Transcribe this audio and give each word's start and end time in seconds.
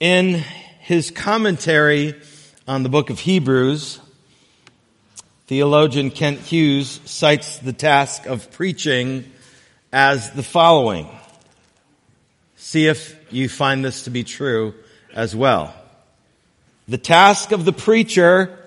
In 0.00 0.42
his 0.80 1.10
commentary 1.10 2.18
on 2.66 2.84
the 2.84 2.88
book 2.88 3.10
of 3.10 3.18
Hebrews, 3.18 4.00
theologian 5.46 6.10
Kent 6.10 6.40
Hughes 6.40 7.02
cites 7.04 7.58
the 7.58 7.74
task 7.74 8.24
of 8.24 8.50
preaching 8.50 9.30
as 9.92 10.30
the 10.30 10.42
following. 10.42 11.06
See 12.56 12.86
if 12.86 13.14
you 13.30 13.50
find 13.50 13.84
this 13.84 14.04
to 14.04 14.10
be 14.10 14.24
true 14.24 14.72
as 15.12 15.36
well. 15.36 15.74
The 16.88 16.96
task 16.96 17.52
of 17.52 17.66
the 17.66 17.72
preacher, 17.74 18.58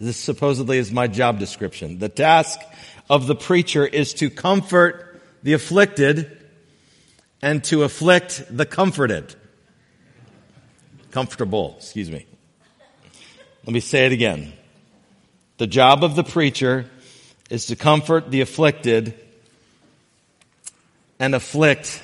this 0.00 0.16
supposedly 0.16 0.78
is 0.78 0.90
my 0.90 1.06
job 1.06 1.38
description. 1.38 2.00
The 2.00 2.08
task 2.08 2.58
of 3.08 3.28
the 3.28 3.36
preacher 3.36 3.86
is 3.86 4.12
to 4.14 4.28
comfort 4.28 5.22
the 5.44 5.52
afflicted 5.52 6.37
and 7.40 7.62
to 7.64 7.82
afflict 7.82 8.44
the 8.50 8.66
comforted. 8.66 9.34
Comfortable, 11.10 11.76
excuse 11.78 12.10
me. 12.10 12.26
Let 13.64 13.72
me 13.72 13.80
say 13.80 14.06
it 14.06 14.12
again. 14.12 14.52
The 15.58 15.66
job 15.66 16.04
of 16.04 16.16
the 16.16 16.24
preacher 16.24 16.86
is 17.50 17.66
to 17.66 17.76
comfort 17.76 18.30
the 18.30 18.40
afflicted 18.40 19.14
and 21.18 21.34
afflict 21.34 22.02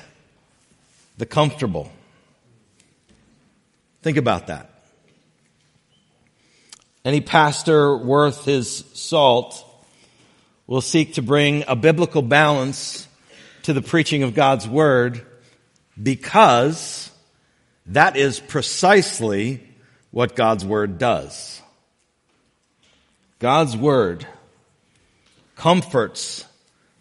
the 1.17 1.25
comfortable. 1.25 1.91
Think 4.01 4.17
about 4.17 4.47
that. 4.47 4.69
Any 7.03 7.21
pastor 7.21 7.95
worth 7.95 8.45
his 8.45 8.83
salt 8.93 9.63
will 10.67 10.81
seek 10.81 11.13
to 11.13 11.21
bring 11.21 11.63
a 11.67 11.75
biblical 11.75 12.21
balance 12.21 13.07
to 13.63 13.73
the 13.73 13.81
preaching 13.81 14.23
of 14.23 14.33
God's 14.33 14.67
word 14.67 15.25
because 16.01 17.11
that 17.87 18.17
is 18.17 18.39
precisely 18.39 19.61
what 20.11 20.35
God's 20.35 20.65
word 20.65 20.97
does. 20.97 21.61
God's 23.39 23.75
word 23.75 24.25
comforts 25.55 26.45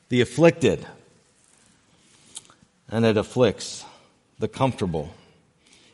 the 0.08 0.20
afflicted 0.20 0.86
and 2.88 3.04
it 3.04 3.16
afflicts 3.16 3.84
the 4.38 4.48
comfortable. 4.48 5.12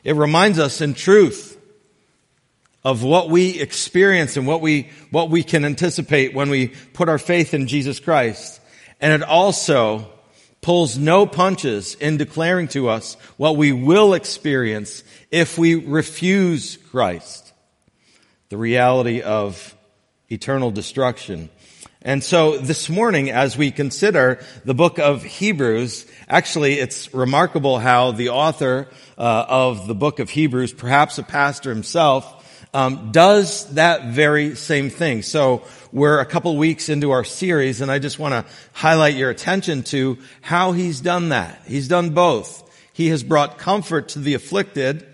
It 0.02 0.16
reminds 0.16 0.58
us 0.58 0.80
in 0.80 0.94
truth 0.94 1.56
of 2.82 3.02
what 3.02 3.28
we 3.28 3.60
experience 3.60 4.36
and 4.36 4.46
what 4.46 4.60
we, 4.60 4.90
what 5.10 5.30
we 5.30 5.42
can 5.42 5.64
anticipate 5.64 6.34
when 6.34 6.48
we 6.48 6.68
put 6.68 7.08
our 7.08 7.18
faith 7.18 7.52
in 7.52 7.66
Jesus 7.66 8.00
Christ. 8.00 8.60
And 9.00 9.12
it 9.12 9.26
also 9.26 10.10
pulls 10.60 10.98
no 10.98 11.26
punches 11.26 11.94
in 11.94 12.16
declaring 12.16 12.68
to 12.68 12.88
us 12.88 13.14
what 13.36 13.56
we 13.56 13.72
will 13.72 14.14
experience 14.14 15.02
if 15.30 15.56
we 15.56 15.74
refuse 15.74 16.76
Christ. 16.90 17.52
The 18.50 18.58
reality 18.58 19.22
of 19.22 19.74
eternal 20.28 20.70
destruction. 20.70 21.48
And 22.02 22.24
so 22.24 22.56
this 22.56 22.88
morning, 22.88 23.30
as 23.30 23.58
we 23.58 23.70
consider 23.70 24.42
the 24.64 24.74
book 24.74 24.98
of 24.98 25.22
Hebrews, 25.22 26.06
actually 26.28 26.78
it's 26.78 27.12
remarkable 27.12 27.78
how 27.78 28.12
the 28.12 28.30
author 28.30 28.88
uh, 29.18 29.44
of 29.48 29.86
the 29.86 29.94
book 29.94 30.18
of 30.18 30.30
Hebrews, 30.30 30.72
perhaps 30.72 31.18
a 31.18 31.22
pastor 31.22 31.68
himself, 31.68 32.39
um, 32.72 33.10
does 33.12 33.66
that 33.74 34.06
very 34.06 34.54
same 34.54 34.90
thing. 34.90 35.22
So 35.22 35.64
we're 35.92 36.20
a 36.20 36.26
couple 36.26 36.56
weeks 36.56 36.88
into 36.88 37.10
our 37.10 37.24
series, 37.24 37.80
and 37.80 37.90
I 37.90 37.98
just 37.98 38.18
want 38.18 38.32
to 38.34 38.52
highlight 38.72 39.16
your 39.16 39.30
attention 39.30 39.82
to 39.84 40.18
how 40.40 40.72
he's 40.72 41.00
done 41.00 41.30
that. 41.30 41.62
He's 41.66 41.88
done 41.88 42.10
both. 42.10 42.68
He 42.92 43.08
has 43.08 43.22
brought 43.22 43.58
comfort 43.58 44.10
to 44.10 44.18
the 44.18 44.34
afflicted, 44.34 45.06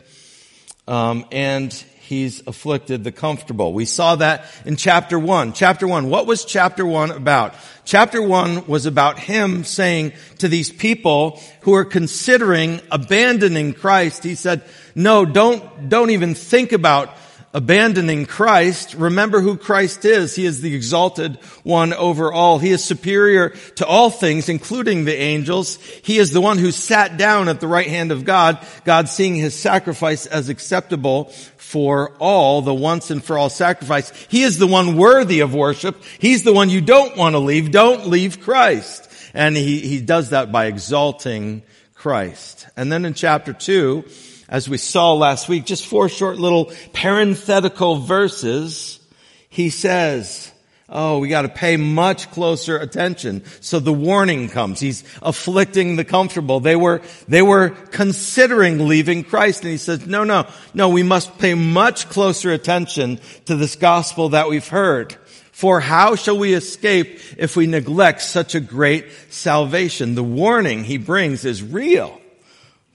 um, 0.86 1.24
and 1.32 1.72
he's 1.72 2.46
afflicted 2.46 3.04
the 3.04 3.12
comfortable. 3.12 3.72
We 3.72 3.84
saw 3.84 4.16
that 4.16 4.44
in 4.64 4.76
chapter 4.76 5.18
one. 5.18 5.52
Chapter 5.52 5.88
one. 5.88 6.10
What 6.10 6.26
was 6.26 6.44
chapter 6.44 6.84
one 6.84 7.10
about? 7.10 7.54
Chapter 7.84 8.20
one 8.20 8.66
was 8.66 8.86
about 8.86 9.18
him 9.18 9.64
saying 9.64 10.12
to 10.38 10.48
these 10.48 10.70
people 10.70 11.40
who 11.62 11.74
are 11.74 11.84
considering 11.84 12.80
abandoning 12.90 13.72
Christ, 13.72 14.24
he 14.24 14.34
said, 14.34 14.62
no, 14.94 15.24
don't, 15.24 15.88
don't 15.88 16.10
even 16.10 16.34
think 16.34 16.72
about 16.72 17.16
abandoning 17.56 18.26
Christ, 18.26 18.92
remember 18.92 19.40
who 19.40 19.56
Christ 19.56 20.04
is. 20.04 20.36
He 20.36 20.44
is 20.44 20.60
the 20.60 20.74
exalted 20.74 21.36
one 21.62 21.94
over 21.94 22.30
all. 22.30 22.58
He 22.58 22.70
is 22.70 22.84
superior 22.84 23.48
to 23.76 23.86
all 23.86 24.10
things, 24.10 24.50
including 24.50 25.06
the 25.06 25.16
angels. 25.16 25.76
He 26.02 26.18
is 26.18 26.32
the 26.32 26.42
one 26.42 26.58
who 26.58 26.70
sat 26.70 27.16
down 27.16 27.48
at 27.48 27.60
the 27.60 27.66
right 27.66 27.88
hand 27.88 28.12
of 28.12 28.26
God, 28.26 28.58
God 28.84 29.08
seeing 29.08 29.36
his 29.36 29.54
sacrifice 29.54 30.26
as 30.26 30.50
acceptable 30.50 31.24
for 31.56 32.12
all, 32.18 32.60
the 32.60 32.74
once 32.74 33.10
and 33.10 33.24
for 33.24 33.38
all 33.38 33.48
sacrifice. 33.48 34.12
He 34.28 34.42
is 34.42 34.58
the 34.58 34.66
one 34.66 34.98
worthy 34.98 35.40
of 35.40 35.54
worship. 35.54 36.04
He's 36.18 36.42
the 36.42 36.52
one 36.52 36.68
you 36.68 36.82
don't 36.82 37.16
want 37.16 37.36
to 37.36 37.38
leave. 37.38 37.70
Don't 37.70 38.06
leave 38.08 38.42
Christ. 38.42 39.10
And 39.32 39.56
he, 39.56 39.80
he 39.80 40.02
does 40.02 40.28
that 40.28 40.52
by 40.52 40.66
exalting 40.66 41.62
Christ. 41.94 42.68
And 42.76 42.92
then 42.92 43.06
in 43.06 43.14
chapter 43.14 43.54
two, 43.54 44.04
as 44.48 44.68
we 44.68 44.78
saw 44.78 45.14
last 45.14 45.48
week, 45.48 45.64
just 45.64 45.86
four 45.86 46.08
short 46.08 46.38
little 46.38 46.72
parenthetical 46.92 47.96
verses, 47.96 49.00
he 49.48 49.70
says, 49.70 50.52
Oh, 50.88 51.18
we 51.18 51.28
got 51.28 51.42
to 51.42 51.48
pay 51.48 51.76
much 51.76 52.30
closer 52.30 52.78
attention. 52.78 53.42
So 53.60 53.80
the 53.80 53.92
warning 53.92 54.48
comes. 54.48 54.78
He's 54.78 55.02
afflicting 55.20 55.96
the 55.96 56.04
comfortable. 56.04 56.60
They 56.60 56.76
were, 56.76 57.02
they 57.26 57.42
were 57.42 57.70
considering 57.70 58.86
leaving 58.86 59.24
Christ. 59.24 59.62
And 59.62 59.72
he 59.72 59.78
says, 59.78 60.06
no, 60.06 60.22
no, 60.22 60.46
no, 60.74 60.88
we 60.88 61.02
must 61.02 61.38
pay 61.38 61.54
much 61.54 62.08
closer 62.08 62.52
attention 62.52 63.18
to 63.46 63.56
this 63.56 63.74
gospel 63.74 64.28
that 64.28 64.48
we've 64.48 64.68
heard. 64.68 65.14
For 65.50 65.80
how 65.80 66.14
shall 66.14 66.38
we 66.38 66.54
escape 66.54 67.18
if 67.36 67.56
we 67.56 67.66
neglect 67.66 68.22
such 68.22 68.54
a 68.54 68.60
great 68.60 69.06
salvation? 69.30 70.14
The 70.14 70.22
warning 70.22 70.84
he 70.84 70.98
brings 70.98 71.44
is 71.44 71.64
real. 71.64 72.20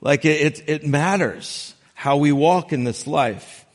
Like 0.02 0.26
it, 0.26 0.60
it, 0.60 0.70
it 0.70 0.88
matters 0.88 1.76
how 1.94 2.18
we 2.18 2.32
walk 2.32 2.74
in 2.74 2.84
this 2.84 3.06
life. 3.06 3.66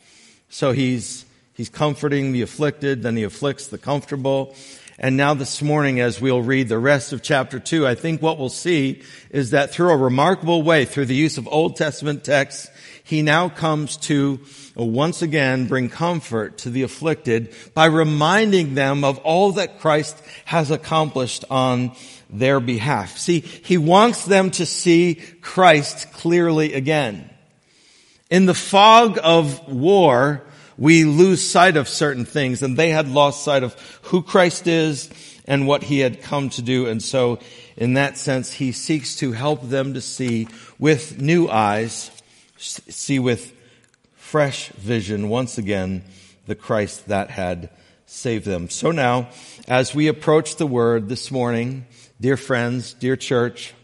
So 0.49 0.73
he's, 0.73 1.25
he's 1.55 1.69
comforting 1.69 2.33
the 2.33 2.43
afflicted, 2.43 3.03
then 3.03 3.17
he 3.17 3.23
afflicts 3.23 3.69
the 3.69 3.79
comfortable. 3.79 4.55
And 4.99 5.17
now 5.17 5.35
this 5.35 5.61
morning, 5.61 6.01
as 6.01 6.21
we'll 6.21 6.43
read 6.43 6.69
the 6.69 6.79
rest 6.79 7.13
of 7.13 7.23
chapter 7.23 7.61
two, 7.61 7.87
I 7.87 7.95
think 7.95 8.23
what 8.23 8.39
we'll 8.39 8.49
see 8.49 9.03
is 9.31 9.51
that 9.51 9.71
through 9.71 9.91
a 9.91 9.97
remarkable 9.97 10.63
way, 10.63 10.87
through 10.87 11.05
the 11.05 11.15
use 11.15 11.37
of 11.37 11.47
Old 11.47 11.77
Testament 11.77 12.25
texts, 12.25 12.69
he 13.05 13.23
now 13.23 13.49
comes 13.49 13.99
to 13.99 14.41
once 14.75 15.23
again 15.23 15.69
bring 15.69 15.91
comfort 15.91 16.59
to 16.59 16.71
the 16.71 16.83
afflicted 16.83 17.55
by 17.75 17.85
reminding 17.87 18.75
them 18.75 19.05
of 19.05 19.19
all 19.19 19.53
that 19.53 19.79
Christ 19.81 20.21
has 20.47 20.71
accomplished 20.71 21.45
on 21.51 21.93
their 22.31 22.61
behalf. 22.61 23.17
See, 23.19 23.41
he 23.41 23.79
wants 23.79 24.25
them 24.25 24.51
to 24.53 24.67
see 24.67 25.17
Christ 25.41 26.13
clearly 26.13 26.75
again. 26.75 27.31
In 28.31 28.47
the 28.47 28.55
fog 28.55 29.19
of 29.23 29.69
war, 29.69 30.43
we 30.77 31.05
lose 31.05 31.49
sight 31.49 31.77
of 31.77 31.89
certain 31.89 32.25
things 32.25 32.63
and 32.63 32.77
they 32.77 32.91
had 32.91 33.09
lost 33.09 33.45
sight 33.45 33.63
of 33.63 33.75
who 34.03 34.23
Christ 34.23 34.67
is 34.67 35.09
and 35.47 35.67
what 35.67 35.85
he 35.85 36.01
had 36.01 36.23
come 36.23 36.51
to 36.51 36.63
do. 36.63 36.87
And 36.87 37.03
so 37.03 37.39
in 37.77 37.95
that 37.95 38.19
sense, 38.19 38.53
he 38.53 38.73
seeks 38.73 39.17
to 39.17 39.33
help 39.33 39.63
them 39.63 39.95
to 39.95 40.01
see 40.01 40.49
with 40.79 41.21
new 41.21 41.49
eyes, 41.49 42.11
see 42.59 43.19
with 43.19 43.53
fresh 44.17 44.69
vision 44.71 45.29
once 45.29 45.57
again 45.57 46.03
the 46.47 46.55
Christ 46.55 47.09
that 47.09 47.31
had 47.31 47.71
saved 48.07 48.45
them. 48.45 48.69
So 48.71 48.91
now, 48.91 49.29
as 49.69 49.95
we 49.95 50.09
approach 50.09 50.57
the 50.57 50.67
word 50.67 51.09
this 51.09 51.31
morning, 51.31 51.87
Dear 52.19 52.39
friends, 52.39 52.95
dear 52.95 53.15
church, 53.15 53.75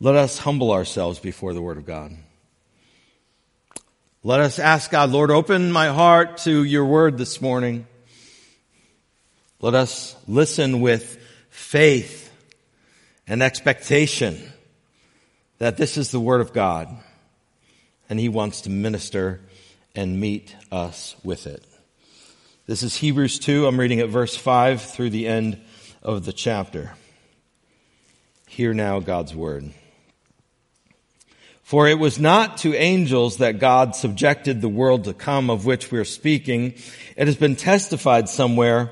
let 0.00 0.14
us 0.14 0.38
humble 0.38 0.72
ourselves 0.72 1.18
before 1.18 1.52
the 1.52 1.60
Word 1.60 1.76
of 1.76 1.84
God. 1.84 2.16
Let 4.22 4.40
us 4.40 4.58
ask 4.58 4.90
God, 4.90 5.10
Lord, 5.10 5.30
open 5.30 5.70
my 5.70 5.88
heart 5.88 6.38
to 6.38 6.64
your 6.64 6.86
Word 6.86 7.18
this 7.18 7.42
morning. 7.42 7.86
Let 9.60 9.74
us 9.74 10.16
listen 10.26 10.80
with 10.80 11.18
faith 11.50 12.32
and 13.26 13.42
expectation 13.42 14.40
that 15.58 15.76
this 15.76 15.98
is 15.98 16.10
the 16.10 16.20
Word 16.20 16.40
of 16.40 16.54
God 16.54 16.88
and 18.08 18.18
He 18.18 18.30
wants 18.30 18.62
to 18.62 18.70
minister 18.70 19.42
and 19.94 20.18
meet 20.18 20.56
us 20.72 21.14
with 21.22 21.46
it. 21.46 21.62
This 22.64 22.82
is 22.82 22.96
Hebrews 22.96 23.38
2. 23.38 23.66
I'm 23.66 23.78
reading 23.78 24.00
at 24.00 24.08
verse 24.08 24.34
5 24.34 24.80
through 24.80 25.10
the 25.10 25.28
end 25.28 25.60
of 26.08 26.24
the 26.24 26.32
chapter. 26.32 26.92
Hear 28.46 28.72
now 28.72 28.98
God's 28.98 29.34
word. 29.34 29.72
For 31.62 31.86
it 31.86 31.98
was 31.98 32.18
not 32.18 32.56
to 32.58 32.74
angels 32.74 33.36
that 33.36 33.58
God 33.58 33.94
subjected 33.94 34.62
the 34.62 34.70
world 34.70 35.04
to 35.04 35.12
come 35.12 35.50
of 35.50 35.66
which 35.66 35.92
we 35.92 35.98
are 35.98 36.06
speaking. 36.06 36.72
It 37.14 37.26
has 37.26 37.36
been 37.36 37.56
testified 37.56 38.30
somewhere, 38.30 38.90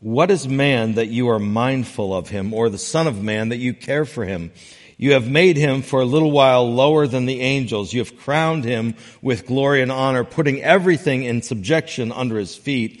what 0.00 0.30
is 0.30 0.46
man 0.46 0.96
that 0.96 1.06
you 1.06 1.30
are 1.30 1.38
mindful 1.38 2.14
of 2.14 2.28
him, 2.28 2.52
or 2.52 2.68
the 2.68 2.76
son 2.76 3.06
of 3.06 3.22
man 3.22 3.48
that 3.48 3.56
you 3.56 3.72
care 3.72 4.04
for 4.04 4.26
him? 4.26 4.52
You 4.98 5.12
have 5.12 5.30
made 5.30 5.56
him 5.56 5.80
for 5.80 6.02
a 6.02 6.04
little 6.04 6.32
while 6.32 6.70
lower 6.70 7.06
than 7.06 7.24
the 7.24 7.40
angels. 7.40 7.94
You 7.94 8.00
have 8.00 8.18
crowned 8.18 8.64
him 8.64 8.94
with 9.22 9.46
glory 9.46 9.80
and 9.80 9.90
honor, 9.90 10.22
putting 10.22 10.60
everything 10.60 11.22
in 11.22 11.40
subjection 11.40 12.12
under 12.12 12.36
his 12.36 12.54
feet. 12.54 13.00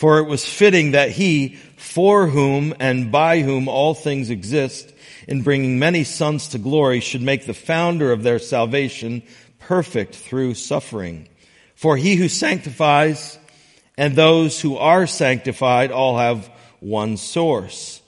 For 0.00 0.18
it 0.18 0.24
was 0.24 0.46
fitting 0.46 0.92
that 0.92 1.10
he, 1.10 1.56
for 1.76 2.26
whom 2.26 2.72
and 2.80 3.12
by 3.12 3.40
whom 3.42 3.68
all 3.68 3.92
things 3.92 4.30
exist, 4.30 4.94
in 5.28 5.42
bringing 5.42 5.78
many 5.78 6.04
sons 6.04 6.48
to 6.48 6.58
glory, 6.58 7.00
should 7.00 7.20
make 7.20 7.44
the 7.44 7.52
founder 7.52 8.10
of 8.10 8.22
their 8.22 8.38
salvation 8.38 9.22
perfect 9.58 10.14
through 10.14 10.54
suffering. 10.54 11.28
For 11.74 11.98
he 11.98 12.14
who 12.14 12.28
sanctifies 12.30 13.38
and 13.98 14.16
those 14.16 14.58
who 14.58 14.78
are 14.78 15.06
sanctified 15.06 15.92
all 15.92 16.16
have 16.16 16.50
one 16.80 17.18
source. 17.18 18.00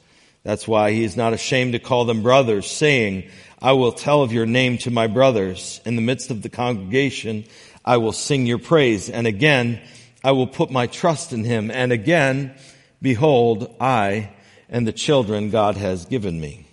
That's 0.45 0.67
why 0.67 0.93
he 0.93 1.05
is 1.05 1.15
not 1.15 1.35
ashamed 1.35 1.75
to 1.75 1.79
call 1.79 2.07
them 2.07 2.23
brothers, 2.23 2.71
saying, 2.71 3.29
I 3.61 3.73
will 3.73 3.93
tell 3.93 4.23
of 4.23 4.33
your 4.33 4.47
name 4.47 4.79
to 4.79 4.91
my 4.91 5.09
brothers. 5.09 5.83
In 5.85 5.97
the 5.97 6.01
midst 6.01 6.31
of 6.31 6.41
the 6.41 6.49
congregation, 6.49 7.45
I 7.85 7.99
will 7.99 8.13
sing 8.13 8.47
your 8.47 8.59
praise. 8.59 9.11
And 9.11 9.27
again, 9.27 9.83
I 10.25 10.33
will 10.33 10.47
put 10.47 10.71
my 10.71 10.87
trust 10.87 11.33
in 11.33 11.45
him. 11.45 11.71
And 11.71 11.93
again, 11.93 12.55
behold, 13.01 13.75
I 13.81 14.31
and 14.69 14.87
the 14.87 14.93
children 14.93 15.51
God 15.51 15.77
has 15.77 16.05
given 16.07 16.41
me. 16.41 16.67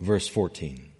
Verse 0.00 0.28
14. 0.28 0.90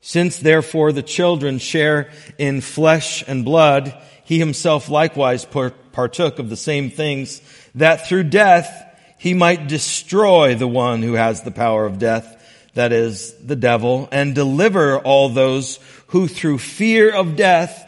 Since 0.00 0.38
therefore 0.38 0.92
the 0.92 1.02
children 1.02 1.58
share 1.58 2.10
in 2.38 2.60
flesh 2.60 3.24
and 3.26 3.44
blood, 3.44 3.94
he 4.24 4.38
himself 4.38 4.88
likewise 4.88 5.44
partook 5.44 6.38
of 6.38 6.48
the 6.48 6.56
same 6.56 6.90
things, 6.90 7.42
that 7.74 8.06
through 8.06 8.24
death 8.24 8.84
he 9.18 9.34
might 9.34 9.66
destroy 9.66 10.54
the 10.54 10.68
one 10.68 11.02
who 11.02 11.14
has 11.14 11.42
the 11.42 11.50
power 11.50 11.84
of 11.84 11.98
death, 11.98 12.36
that 12.74 12.92
is, 12.92 13.34
the 13.44 13.56
devil, 13.56 14.08
and 14.12 14.34
deliver 14.34 14.98
all 14.98 15.28
those 15.28 15.80
who 16.08 16.28
through 16.28 16.58
fear 16.58 17.12
of 17.12 17.34
death 17.34 17.87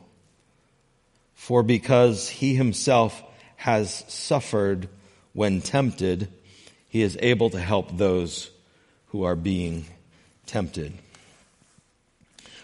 For 1.41 1.63
because 1.63 2.29
he 2.29 2.53
himself 2.53 3.23
has 3.55 4.05
suffered 4.07 4.87
when 5.33 5.61
tempted, 5.61 6.27
he 6.87 7.01
is 7.01 7.17
able 7.19 7.49
to 7.49 7.59
help 7.59 7.97
those 7.97 8.51
who 9.07 9.23
are 9.23 9.35
being 9.35 9.85
tempted. 10.45 10.93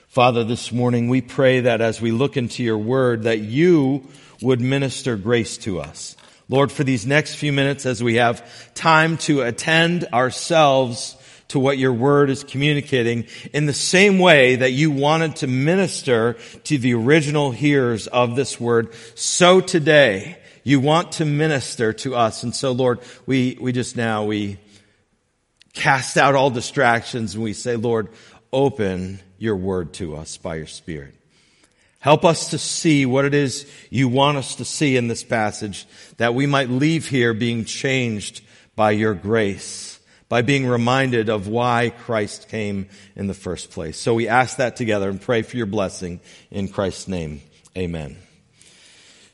Father, 0.08 0.44
this 0.44 0.72
morning 0.72 1.10
we 1.10 1.22
pray 1.22 1.62
that 1.62 1.82
as 1.82 2.00
we 2.00 2.12
look 2.12 2.38
into 2.38 2.62
your 2.62 2.78
word, 2.78 3.24
that 3.24 3.40
you 3.40 4.08
would 4.44 4.62
minister 4.62 5.16
grace 5.16 5.58
to 5.58 5.80
us. 5.80 6.16
Lord, 6.48 6.72
for 6.72 6.84
these 6.84 7.04
next 7.04 7.34
few 7.34 7.52
minutes 7.52 7.88
as 7.88 8.04
we 8.04 8.18
have 8.18 8.48
time 8.76 9.18
to 9.18 9.42
attend 9.42 10.06
ourselves 10.14 11.18
to 11.50 11.60
what 11.60 11.78
your 11.78 11.94
word 11.94 12.30
is 12.30 12.44
communicating 12.44 13.26
in 13.54 13.66
the 13.66 13.74
same 13.74 14.20
way 14.20 14.58
that 14.58 14.72
you 14.72 14.92
wanted 14.92 15.38
to 15.38 15.48
minister 15.48 16.34
to 16.66 16.78
the 16.78 16.94
original 16.94 17.52
hearers 17.52 18.08
of 18.08 18.36
this 18.36 18.60
word. 18.60 18.94
So 19.16 19.62
today, 19.62 20.38
you 20.64 20.82
want 20.82 21.14
to 21.14 21.26
minister 21.26 21.94
to 21.94 22.16
us. 22.16 22.44
And 22.44 22.54
so 22.54 22.74
Lord, 22.74 23.00
we, 23.26 23.58
we 23.62 23.72
just 23.72 23.96
now, 23.96 24.26
we 24.26 24.58
cast 25.74 26.18
out 26.18 26.36
all 26.36 26.50
distractions 26.50 27.36
and 27.36 27.44
we 27.44 27.54
say, 27.54 27.78
Lord, 27.78 28.10
open 28.52 29.20
your 29.38 29.56
word 29.56 29.94
to 29.94 30.18
us 30.18 30.36
by 30.36 30.56
your 30.56 30.68
spirit. 30.68 31.14
Help 32.00 32.26
us 32.26 32.50
to 32.50 32.58
see 32.58 33.06
what 33.06 33.26
it 33.26 33.34
is 33.34 33.70
you 33.90 34.08
want 34.08 34.38
us 34.38 34.56
to 34.56 34.66
see 34.66 34.98
in 34.98 35.08
this 35.08 35.24
passage, 35.24 35.86
that 36.18 36.34
we 36.36 36.46
might 36.46 36.70
leave 36.70 37.08
here 37.08 37.34
being 37.34 37.66
changed 37.66 38.42
by 38.76 38.92
your 38.92 39.14
grace, 39.14 39.97
by 40.30 40.42
being 40.42 40.68
reminded 40.68 41.30
of 41.30 41.48
why 41.48 41.94
Christ 42.00 42.50
came 42.50 42.90
in 43.16 43.28
the 43.28 43.34
first 43.34 43.72
place. 43.72 43.98
So 43.98 44.14
we 44.14 44.28
ask 44.28 44.58
that 44.58 44.76
together 44.76 45.10
and 45.10 45.22
pray 45.22 45.42
for 45.42 45.58
your 45.58 45.66
blessing 45.66 46.20
in 46.52 46.68
Christ's 46.68 47.08
name. 47.08 47.42
Amen. 47.78 48.18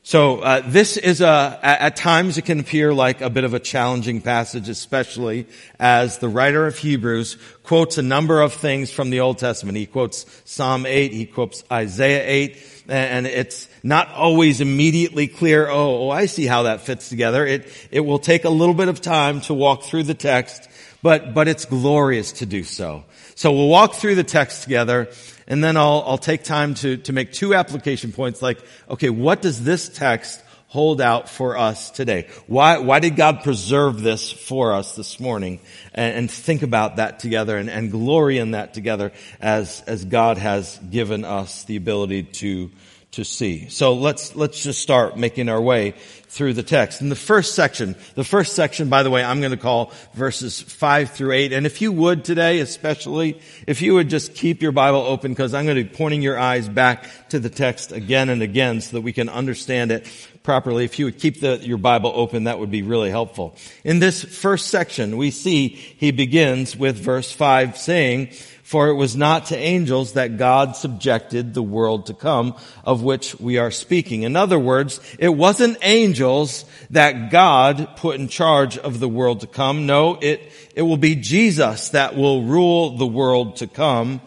So 0.05 0.39
uh, 0.39 0.61
this 0.65 0.97
is 0.97 1.21
a 1.21 1.57
at 1.63 1.95
times 1.95 2.37
it 2.37 2.41
can 2.41 2.59
appear 2.59 2.93
like 2.93 3.21
a 3.21 3.29
bit 3.29 3.45
of 3.45 3.53
a 3.53 3.59
challenging 3.59 4.19
passage, 4.19 4.67
especially 4.67 5.47
as 5.79 6.17
the 6.17 6.27
writer 6.27 6.67
of 6.67 6.77
Hebrews 6.77 7.37
quotes 7.63 7.97
a 7.97 8.01
number 8.01 8.41
of 8.41 8.51
things 8.51 8.91
from 8.91 9.11
the 9.11 9.21
Old 9.21 9.37
Testament. 9.37 9.77
He 9.77 9.85
quotes 9.85 10.25
Psalm 10.43 10.85
8, 10.85 11.13
he 11.13 11.25
quotes 11.25 11.63
Isaiah 11.71 12.25
8, 12.27 12.83
and 12.89 13.25
it's 13.25 13.69
not 13.81 14.09
always 14.09 14.59
immediately 14.59 15.27
clear. 15.27 15.69
Oh, 15.69 16.07
oh, 16.07 16.09
I 16.09 16.25
see 16.25 16.47
how 16.47 16.63
that 16.63 16.81
fits 16.81 17.07
together. 17.07 17.47
It 17.47 17.71
it 17.89 18.01
will 18.01 18.19
take 18.19 18.43
a 18.43 18.49
little 18.49 18.75
bit 18.75 18.89
of 18.89 18.99
time 18.99 19.39
to 19.41 19.53
walk 19.53 19.83
through 19.83 20.03
the 20.03 20.13
text, 20.13 20.67
but 21.03 21.35
but 21.35 21.47
it's 21.47 21.65
glorious 21.65 22.31
to 22.31 22.47
do 22.47 22.63
so. 22.63 23.03
So 23.35 23.51
we'll 23.51 23.69
walk 23.69 23.93
through 23.93 24.15
the 24.15 24.23
text 24.23 24.63
together 24.63 25.09
and 25.47 25.63
then 25.63 25.77
I'll, 25.77 26.03
I'll 26.07 26.17
take 26.17 26.43
time 26.43 26.73
to, 26.75 26.97
to 26.97 27.13
make 27.13 27.31
two 27.31 27.53
application 27.53 28.11
points 28.11 28.41
like, 28.41 28.59
okay, 28.89 29.09
what 29.09 29.41
does 29.41 29.63
this 29.63 29.89
text 29.89 30.41
hold 30.67 31.01
out 31.01 31.29
for 31.29 31.55
us 31.57 31.91
today? 31.91 32.27
Why, 32.47 32.79
why 32.79 32.99
did 32.99 33.15
God 33.15 33.43
preserve 33.43 34.01
this 34.01 34.31
for 34.31 34.73
us 34.73 34.95
this 34.95 35.19
morning? 35.19 35.59
And, 35.93 36.17
and 36.17 36.31
think 36.31 36.63
about 36.63 36.95
that 36.95 37.19
together 37.19 37.57
and, 37.57 37.69
and 37.69 37.91
glory 37.91 38.39
in 38.39 38.51
that 38.51 38.73
together 38.73 39.11
as, 39.39 39.81
as 39.85 40.05
God 40.05 40.37
has 40.37 40.79
given 40.89 41.25
us 41.25 41.63
the 41.65 41.75
ability 41.75 42.23
to, 42.23 42.71
to 43.13 43.23
see. 43.23 43.69
So 43.69 43.93
let's, 43.93 44.35
let's 44.35 44.63
just 44.63 44.81
start 44.81 45.17
making 45.17 45.49
our 45.49 45.61
way 45.61 45.91
through 46.27 46.53
the 46.53 46.63
text. 46.63 46.99
In 46.99 47.09
the 47.09 47.15
first 47.15 47.53
section, 47.53 47.95
the 48.15 48.23
first 48.23 48.53
section, 48.53 48.89
by 48.89 49.03
the 49.03 49.11
way, 49.11 49.23
I'm 49.23 49.39
going 49.39 49.51
to 49.51 49.57
call 49.57 49.93
verses 50.15 50.59
five 50.59 51.11
through 51.11 51.33
eight. 51.33 51.53
And 51.53 51.67
if 51.67 51.79
you 51.79 51.91
would 51.91 52.25
today, 52.25 52.59
especially, 52.59 53.39
if 53.67 53.83
you 53.83 53.93
would 53.93 54.09
just 54.09 54.33
keep 54.33 54.63
your 54.63 54.71
Bible 54.71 55.01
open, 55.01 55.31
because 55.31 55.53
I'm 55.53 55.65
going 55.65 55.77
to 55.77 55.83
be 55.83 55.95
pointing 55.95 56.23
your 56.23 56.39
eyes 56.39 56.67
back 56.67 57.05
to 57.29 57.39
the 57.39 57.51
text 57.51 57.91
again 57.91 58.29
and 58.29 58.41
again 58.41 58.81
so 58.81 58.97
that 58.97 59.01
we 59.01 59.13
can 59.13 59.29
understand 59.29 59.91
it 59.91 60.11
properly. 60.41 60.83
If 60.83 60.97
you 60.97 61.05
would 61.05 61.19
keep 61.19 61.39
the, 61.39 61.59
your 61.61 61.77
Bible 61.77 62.11
open, 62.15 62.45
that 62.45 62.57
would 62.57 62.71
be 62.71 62.81
really 62.81 63.11
helpful. 63.11 63.55
In 63.83 63.99
this 63.99 64.23
first 64.23 64.69
section, 64.69 65.17
we 65.17 65.29
see 65.29 65.67
he 65.67 66.09
begins 66.09 66.75
with 66.75 66.97
verse 66.97 67.31
five 67.31 67.77
saying, 67.77 68.31
for 68.63 68.87
it 68.87 68.93
was 68.93 69.15
not 69.15 69.47
to 69.47 69.57
angels 69.57 70.13
that 70.13 70.37
God 70.37 70.77
subjected 70.77 71.53
the 71.53 71.61
world 71.61 72.05
to 72.05 72.13
come, 72.13 72.55
of 72.85 73.03
which 73.03 73.37
we 73.39 73.57
are 73.57 73.71
speaking. 73.71 74.23
In 74.23 74.37
other 74.37 74.57
words, 74.57 75.01
it 75.19 75.29
wasn't 75.29 75.77
angels 75.81 76.63
that 76.89 77.29
God 77.29 77.97
put 77.97 78.19
in 78.19 78.29
charge 78.29 78.77
of 78.77 79.01
the 79.01 79.09
world 79.09 79.41
to 79.41 79.47
come. 79.47 79.85
No, 79.85 80.15
it, 80.15 80.49
it 80.75 80.81
will 80.81 80.97
be 80.97 81.15
Jesus 81.15 81.89
that 81.89 82.15
will 82.15 82.43
rule 82.43 82.97
the 82.97 83.05
world 83.05 83.57
to 83.57 83.67
come. 83.67 84.21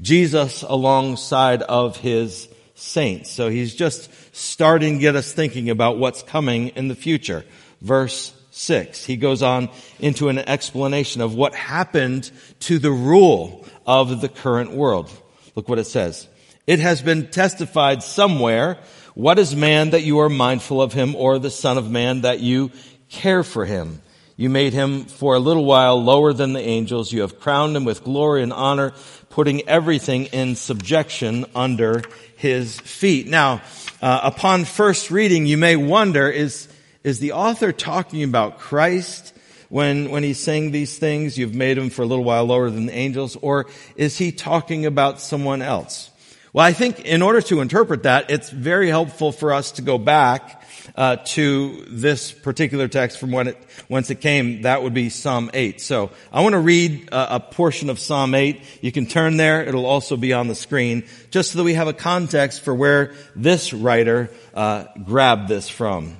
Jesus 0.00 0.62
alongside 0.62 1.60
of 1.62 1.98
his 1.98 2.48
saints. 2.74 3.30
So 3.30 3.50
he's 3.50 3.74
just 3.74 4.10
starting 4.34 4.94
to 4.94 5.00
get 5.00 5.16
us 5.16 5.30
thinking 5.32 5.68
about 5.68 5.98
what's 5.98 6.22
coming 6.22 6.68
in 6.68 6.88
the 6.88 6.94
future. 6.94 7.44
Verse 7.82 8.34
6. 8.52 9.04
He 9.04 9.16
goes 9.16 9.42
on 9.42 9.68
into 10.00 10.28
an 10.28 10.38
explanation 10.38 11.20
of 11.20 11.34
what 11.34 11.54
happened 11.54 12.30
to 12.60 12.78
the 12.78 12.90
rule 12.90 13.61
of 13.86 14.20
the 14.20 14.28
current 14.28 14.72
world. 14.72 15.10
Look 15.54 15.68
what 15.68 15.78
it 15.78 15.86
says. 15.86 16.28
It 16.66 16.78
has 16.78 17.02
been 17.02 17.30
testified 17.30 18.02
somewhere, 18.02 18.78
what 19.14 19.38
is 19.38 19.54
man 19.54 19.90
that 19.90 20.04
you 20.04 20.20
are 20.20 20.28
mindful 20.28 20.80
of 20.80 20.92
him 20.92 21.14
or 21.16 21.38
the 21.38 21.50
son 21.50 21.76
of 21.76 21.90
man 21.90 22.22
that 22.22 22.40
you 22.40 22.70
care 23.10 23.42
for 23.42 23.64
him? 23.64 24.00
You 24.36 24.48
made 24.48 24.72
him 24.72 25.04
for 25.04 25.34
a 25.34 25.38
little 25.38 25.64
while 25.64 26.02
lower 26.02 26.32
than 26.32 26.54
the 26.54 26.60
angels. 26.60 27.12
You 27.12 27.20
have 27.20 27.38
crowned 27.38 27.76
him 27.76 27.84
with 27.84 28.02
glory 28.02 28.42
and 28.42 28.52
honor, 28.52 28.92
putting 29.28 29.68
everything 29.68 30.26
in 30.26 30.56
subjection 30.56 31.44
under 31.54 32.02
his 32.36 32.80
feet. 32.80 33.26
Now, 33.28 33.60
uh, 34.00 34.20
upon 34.22 34.64
first 34.64 35.10
reading, 35.10 35.46
you 35.46 35.58
may 35.58 35.76
wonder, 35.76 36.28
is, 36.28 36.68
is 37.04 37.18
the 37.18 37.32
author 37.32 37.72
talking 37.72 38.22
about 38.22 38.58
Christ 38.58 39.34
when, 39.72 40.10
when 40.10 40.22
he's 40.22 40.38
saying 40.38 40.70
these 40.70 40.98
things? 40.98 41.38
You've 41.38 41.54
made 41.54 41.78
him 41.78 41.88
for 41.88 42.02
a 42.02 42.04
little 42.04 42.24
while 42.24 42.44
lower 42.44 42.68
than 42.68 42.84
the 42.86 42.92
angels, 42.92 43.36
or 43.36 43.66
is 43.96 44.18
he 44.18 44.30
talking 44.30 44.84
about 44.84 45.18
someone 45.18 45.62
else? 45.62 46.10
Well, 46.52 46.66
I 46.66 46.74
think 46.74 47.00
in 47.06 47.22
order 47.22 47.40
to 47.40 47.62
interpret 47.62 48.02
that, 48.02 48.30
it's 48.30 48.50
very 48.50 48.90
helpful 48.90 49.32
for 49.32 49.54
us 49.54 49.72
to 49.72 49.82
go 49.82 49.96
back 49.96 50.62
uh, 50.94 51.16
to 51.24 51.86
this 51.88 52.32
particular 52.32 52.86
text 52.86 53.16
from 53.18 53.32
when 53.32 53.48
it, 53.48 53.56
whence 53.88 54.10
it 54.10 54.20
came, 54.20 54.62
that 54.62 54.82
would 54.82 54.92
be 54.92 55.08
Psalm 55.08 55.50
8. 55.54 55.80
So 55.80 56.10
I 56.30 56.42
want 56.42 56.52
to 56.52 56.58
read 56.58 57.08
a, 57.10 57.36
a 57.36 57.40
portion 57.40 57.88
of 57.88 57.98
Psalm 57.98 58.34
8. 58.34 58.60
You 58.82 58.92
can 58.92 59.06
turn 59.06 59.38
there. 59.38 59.64
It'll 59.64 59.86
also 59.86 60.18
be 60.18 60.34
on 60.34 60.48
the 60.48 60.54
screen, 60.54 61.04
just 61.30 61.52
so 61.52 61.58
that 61.58 61.64
we 61.64 61.72
have 61.72 61.88
a 61.88 61.94
context 61.94 62.60
for 62.60 62.74
where 62.74 63.14
this 63.34 63.72
writer 63.72 64.28
uh, 64.52 64.84
grabbed 65.02 65.48
this 65.48 65.70
from. 65.70 66.18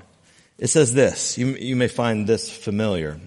It 0.57 0.69
says 0.69 0.95
this. 0.95 1.37
You, 1.37 1.49
you 1.49 1.77
may 1.77 1.89
find 1.89 2.27
this 2.27 2.51
familiar. 2.51 3.21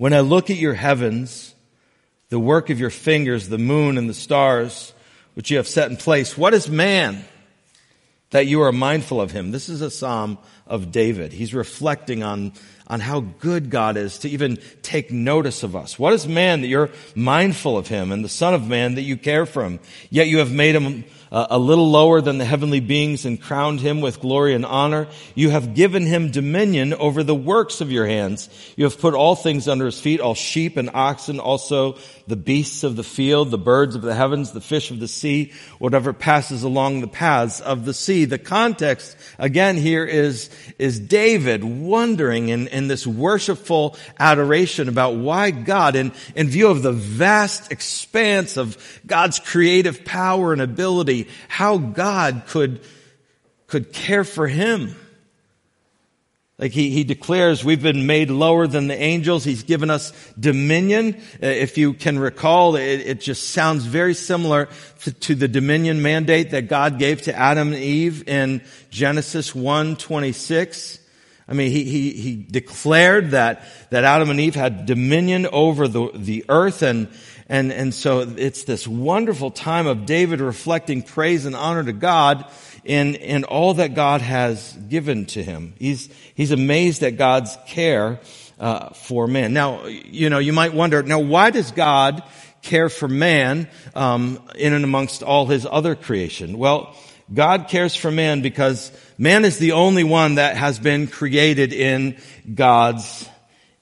When 0.00 0.14
I 0.14 0.20
look 0.20 0.48
at 0.48 0.56
your 0.56 0.72
heavens, 0.72 1.54
the 2.30 2.38
work 2.40 2.70
of 2.70 2.80
your 2.80 2.88
fingers, 2.88 3.50
the 3.50 3.58
moon 3.58 3.98
and 3.98 4.08
the 4.08 4.14
stars, 4.14 4.94
which 5.34 5.50
you 5.50 5.58
have 5.58 5.68
set 5.68 5.90
in 5.90 5.98
place, 5.98 6.38
what 6.38 6.54
is 6.54 6.70
man? 6.70 7.22
that 8.30 8.46
you 8.46 8.62
are 8.62 8.72
mindful 8.72 9.20
of 9.20 9.32
him. 9.32 9.50
This 9.50 9.68
is 9.68 9.80
a 9.82 9.90
psalm 9.90 10.38
of 10.66 10.92
David. 10.92 11.32
He's 11.32 11.52
reflecting 11.52 12.22
on, 12.22 12.52
on 12.90 12.98
how 12.98 13.20
good 13.20 13.70
God 13.70 13.96
is 13.96 14.18
to 14.18 14.28
even 14.28 14.58
take 14.82 15.12
notice 15.12 15.62
of 15.62 15.76
us. 15.76 15.96
What 15.96 16.12
is 16.12 16.26
man 16.26 16.60
that 16.62 16.66
you're 16.66 16.90
mindful 17.14 17.78
of 17.78 17.86
him 17.86 18.10
and 18.10 18.24
the 18.24 18.28
son 18.28 18.52
of 18.52 18.66
man 18.66 18.96
that 18.96 19.02
you 19.02 19.16
care 19.16 19.46
for 19.46 19.64
him? 19.64 19.78
Yet 20.10 20.26
you 20.26 20.38
have 20.38 20.52
made 20.52 20.74
him 20.74 21.04
uh, 21.32 21.46
a 21.50 21.58
little 21.58 21.90
lower 21.90 22.20
than 22.20 22.38
the 22.38 22.44
heavenly 22.44 22.80
beings 22.80 23.24
and 23.24 23.40
crowned 23.40 23.80
him 23.80 24.00
with 24.00 24.20
glory 24.20 24.54
and 24.54 24.66
honor. 24.66 25.06
You 25.34 25.50
have 25.50 25.74
given 25.74 26.04
him 26.04 26.30
dominion 26.30 26.92
over 26.94 27.22
the 27.22 27.34
works 27.34 27.80
of 27.80 27.92
your 27.92 28.06
hands. 28.06 28.48
You 28.76 28.84
have 28.84 29.00
put 29.00 29.14
all 29.14 29.36
things 29.36 29.68
under 29.68 29.86
his 29.86 30.00
feet, 30.00 30.20
all 30.20 30.34
sheep 30.34 30.76
and 30.76 30.90
oxen, 30.92 31.38
also 31.38 31.98
the 32.26 32.36
beasts 32.36 32.82
of 32.82 32.96
the 32.96 33.04
field, 33.04 33.50
the 33.50 33.58
birds 33.58 33.94
of 33.94 34.02
the 34.02 34.14
heavens, 34.14 34.52
the 34.52 34.60
fish 34.60 34.90
of 34.90 34.98
the 34.98 35.08
sea, 35.08 35.52
whatever 35.78 36.12
passes 36.12 36.62
along 36.64 37.00
the 37.00 37.08
paths 37.08 37.60
of 37.60 37.84
the 37.84 37.94
sea. 37.94 38.24
The 38.24 38.38
context, 38.38 39.16
again, 39.38 39.76
here 39.76 40.04
is, 40.04 40.50
is 40.78 40.98
David 40.98 41.62
wondering 41.62 42.48
in, 42.48 42.66
in 42.80 42.88
this 42.88 43.06
worshipful 43.06 43.94
adoration 44.18 44.88
about 44.88 45.16
why 45.16 45.50
God, 45.50 45.96
in, 45.96 46.12
in 46.34 46.48
view 46.48 46.68
of 46.68 46.82
the 46.82 46.92
vast 46.92 47.70
expanse 47.70 48.56
of 48.56 49.00
God's 49.06 49.38
creative 49.38 50.02
power 50.04 50.54
and 50.54 50.62
ability, 50.62 51.28
how 51.48 51.76
God 51.76 52.44
could, 52.46 52.80
could 53.66 53.92
care 53.92 54.24
for 54.24 54.48
him. 54.48 54.96
Like 56.58 56.72
he, 56.72 56.90
he 56.90 57.04
declares, 57.04 57.64
we've 57.64 57.82
been 57.82 58.06
made 58.06 58.30
lower 58.30 58.66
than 58.66 58.86
the 58.86 58.94
angels. 58.94 59.44
He's 59.44 59.62
given 59.62 59.90
us 59.90 60.12
dominion. 60.38 61.14
Uh, 61.42 61.46
if 61.46 61.78
you 61.78 61.94
can 61.94 62.18
recall, 62.18 62.76
it, 62.76 63.00
it 63.00 63.20
just 63.20 63.50
sounds 63.50 63.84
very 63.84 64.12
similar 64.12 64.68
to, 65.02 65.12
to, 65.12 65.34
the 65.34 65.48
dominion 65.48 66.02
mandate 66.02 66.50
that 66.50 66.68
God 66.68 66.98
gave 66.98 67.22
to 67.22 67.34
Adam 67.34 67.72
and 67.72 67.82
Eve 67.82 68.28
in 68.28 68.62
Genesis 68.90 69.54
1, 69.54 69.96
26. 69.96 70.99
I 71.50 71.54
mean, 71.54 71.72
he, 71.72 71.82
he, 71.82 72.12
he 72.12 72.36
declared 72.36 73.32
that, 73.32 73.64
that 73.90 74.04
Adam 74.04 74.30
and 74.30 74.38
Eve 74.38 74.54
had 74.54 74.86
dominion 74.86 75.48
over 75.50 75.88
the, 75.88 76.10
the 76.14 76.44
earth 76.48 76.82
and, 76.82 77.08
and, 77.48 77.72
and 77.72 77.92
so 77.92 78.20
it's 78.20 78.62
this 78.62 78.86
wonderful 78.86 79.50
time 79.50 79.88
of 79.88 80.06
David 80.06 80.40
reflecting 80.40 81.02
praise 81.02 81.46
and 81.46 81.56
honor 81.56 81.82
to 81.82 81.92
God 81.92 82.48
in, 82.84 83.16
in 83.16 83.42
all 83.42 83.74
that 83.74 83.94
God 83.94 84.20
has 84.20 84.72
given 84.88 85.26
to 85.26 85.42
him. 85.42 85.74
He's, 85.76 86.08
he's 86.36 86.52
amazed 86.52 87.02
at 87.02 87.16
God's 87.16 87.58
care 87.66 88.20
uh, 88.60 88.90
for 88.90 89.26
man. 89.26 89.52
Now, 89.52 89.86
you 89.86 90.30
know, 90.30 90.38
you 90.38 90.52
might 90.52 90.72
wonder, 90.72 91.02
now 91.02 91.18
why 91.18 91.50
does 91.50 91.72
God 91.72 92.22
care 92.62 92.88
for 92.88 93.08
man 93.08 93.68
um, 93.96 94.40
in 94.54 94.72
and 94.72 94.84
amongst 94.84 95.24
all 95.24 95.46
his 95.46 95.66
other 95.68 95.96
creation? 95.96 96.56
Well, 96.56 96.94
God 97.32 97.68
cares 97.68 97.94
for 97.94 98.10
man 98.10 98.42
because 98.42 98.92
man 99.20 99.44
is 99.44 99.58
the 99.58 99.72
only 99.72 100.02
one 100.02 100.36
that 100.36 100.56
has 100.56 100.78
been 100.78 101.06
created 101.06 101.74
in 101.74 102.16
God's 102.54 103.28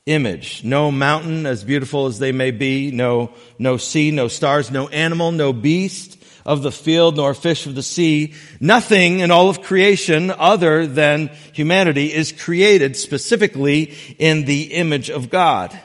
image. 0.04 0.64
No 0.64 0.90
mountain, 0.90 1.46
as 1.46 1.62
beautiful 1.62 2.06
as 2.06 2.18
they 2.18 2.32
may 2.32 2.50
be, 2.50 2.90
no, 2.90 3.30
no 3.56 3.76
sea, 3.76 4.10
no 4.10 4.26
stars, 4.26 4.72
no 4.72 4.88
animal, 4.88 5.30
no 5.30 5.52
beast 5.52 6.20
of 6.44 6.62
the 6.62 6.72
field, 6.72 7.16
nor 7.16 7.34
fish 7.34 7.66
of 7.66 7.76
the 7.76 7.84
sea. 7.84 8.34
Nothing 8.58 9.20
in 9.20 9.30
all 9.30 9.48
of 9.48 9.62
creation 9.62 10.32
other 10.32 10.88
than 10.88 11.30
humanity 11.52 12.12
is 12.12 12.32
created 12.32 12.96
specifically 12.96 13.94
in 14.18 14.44
the 14.44 14.72
image 14.74 15.08
of 15.08 15.30
God. 15.30 15.78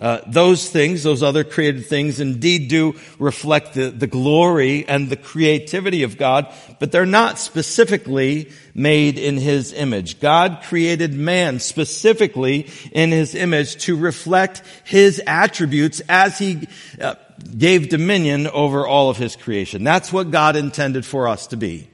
Uh, 0.00 0.20
those 0.28 0.70
things, 0.70 1.02
those 1.02 1.24
other 1.24 1.42
created 1.42 1.86
things, 1.86 2.20
indeed 2.20 2.68
do 2.68 2.94
reflect 3.18 3.74
the, 3.74 3.90
the 3.90 4.06
glory 4.06 4.86
and 4.86 5.10
the 5.10 5.16
creativity 5.16 6.04
of 6.04 6.16
God, 6.16 6.52
but 6.78 6.92
they're 6.92 7.04
not 7.04 7.36
specifically 7.36 8.52
made 8.74 9.18
in 9.18 9.36
His 9.36 9.72
image. 9.72 10.20
God 10.20 10.60
created 10.62 11.14
man 11.14 11.58
specifically 11.58 12.68
in 12.92 13.10
His 13.10 13.34
image 13.34 13.76
to 13.86 13.96
reflect 13.96 14.62
His 14.84 15.20
attributes 15.26 16.00
as 16.08 16.38
He 16.38 16.68
uh, 17.00 17.16
gave 17.56 17.88
dominion 17.88 18.46
over 18.46 18.86
all 18.86 19.10
of 19.10 19.16
His 19.16 19.34
creation. 19.34 19.82
That's 19.82 20.12
what 20.12 20.30
God 20.30 20.54
intended 20.54 21.04
for 21.04 21.26
us 21.26 21.48
to 21.48 21.56
be. 21.56 21.88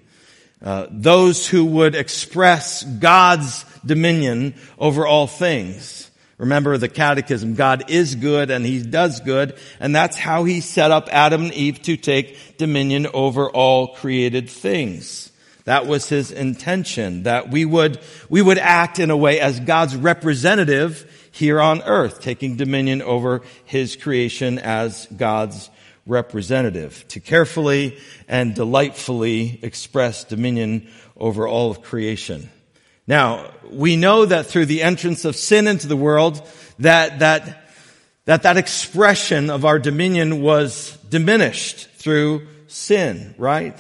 Uh, 0.63 0.89
those 0.91 1.47
who 1.49 1.65
would 1.65 1.95
express 1.95 2.83
God's 2.83 3.65
dominion 3.85 4.55
over 4.79 5.07
all 5.07 5.27
things. 5.27 6.04
Remember 6.39 6.77
the 6.77 6.89
catechism. 6.89 7.55
God 7.55 7.91
is 7.91 8.15
good 8.15 8.51
and 8.51 8.67
he 8.67 8.83
does 8.83 9.21
good. 9.21 9.57
And 9.81 9.95
that's 9.95 10.17
how 10.17 10.45
he 10.45 10.61
set 10.61 10.91
up 10.91 11.09
Adam 11.13 11.45
and 11.45 11.55
Eve 11.55 11.83
to 11.83 11.97
take 11.97 12.57
dominion 12.59 13.07
over 13.15 13.49
all 13.49 13.95
created 13.95 14.51
things. 14.51 15.31
That 15.65 15.87
was 15.87 16.09
his 16.09 16.31
intention, 16.31 17.23
that 17.23 17.51
we 17.51 17.65
would, 17.65 17.99
we 18.29 18.43
would 18.43 18.59
act 18.59 18.99
in 18.99 19.11
a 19.11 19.17
way 19.17 19.41
as 19.41 19.61
God's 19.61 19.97
representative 19.97 21.29
here 21.33 21.59
on 21.61 21.83
earth, 21.83 22.21
taking 22.21 22.57
dominion 22.57 23.01
over 23.01 23.43
his 23.65 23.97
creation 23.97 24.59
as 24.59 25.07
God's 25.17 25.71
representative, 26.07 27.07
to 27.09 27.21
carefully 27.21 27.99
and 28.29 28.55
delightfully 28.55 29.59
express 29.63 30.25
dominion 30.25 30.87
over 31.17 31.49
all 31.49 31.71
of 31.71 31.81
creation. 31.81 32.51
Now, 33.07 33.51
we 33.71 33.97
know 33.97 34.25
that 34.25 34.47
through 34.47 34.67
the 34.67 34.83
entrance 34.83 35.25
of 35.25 35.37
sin 35.37 35.67
into 35.67 35.87
the 35.87 35.97
world, 35.97 36.43
that, 36.79 37.19
that, 37.19 37.69
that 38.25 38.43
that 38.43 38.57
expression 38.57 39.51
of 39.51 39.65
our 39.65 39.79
dominion 39.79 40.41
was 40.41 40.97
diminished 41.11 41.89
through 41.91 42.47
sin, 42.67 43.35
right? 43.37 43.79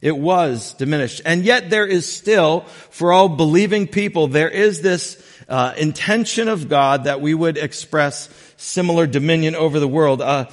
It 0.00 0.16
was 0.16 0.74
diminished. 0.74 1.22
And 1.24 1.44
yet 1.44 1.68
there 1.68 1.86
is 1.86 2.10
still, 2.10 2.60
for 2.90 3.12
all 3.12 3.28
believing 3.28 3.86
people, 3.86 4.28
there 4.28 4.48
is 4.48 4.80
this 4.80 5.22
uh, 5.48 5.74
intention 5.76 6.48
of 6.48 6.68
God 6.68 7.04
that 7.04 7.20
we 7.20 7.34
would 7.34 7.58
express 7.58 8.28
similar 8.56 9.06
dominion 9.06 9.56
over 9.56 9.80
the 9.80 9.88
world. 9.88 10.22
Uh, 10.22 10.46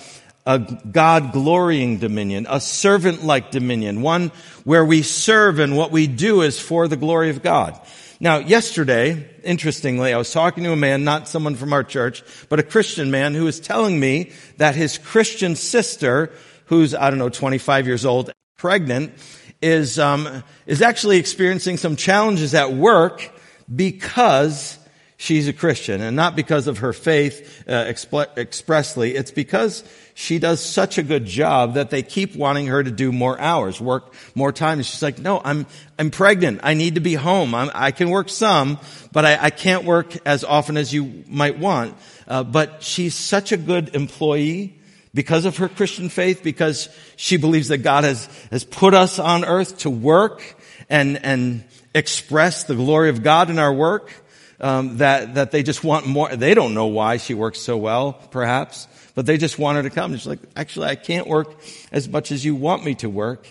a 0.48 0.60
God 0.60 1.34
glorying 1.34 1.98
dominion, 1.98 2.48
a 2.50 2.62
servant 2.62 3.22
like 3.22 3.52
dominion, 3.52 4.02
one 4.02 4.32
where 4.64 4.86
we 4.86 5.02
serve 5.02 5.60
and 5.60 5.76
what 5.76 5.92
we 5.92 6.08
do 6.08 6.42
is 6.42 6.58
for 6.58 6.88
the 6.88 6.96
glory 6.96 7.30
of 7.30 7.44
God. 7.44 7.78
Now, 8.22 8.38
yesterday, 8.38 9.30
interestingly, 9.44 10.14
I 10.14 10.18
was 10.18 10.32
talking 10.32 10.64
to 10.64 10.72
a 10.72 10.78
man, 10.78 11.04
not 11.04 11.28
someone 11.28 11.56
from 11.56 11.74
our 11.74 11.84
church, 11.84 12.24
but 12.48 12.60
a 12.60 12.64
Christian 12.64 13.12
man 13.12 13.34
who 13.34 13.44
was 13.44 13.60
telling 13.60 14.00
me 14.00 14.32
that 14.56 14.74
his 14.74 14.98
Christian 14.98 15.58
sister, 15.58 16.32
who's, 16.68 16.96
I 16.96 17.10
don't 17.10 17.20
know, 17.20 17.30
25 17.30 17.86
years 17.86 18.06
old, 18.06 18.32
pregnant, 18.58 19.14
is, 19.62 20.00
um, 20.00 20.44
is 20.66 20.82
actually 20.82 21.18
experiencing 21.18 21.76
some 21.76 21.98
challenges 21.98 22.56
at 22.56 22.72
work 22.72 23.32
because 23.74 24.80
she's 25.18 25.48
a 25.48 25.54
Christian 25.54 26.02
and 26.02 26.16
not 26.16 26.36
because 26.36 26.68
of 26.68 26.78
her 26.80 26.94
faith 26.94 27.64
uh, 27.68 27.94
expressly. 28.38 29.16
It's 29.16 29.32
because 29.32 29.84
she 30.20 30.40
does 30.40 30.66
such 30.66 30.98
a 30.98 31.04
good 31.04 31.26
job 31.26 31.76
that 31.76 31.92
they 31.92 32.02
keep 32.02 32.36
wanting 32.36 32.66
her 32.66 32.84
to 32.84 32.90
do 32.90 33.12
more 33.12 33.40
hours, 33.40 33.80
work 33.80 34.16
more 34.34 34.52
time. 34.52 34.80
And 34.80 34.86
she's 34.86 35.04
like, 35.04 35.20
no, 35.20 35.40
I'm, 35.46 35.68
I'm 36.00 36.10
pregnant. 36.10 36.62
I 36.64 36.74
need 36.74 36.96
to 36.96 37.02
be 37.02 37.14
home. 37.14 37.54
I'm, 37.54 37.70
i 37.76 37.92
can 37.92 38.10
work 38.10 38.30
some, 38.30 38.80
but 39.12 39.26
I, 39.26 39.38
I, 39.40 39.50
can't 39.52 39.84
work 39.84 40.18
as 40.26 40.44
often 40.44 40.76
as 40.76 40.92
you 40.92 41.24
might 41.28 41.60
want. 41.60 41.96
Uh, 42.28 42.44
but 42.44 42.82
she's 42.82 43.14
such 43.14 43.52
a 43.52 43.58
good 43.58 43.94
employee 43.94 44.80
because 45.14 45.46
of 45.46 45.58
her 45.58 45.70
Christian 45.70 46.10
faith, 46.10 46.42
because 46.42 46.90
she 47.16 47.38
believes 47.38 47.68
that 47.68 47.84
God 47.84 48.04
has, 48.04 48.26
has 48.50 48.64
put 48.64 48.96
us 48.96 49.20
on 49.20 49.46
earth 49.46 49.78
to 49.80 49.92
work 49.92 50.42
and, 50.90 51.24
and 51.24 51.64
express 51.94 52.64
the 52.64 52.74
glory 52.74 53.10
of 53.10 53.22
God 53.22 53.52
in 53.52 53.60
our 53.60 53.72
work. 53.72 54.12
um, 54.60 54.98
that 54.98 55.36
that 55.36 55.52
they 55.52 55.64
just 55.64 55.84
want 55.84 56.08
more. 56.08 56.36
They 56.36 56.54
don't 56.54 56.74
know 56.74 56.88
why 56.88 57.18
she 57.18 57.34
works 57.34 57.60
so 57.60 57.78
well, 57.78 58.14
perhaps, 58.14 58.88
but 59.18 59.26
they 59.26 59.38
just 59.38 59.58
want 59.58 59.78
her 59.78 59.82
to 59.82 59.90
come. 59.90 60.16
She's 60.16 60.28
like, 60.28 60.38
actually, 60.56 60.90
I 60.90 60.94
can't 60.94 61.26
work 61.26 61.60
as 61.92 62.08
much 62.08 62.32
as 62.32 62.46
you 62.46 62.54
want 62.54 62.86
me 62.86 62.94
to 62.94 63.10
work. 63.10 63.48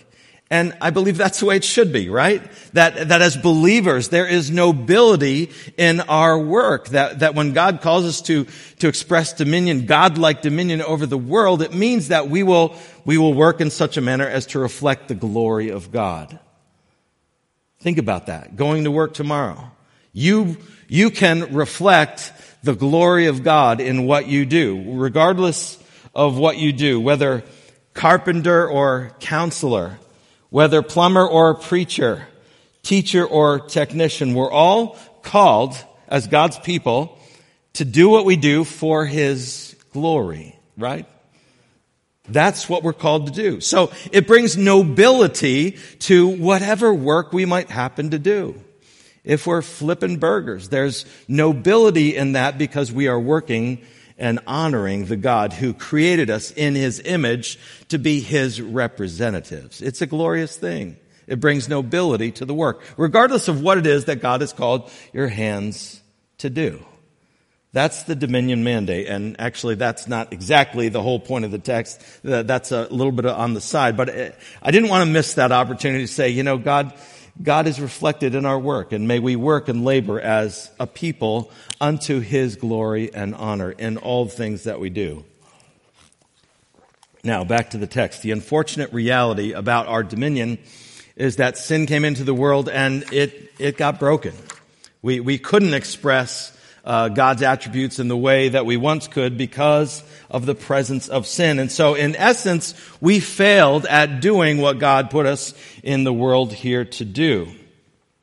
And 0.49 0.73
I 0.79 0.91
believe 0.91 1.17
that's 1.17 1.41
the 1.41 1.45
way 1.45 1.57
it 1.57 1.65
should 1.65 1.91
be, 1.91 2.07
right? 2.07 2.41
That, 2.71 3.09
that 3.09 3.21
as 3.21 3.35
believers, 3.35 4.07
there 4.07 4.25
is 4.25 4.49
nobility 4.49 5.51
in 5.75 5.99
our 5.99 6.39
work. 6.39 6.87
That, 6.91 7.19
that 7.19 7.35
when 7.35 7.51
God 7.51 7.81
calls 7.81 8.05
us 8.05 8.21
to, 8.21 8.47
to 8.79 8.87
express 8.87 9.33
dominion, 9.33 9.87
God-like 9.87 10.41
dominion 10.41 10.81
over 10.81 11.05
the 11.05 11.17
world, 11.17 11.61
it 11.61 11.73
means 11.73 12.07
that 12.07 12.29
we 12.29 12.43
will, 12.43 12.73
we 13.03 13.17
will 13.17 13.33
work 13.33 13.59
in 13.59 13.69
such 13.69 13.97
a 13.97 14.01
manner 14.01 14.25
as 14.25 14.45
to 14.45 14.59
reflect 14.59 15.09
the 15.09 15.15
glory 15.15 15.67
of 15.67 15.91
God. 15.91 16.39
Think 17.81 17.97
about 17.97 18.27
that. 18.27 18.55
Going 18.55 18.85
to 18.85 18.91
work 18.91 19.13
tomorrow. 19.13 19.69
You, 20.13 20.55
you 20.87 21.11
can 21.11 21.53
reflect 21.53 22.31
the 22.63 22.75
glory 22.75 23.27
of 23.27 23.43
God 23.43 23.79
in 23.79 24.05
what 24.05 24.27
you 24.27 24.45
do, 24.45 24.83
regardless 24.87 25.81
of 26.13 26.37
what 26.37 26.57
you 26.57 26.73
do, 26.73 26.99
whether 26.99 27.43
carpenter 27.93 28.67
or 28.67 29.11
counselor 29.19 29.99
whether 30.49 30.81
plumber 30.81 31.25
or 31.27 31.53
preacher, 31.55 32.27
teacher 32.83 33.25
or 33.25 33.59
technician, 33.59 34.33
we're 34.33 34.51
all 34.51 34.97
called 35.21 35.75
as 36.07 36.27
God's 36.27 36.57
people 36.59 37.17
to 37.73 37.85
do 37.85 38.09
what 38.09 38.25
we 38.25 38.35
do 38.35 38.63
for 38.63 39.05
His 39.05 39.75
glory, 39.91 40.57
right? 40.77 41.05
That's 42.29 42.67
what 42.67 42.83
we're 42.83 42.93
called 42.93 43.27
to 43.27 43.33
do. 43.33 43.61
So 43.61 43.91
it 44.11 44.27
brings 44.27 44.57
nobility 44.57 45.71
to 45.99 46.27
whatever 46.27 46.93
work 46.93 47.31
we 47.31 47.45
might 47.45 47.69
happen 47.69 48.11
to 48.11 48.19
do. 48.19 48.61
If 49.27 49.45
we're 49.45 49.61
flipping 49.61 50.17
burgers, 50.17 50.69
there's 50.69 51.05
nobility 51.27 52.15
in 52.15 52.31
that 52.31 52.57
because 52.57 52.93
we 52.93 53.09
are 53.09 53.19
working 53.19 53.85
and 54.17 54.39
honoring 54.47 55.05
the 55.05 55.17
God 55.17 55.51
who 55.51 55.73
created 55.73 56.29
us 56.29 56.51
in 56.51 56.75
his 56.75 57.01
image 57.01 57.59
to 57.89 57.99
be 57.99 58.21
his 58.21 58.61
representatives. 58.61 59.81
It's 59.81 60.01
a 60.01 60.05
glorious 60.07 60.55
thing. 60.55 60.95
It 61.27 61.41
brings 61.41 61.67
nobility 61.67 62.31
to 62.31 62.45
the 62.45 62.53
work, 62.53 62.81
regardless 62.95 63.49
of 63.49 63.61
what 63.61 63.77
it 63.77 63.85
is 63.85 64.05
that 64.05 64.21
God 64.21 64.39
has 64.39 64.53
called 64.53 64.89
your 65.11 65.27
hands 65.27 66.01
to 66.37 66.49
do. 66.49 66.83
That's 67.73 68.03
the 68.03 68.15
dominion 68.15 68.63
mandate. 68.63 69.07
And 69.07 69.35
actually, 69.39 69.75
that's 69.75 70.07
not 70.07 70.31
exactly 70.31 70.87
the 70.87 71.01
whole 71.01 71.19
point 71.19 71.43
of 71.43 71.51
the 71.51 71.59
text. 71.59 72.01
That's 72.23 72.71
a 72.71 72.87
little 72.89 73.11
bit 73.11 73.25
on 73.25 73.53
the 73.53 73.61
side. 73.61 73.97
But 73.97 74.09
eh, 74.09 74.31
I 74.63 74.71
didn't 74.71 74.89
want 74.89 75.05
to 75.05 75.11
miss 75.11 75.33
that 75.33 75.51
opportunity 75.51 76.05
to 76.05 76.11
say, 76.11 76.29
you 76.29 76.43
know, 76.43 76.57
God, 76.57 76.93
God 77.41 77.67
is 77.67 77.79
reflected 77.79 78.35
in 78.35 78.45
our 78.45 78.57
work, 78.57 78.91
and 78.91 79.07
may 79.07 79.19
we 79.19 79.35
work 79.35 79.67
and 79.67 79.85
labor 79.85 80.19
as 80.19 80.71
a 80.79 80.87
people 80.87 81.51
unto 81.79 82.19
His 82.19 82.55
glory 82.55 83.13
and 83.13 83.35
honor 83.35 83.71
in 83.71 83.97
all 83.97 84.27
things 84.27 84.63
that 84.63 84.79
we 84.79 84.89
do. 84.89 85.23
Now, 87.23 87.43
back 87.43 87.71
to 87.71 87.77
the 87.77 87.87
text. 87.87 88.21
The 88.21 88.31
unfortunate 88.31 88.93
reality 88.93 89.51
about 89.51 89.87
our 89.87 90.03
dominion 90.03 90.59
is 91.15 91.35
that 91.35 91.57
sin 91.57 91.85
came 91.85 92.05
into 92.05 92.23
the 92.23 92.33
world 92.33 92.69
and 92.69 93.03
it, 93.11 93.51
it 93.59 93.77
got 93.77 93.99
broken. 93.99 94.33
We, 95.01 95.19
we 95.19 95.37
couldn't 95.37 95.73
express 95.73 96.56
uh, 96.87 97.09
God's 97.09 97.41
attributes 97.41 97.99
in 97.99 98.07
the 98.07 98.15
way 98.15 98.47
that 98.47 98.65
we 98.65 98.77
once 98.77 99.09
could 99.09 99.37
because 99.37 100.01
of 100.31 100.45
the 100.45 100.55
presence 100.55 101.09
of 101.09 101.27
sin. 101.27 101.59
And 101.59 101.69
so 101.69 101.95
in 101.95 102.15
essence, 102.15 102.73
we 103.01 103.19
failed 103.19 103.85
at 103.85 104.21
doing 104.21 104.59
what 104.59 104.79
God 104.79 105.11
put 105.11 105.25
us 105.25 105.53
in 105.83 106.05
the 106.05 106.13
world 106.13 106.53
here 106.53 106.85
to 106.85 107.03
do. 107.03 107.51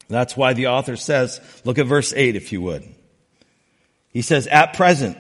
That's 0.09 0.35
why 0.35 0.55
the 0.55 0.69
author 0.69 0.97
says, 0.97 1.43
look 1.65 1.79
at 1.79 1.87
verse 1.87 2.15
8 2.17 2.37
if 2.37 2.53
you 2.53 2.63
would. 2.63 2.85
He 4.09 4.23
says, 4.23 4.47
at 4.47 4.73
present, 4.73 5.19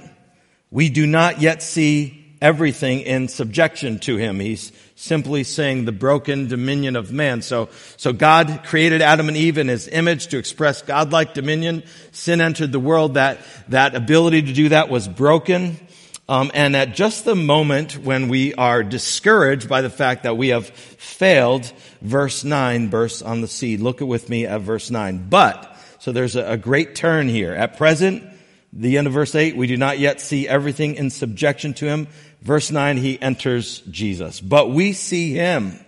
we 0.70 0.88
do 0.88 1.06
not 1.06 1.42
yet 1.42 1.62
see 1.62 2.34
everything 2.40 3.00
in 3.00 3.28
subjection 3.28 3.98
to 4.00 4.16
him. 4.16 4.40
He's 4.40 4.72
simply 5.04 5.44
saying 5.44 5.84
the 5.84 5.92
broken 5.92 6.48
dominion 6.48 6.96
of 6.96 7.12
man. 7.12 7.42
So, 7.42 7.68
so 7.96 8.12
God 8.12 8.62
created 8.64 9.02
Adam 9.02 9.28
and 9.28 9.36
Eve 9.36 9.58
in 9.58 9.68
his 9.68 9.86
image 9.86 10.28
to 10.28 10.38
express 10.38 10.80
godlike 10.80 11.34
dominion. 11.34 11.82
Sin 12.12 12.40
entered 12.40 12.72
the 12.72 12.80
world. 12.80 13.14
That, 13.14 13.40
that 13.68 13.94
ability 13.94 14.42
to 14.42 14.52
do 14.52 14.70
that 14.70 14.88
was 14.88 15.06
broken. 15.06 15.76
Um, 16.26 16.50
and 16.54 16.74
at 16.74 16.94
just 16.94 17.26
the 17.26 17.34
moment 17.34 17.98
when 17.98 18.28
we 18.28 18.54
are 18.54 18.82
discouraged 18.82 19.68
by 19.68 19.82
the 19.82 19.90
fact 19.90 20.22
that 20.22 20.38
we 20.38 20.48
have 20.48 20.66
failed, 20.68 21.70
verse 22.00 22.44
9 22.44 22.88
bursts 22.88 23.20
on 23.20 23.42
the 23.42 23.48
seed. 23.48 23.80
Look 23.80 24.00
with 24.00 24.30
me 24.30 24.46
at 24.46 24.62
verse 24.62 24.90
9. 24.90 25.26
But, 25.28 25.76
so 25.98 26.12
there's 26.12 26.34
a, 26.34 26.52
a 26.52 26.56
great 26.56 26.94
turn 26.94 27.28
here. 27.28 27.52
At 27.52 27.76
present, 27.76 28.24
the 28.72 28.96
end 28.96 29.06
of 29.06 29.12
verse 29.12 29.34
8, 29.34 29.54
we 29.56 29.66
do 29.66 29.76
not 29.76 29.98
yet 29.98 30.20
see 30.20 30.48
everything 30.48 30.96
in 30.96 31.10
subjection 31.10 31.74
to 31.74 31.86
him, 31.86 32.08
Verse 32.44 32.70
9, 32.70 32.98
he 32.98 33.20
enters 33.20 33.80
Jesus. 33.90 34.40
But 34.40 34.70
we 34.70 34.92
see 34.92 35.32
him 35.32 35.78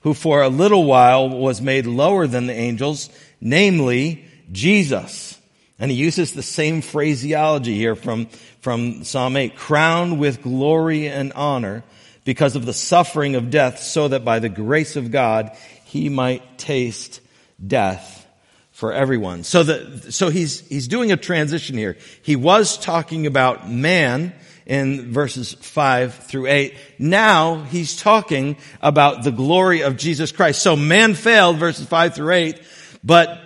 who 0.00 0.14
for 0.14 0.42
a 0.42 0.48
little 0.48 0.84
while 0.84 1.28
was 1.28 1.60
made 1.60 1.86
lower 1.86 2.26
than 2.26 2.46
the 2.46 2.54
angels, 2.54 3.10
namely 3.40 4.24
Jesus. 4.52 5.36
And 5.78 5.90
he 5.90 5.96
uses 5.96 6.32
the 6.32 6.42
same 6.42 6.80
phraseology 6.80 7.74
here 7.74 7.96
from, 7.96 8.26
from 8.60 9.04
Psalm 9.04 9.36
8, 9.36 9.56
crowned 9.56 10.18
with 10.20 10.42
glory 10.42 11.08
and 11.08 11.32
honor 11.32 11.82
because 12.24 12.56
of 12.56 12.66
the 12.66 12.72
suffering 12.72 13.34
of 13.34 13.50
death, 13.50 13.80
so 13.80 14.08
that 14.08 14.24
by 14.24 14.38
the 14.38 14.48
grace 14.48 14.96
of 14.96 15.10
God 15.10 15.56
he 15.84 16.08
might 16.08 16.58
taste 16.58 17.20
death 17.64 18.26
for 18.72 18.92
everyone. 18.92 19.42
So 19.42 19.62
that, 19.62 20.12
so 20.12 20.28
he's, 20.28 20.60
he's 20.68 20.88
doing 20.88 21.10
a 21.10 21.16
transition 21.16 21.78
here. 21.78 21.96
He 22.22 22.36
was 22.36 22.76
talking 22.76 23.26
about 23.26 23.70
man, 23.70 24.34
in 24.66 25.12
verses 25.12 25.54
5 25.54 26.14
through 26.14 26.46
8. 26.46 26.76
Now 26.98 27.62
he's 27.62 27.96
talking 27.96 28.56
about 28.82 29.22
the 29.22 29.30
glory 29.30 29.82
of 29.82 29.96
Jesus 29.96 30.32
Christ. 30.32 30.60
So 30.60 30.76
man 30.76 31.14
failed, 31.14 31.56
verses 31.56 31.86
5 31.86 32.14
through 32.14 32.32
8, 32.32 32.60
but 33.02 33.42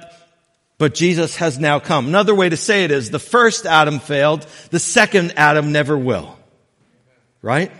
but 0.78 0.94
Jesus 0.94 1.36
has 1.36 1.58
now 1.58 1.78
come. 1.78 2.06
Another 2.06 2.34
way 2.34 2.48
to 2.48 2.56
say 2.56 2.84
it 2.84 2.90
is 2.90 3.10
the 3.10 3.18
first 3.18 3.66
Adam 3.66 3.98
failed, 3.98 4.46
the 4.70 4.78
second 4.78 5.34
Adam 5.36 5.72
never 5.72 5.94
will. 5.94 6.38
Right? 7.42 7.70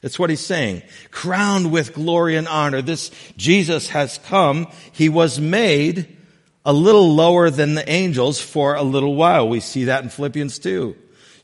That's 0.00 0.18
what 0.18 0.30
he's 0.30 0.40
saying. 0.40 0.80
Crowned 1.10 1.70
with 1.70 1.92
glory 1.92 2.36
and 2.36 2.48
honor. 2.48 2.80
This 2.80 3.10
Jesus 3.36 3.88
has 3.90 4.16
come. 4.16 4.66
He 4.92 5.10
was 5.10 5.38
made 5.38 6.16
a 6.64 6.72
little 6.72 7.14
lower 7.14 7.50
than 7.50 7.74
the 7.74 7.86
angels 7.88 8.40
for 8.40 8.76
a 8.76 8.82
little 8.82 9.14
while. 9.14 9.46
We 9.46 9.60
see 9.60 9.84
that 9.84 10.02
in 10.02 10.08
Philippians 10.08 10.58
2. 10.58 10.96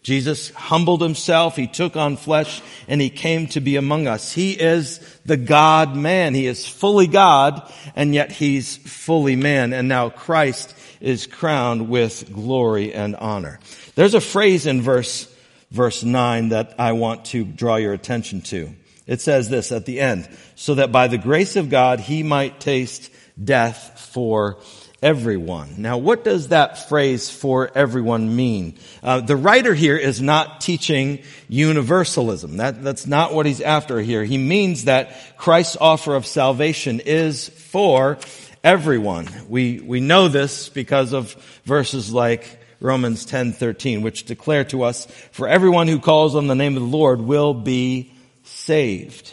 Jesus 0.09 0.49
humbled 0.53 1.03
himself. 1.03 1.55
He 1.55 1.67
took 1.67 1.95
on 1.95 2.17
flesh 2.17 2.63
and 2.89 2.99
he 2.99 3.11
came 3.11 3.47
to 3.49 3.61
be 3.61 3.77
among 3.77 4.07
us. 4.07 4.33
He 4.33 4.53
is 4.53 5.01
the 5.27 5.37
God 5.37 5.95
man. 5.95 6.33
He 6.33 6.47
is 6.47 6.67
fully 6.67 7.07
God 7.07 7.71
and 7.95 8.15
yet 8.15 8.33
he's 8.33 8.79
fully 8.79 9.37
man. 9.37 9.75
And 9.75 9.87
now 9.87 10.09
Christ 10.09 10.75
is 11.03 11.27
crowned 11.27 11.91
with 11.91 12.33
glory 12.33 12.95
and 12.95 13.17
honor. 13.17 13.61
There's 13.97 14.15
a 14.15 14.21
phrase 14.23 14.65
in 14.65 14.81
verse, 14.81 15.31
verse 15.71 16.03
nine 16.03 16.49
that 16.49 16.77
I 16.79 16.93
want 16.93 17.27
to 17.27 17.45
draw 17.45 17.77
your 17.77 17.93
attention 17.93 18.41
to. 18.45 18.75
It 19.07 19.21
says 19.21 19.51
this 19.51 19.73
at 19.73 19.85
the 19.85 20.01
end, 20.01 20.27
so 20.55 20.77
that 20.77 20.91
by 20.91 21.09
the 21.09 21.19
grace 21.19 21.55
of 21.57 21.69
God 21.69 22.01
he 22.01 22.23
might 22.23 22.61
taste 22.61 23.11
death 23.43 24.11
for 24.13 24.59
everyone. 25.03 25.75
Now, 25.79 25.99
what 25.99 26.25
does 26.25 26.49
that 26.49 26.89
phrase 26.89 27.31
for 27.31 27.71
everyone 27.75 28.35
mean? 28.35 28.79
Uh, 29.03 29.21
the 29.21 29.37
writer 29.37 29.75
here 29.75 29.97
is 29.97 30.21
not 30.21 30.61
teaching 30.61 31.21
universalism. 31.49 32.57
That, 32.57 32.83
that's 32.83 33.07
not 33.07 33.33
what 33.33 33.47
he's 33.47 33.61
after 33.61 34.01
here. 34.01 34.25
He 34.25 34.39
means 34.39 34.85
that 34.85 35.37
Christ's 35.37 35.77
offer 35.81 36.15
of 36.15 36.27
salvation 36.27 37.01
is 37.01 37.49
for 37.49 38.19
everyone. 38.65 39.29
We, 39.49 39.81
we 39.81 40.01
know 40.01 40.29
this 40.29 40.69
because 40.69 41.13
of 41.13 41.33
verses 41.65 42.13
like 42.13 42.59
Romans 42.81 43.25
10, 43.25 43.53
13, 43.53 44.03
which 44.03 44.25
declare 44.25 44.65
to 44.65 44.83
us, 44.83 45.07
for 45.33 45.49
everyone 45.49 45.89
who 45.89 46.01
calls 46.01 46.35
on 46.35 46.47
the 46.47 46.55
name 46.55 46.77
of 46.77 46.83
the 46.83 46.89
Lord 46.89 47.21
will 47.21 47.55
be 47.55 48.13
saved. 48.45 49.33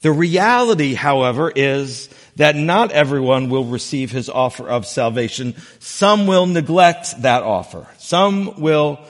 The 0.00 0.12
reality, 0.12 0.92
however, 0.92 1.50
is 1.54 2.10
that 2.36 2.56
not 2.56 2.90
everyone 2.92 3.48
will 3.48 3.64
receive 3.64 4.10
his 4.10 4.28
offer 4.28 4.68
of 4.68 4.86
salvation. 4.86 5.54
Some 5.78 6.26
will 6.26 6.46
neglect 6.46 7.22
that 7.22 7.42
offer. 7.42 7.86
Some 7.98 8.60
will 8.60 9.00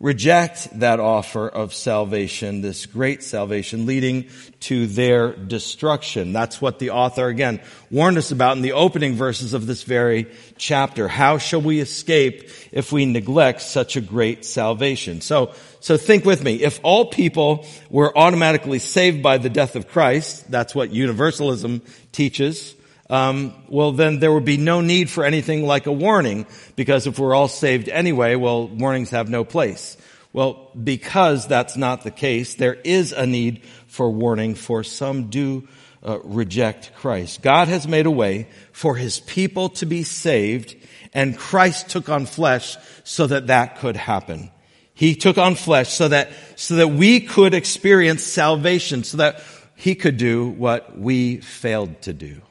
reject 0.00 0.78
that 0.78 1.00
offer 1.00 1.48
of 1.48 1.74
salvation, 1.74 2.60
this 2.60 2.86
great 2.86 3.20
salvation, 3.20 3.84
leading 3.84 4.28
to 4.60 4.86
their 4.86 5.32
destruction. 5.34 6.32
That's 6.32 6.60
what 6.60 6.78
the 6.78 6.90
author 6.90 7.26
again 7.26 7.60
warned 7.90 8.16
us 8.16 8.30
about 8.30 8.56
in 8.56 8.62
the 8.62 8.72
opening 8.72 9.14
verses 9.14 9.54
of 9.54 9.66
this 9.66 9.82
very 9.82 10.26
chapter. 10.56 11.08
How 11.08 11.38
shall 11.38 11.60
we 11.60 11.80
escape 11.80 12.48
if 12.70 12.92
we 12.92 13.06
neglect 13.06 13.60
such 13.60 13.96
a 13.96 14.00
great 14.00 14.44
salvation? 14.44 15.20
So, 15.20 15.52
so 15.80 15.96
think 15.96 16.24
with 16.24 16.44
me. 16.44 16.62
If 16.62 16.78
all 16.84 17.06
people 17.06 17.66
were 17.90 18.16
automatically 18.16 18.78
saved 18.78 19.20
by 19.20 19.38
the 19.38 19.50
death 19.50 19.74
of 19.74 19.88
Christ, 19.88 20.48
that's 20.48 20.76
what 20.76 20.90
universalism 20.90 21.82
teaches, 22.12 22.76
um, 23.10 23.54
well, 23.68 23.92
then 23.92 24.18
there 24.18 24.32
would 24.32 24.44
be 24.44 24.58
no 24.58 24.80
need 24.80 25.08
for 25.08 25.24
anything 25.24 25.66
like 25.66 25.86
a 25.86 25.92
warning, 25.92 26.46
because 26.76 27.06
if 27.06 27.18
we're 27.18 27.34
all 27.34 27.48
saved 27.48 27.88
anyway, 27.88 28.34
well, 28.34 28.68
warnings 28.68 29.10
have 29.10 29.30
no 29.30 29.44
place. 29.44 29.96
Well, 30.32 30.70
because 30.72 31.46
that's 31.46 31.76
not 31.76 32.04
the 32.04 32.10
case, 32.10 32.54
there 32.54 32.74
is 32.74 33.12
a 33.12 33.26
need 33.26 33.62
for 33.86 34.10
warning, 34.10 34.54
for 34.54 34.84
some 34.84 35.30
do 35.30 35.66
uh, 36.06 36.18
reject 36.22 36.92
Christ. 36.96 37.40
God 37.40 37.68
has 37.68 37.88
made 37.88 38.04
a 38.04 38.10
way 38.10 38.48
for 38.72 38.94
his 38.94 39.20
people 39.20 39.70
to 39.70 39.86
be 39.86 40.02
saved, 40.02 40.76
and 41.14 41.36
Christ 41.36 41.88
took 41.88 42.10
on 42.10 42.26
flesh 42.26 42.76
so 43.04 43.26
that 43.26 43.46
that 43.46 43.78
could 43.78 43.96
happen. 43.96 44.50
He 44.92 45.14
took 45.14 45.38
on 45.38 45.54
flesh 45.54 45.88
so 45.88 46.08
that, 46.08 46.30
so 46.56 46.76
that 46.76 46.88
we 46.88 47.20
could 47.20 47.54
experience 47.54 48.22
salvation, 48.22 49.02
so 49.02 49.16
that 49.16 49.42
he 49.76 49.94
could 49.94 50.18
do 50.18 50.48
what 50.48 50.98
we 50.98 51.38
failed 51.38 52.02
to 52.02 52.12
do 52.12 52.42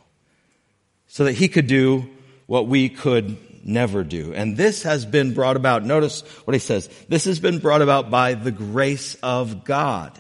so 1.18 1.24
that 1.24 1.34
he 1.34 1.48
could 1.48 1.66
do 1.66 2.08
what 2.46 2.68
we 2.68 2.90
could 2.90 3.38
never 3.66 4.04
do. 4.04 4.36
And 4.36 4.56
this 4.56 4.84
has 4.84 5.04
been 5.04 5.34
brought 5.34 5.56
about. 5.56 5.84
Notice 5.84 6.22
what 6.46 6.54
he 6.54 6.60
says. 6.60 6.88
This 7.10 7.26
has 7.26 7.40
been 7.40 7.58
brought 7.58 7.82
about 7.82 8.12
by 8.12 8.36
the 8.36 8.52
grace 8.52 9.16
of 9.24 9.64
God. 9.64 10.16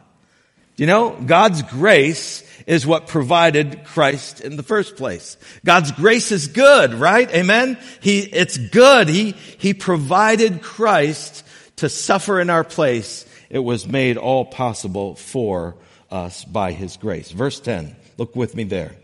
You 0.75 0.87
know, 0.87 1.11
God's 1.11 1.61
grace 1.61 2.43
is 2.65 2.87
what 2.87 3.05
provided 3.05 3.83
Christ 3.83 4.41
in 4.41 4.57
the 4.57 4.63
first 4.63 4.95
place. 4.95 5.37
God's 5.63 5.91
grace 5.91 6.31
is 6.31 6.47
good, 6.47 6.95
right? 6.95 7.29
Amen? 7.29 7.77
He, 8.01 8.21
it's 8.21 8.57
good. 8.57 9.07
He, 9.07 9.33
He 9.59 9.75
provided 9.75 10.63
Christ 10.63 11.45
to 11.75 11.89
suffer 11.89 12.41
in 12.41 12.49
our 12.49 12.63
place. 12.63 13.23
It 13.51 13.59
was 13.59 13.85
made 13.85 14.17
all 14.17 14.45
possible 14.45 15.13
for 15.13 15.75
us 16.09 16.43
by 16.43 16.71
His 16.71 16.97
grace. 16.97 17.29
Verse 17.29 17.59
10. 17.59 17.95
Look 18.17 18.35
with 18.35 18.55
me 18.55 18.63
there. 18.63 18.95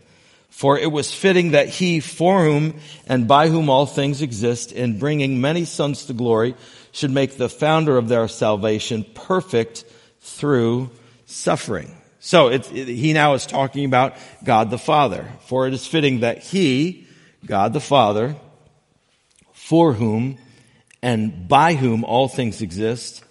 For 0.54 0.78
it 0.78 0.92
was 0.92 1.12
fitting 1.12 1.52
that 1.52 1.68
he, 1.68 2.00
for 2.00 2.44
whom 2.44 2.76
and 3.08 3.28
by 3.28 3.50
whom 3.50 3.72
all 3.72 3.88
things 3.88 4.22
exist, 4.22 4.72
in 4.72 5.00
bringing 5.00 5.42
many 5.42 5.66
sons 5.66 6.06
to 6.06 6.14
glory, 6.14 6.54
should 6.92 7.10
make 7.10 7.38
the 7.38 7.50
founder 7.50 7.98
of 7.98 8.08
their 8.08 8.28
salvation 8.28 9.04
perfect 9.16 9.84
through 10.22 10.92
suffering. 11.26 11.98
So 12.20 12.50
it, 12.50 12.72
it, 12.72 12.88
he 12.88 13.14
now 13.14 13.34
is 13.34 13.48
talking 13.48 13.84
about 13.84 14.16
God 14.44 14.70
the 14.70 14.78
Father. 14.78 15.28
For 15.48 15.68
it 15.68 15.74
is 15.74 15.88
fitting 15.88 16.20
that 16.20 16.44
he, 16.44 17.08
God 17.44 17.74
the 17.74 17.82
Father, 17.82 18.36
for 19.54 19.94
whom 19.94 20.38
and 21.02 21.48
by 21.48 21.74
whom 21.74 22.06
all 22.06 22.28
things 22.28 22.62
exist, 22.62 23.26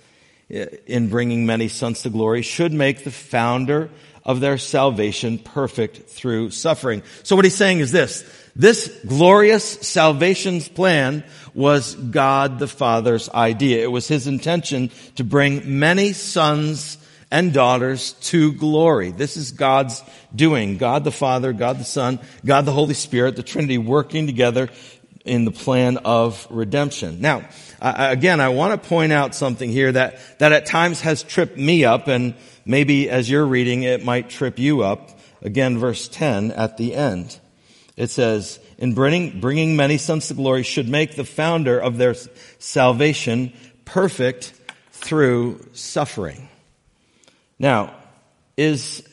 in 0.51 1.09
bringing 1.09 1.47
many 1.47 1.69
sons 1.69 2.03
to 2.03 2.11
glory, 2.11 2.43
should 2.43 2.73
make 2.73 3.05
the 3.05 3.13
founder 3.13 3.91
of 4.25 4.41
their 4.41 4.59
salvation 4.59 5.39
perfect 5.39 6.09
through 6.09 6.51
suffering. 6.51 7.03
So 7.23 7.37
what 7.37 7.45
he's 7.45 7.57
saying 7.57 7.81
is 7.81 7.93
this. 7.93 8.25
This 8.55 8.89
glorious 9.07 9.65
salvation's 9.65 10.69
plan 10.69 11.25
was 11.55 11.95
God 11.95 12.59
the 12.59 12.69
Father's 12.69 13.29
idea. 13.31 13.83
It 13.83 13.91
was 13.91 14.09
his 14.09 14.27
intention 14.27 14.91
to 15.17 15.25
bring 15.25 15.79
many 15.79 16.13
sons 16.13 16.99
and 17.31 17.53
daughters 17.55 18.13
to 18.13 18.53
glory. 18.53 19.11
This 19.11 19.39
is 19.39 19.53
God's 19.53 20.03
doing. 20.35 20.77
God 20.77 21.03
the 21.03 21.11
Father, 21.11 21.55
God 21.55 21.79
the 21.79 21.85
Son, 21.85 22.21
God 22.45 22.67
the 22.67 22.73
Holy 22.73 22.95
Spirit, 22.95 23.37
the 23.37 23.43
Trinity 23.43 23.79
working 23.79 24.27
together 24.27 24.69
in 25.25 25.45
the 25.45 25.51
plan 25.51 25.97
of 25.99 26.47
redemption. 26.51 27.21
Now, 27.21 27.49
again, 27.81 28.41
I 28.41 28.51
want 28.51 28.81
to 28.81 28.89
point 28.89 29.13
out 29.13 29.35
something 29.35 29.71
here 29.71 29.93
that, 29.93 30.19
that 30.39 30.53
at 30.53 30.67
times 30.67 31.01
has 31.01 31.23
tripped 31.23 31.57
me 31.57 31.85
up 31.85 32.09
and 32.09 32.35
maybe 32.65 33.09
as 33.11 33.29
you're 33.31 33.47
reading, 33.47 33.83
it 33.83 34.05
might 34.05 34.29
trip 34.29 34.59
you 34.59 34.83
up. 34.83 35.11
Again, 35.43 35.79
verse 35.79 36.09
10 36.09 36.53
at 36.53 36.77
the 36.77 36.95
end. 36.95 37.39
It 37.97 38.11
says, 38.11 38.59
in 38.79 38.95
bringing, 38.95 39.41
bringing 39.41 39.77
many 39.77 39.99
sons 39.99 40.29
to 40.29 40.35
glory 40.35 40.63
should 40.63 40.89
make 40.89 41.15
the 41.15 41.25
founder 41.25 41.79
of 41.79 41.99
their 41.99 42.15
salvation 42.59 43.53
perfect 43.85 44.55
through 44.93 45.61
suffering. 45.73 46.49
Now, 47.59 47.95
is, 48.57 49.07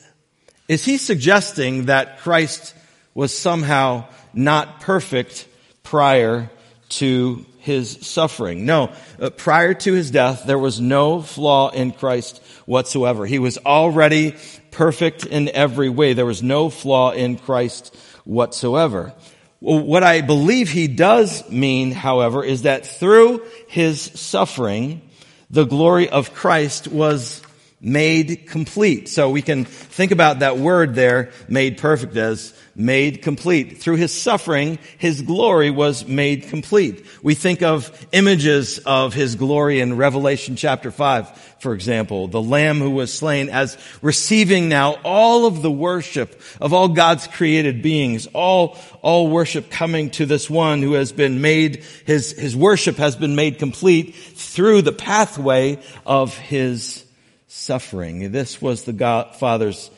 is 0.68 0.84
he 0.84 0.96
suggesting 0.96 1.86
that 1.86 2.20
Christ 2.20 2.74
was 3.14 3.36
somehow 3.36 4.06
not 4.32 4.80
perfect 4.80 5.46
prior 5.82 6.50
to 6.90 7.44
his 7.58 7.98
suffering. 8.06 8.66
No, 8.66 8.92
uh, 9.20 9.30
prior 9.30 9.74
to 9.74 9.92
his 9.92 10.10
death, 10.10 10.44
there 10.46 10.58
was 10.58 10.80
no 10.80 11.22
flaw 11.22 11.70
in 11.70 11.92
Christ 11.92 12.42
whatsoever. 12.66 13.26
He 13.26 13.38
was 13.38 13.58
already 13.58 14.36
perfect 14.70 15.26
in 15.26 15.48
every 15.48 15.88
way. 15.88 16.12
There 16.12 16.26
was 16.26 16.42
no 16.42 16.70
flaw 16.70 17.10
in 17.10 17.36
Christ 17.36 17.94
whatsoever. 18.24 19.12
What 19.60 20.02
I 20.02 20.22
believe 20.22 20.70
he 20.70 20.88
does 20.88 21.48
mean, 21.50 21.92
however, 21.92 22.42
is 22.42 22.62
that 22.62 22.86
through 22.86 23.42
his 23.68 24.00
suffering, 24.00 25.02
the 25.50 25.64
glory 25.64 26.08
of 26.08 26.32
Christ 26.32 26.88
was 26.88 27.42
made 27.80 28.46
complete. 28.46 29.08
So 29.08 29.30
we 29.30 29.42
can 29.42 29.64
think 29.64 30.12
about 30.12 30.40
that 30.40 30.58
word 30.58 30.94
there, 30.94 31.30
made 31.48 31.78
perfect, 31.78 32.14
as 32.16 32.52
made 32.74 33.22
complete. 33.22 33.78
Through 33.78 33.96
his 33.96 34.12
suffering, 34.12 34.78
his 34.98 35.22
glory 35.22 35.70
was 35.70 36.06
made 36.06 36.44
complete. 36.44 37.06
We 37.22 37.34
think 37.34 37.62
of 37.62 38.06
images 38.12 38.78
of 38.80 39.14
his 39.14 39.34
glory 39.34 39.80
in 39.80 39.96
Revelation 39.96 40.56
chapter 40.56 40.90
5, 40.90 41.56
for 41.60 41.74
example, 41.74 42.28
the 42.28 42.40
lamb 42.40 42.78
who 42.78 42.90
was 42.90 43.12
slain 43.12 43.48
as 43.48 43.78
receiving 44.02 44.68
now 44.68 44.96
all 45.04 45.46
of 45.46 45.62
the 45.62 45.70
worship 45.70 46.40
of 46.60 46.72
all 46.72 46.88
God's 46.88 47.26
created 47.26 47.82
beings, 47.82 48.26
all, 48.34 48.78
all 49.02 49.28
worship 49.28 49.70
coming 49.70 50.10
to 50.10 50.26
this 50.26 50.50
one 50.50 50.82
who 50.82 50.94
has 50.94 51.12
been 51.12 51.40
made, 51.40 51.84
his, 52.04 52.32
his 52.32 52.54
worship 52.54 52.96
has 52.96 53.16
been 53.16 53.36
made 53.36 53.58
complete 53.58 54.14
through 54.14 54.82
the 54.82 54.92
pathway 54.92 55.78
of 56.06 56.36
his 56.36 57.04
suffering. 57.52 58.30
This 58.30 58.62
was 58.62 58.84
the 58.84 58.92
God, 58.92 59.34
Father's 59.34 59.90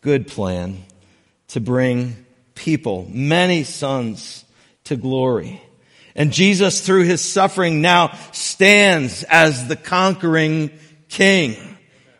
good 0.00 0.26
plan 0.26 0.84
to 1.48 1.60
bring 1.60 2.26
people, 2.56 3.08
many 3.08 3.62
sons, 3.62 4.44
to 4.84 4.96
glory. 4.96 5.62
And 6.16 6.32
Jesus, 6.32 6.84
through 6.84 7.04
his 7.04 7.20
suffering, 7.20 7.80
now 7.80 8.16
stands 8.32 9.22
as 9.22 9.68
the 9.68 9.76
conquering 9.76 10.70
king. 11.08 11.56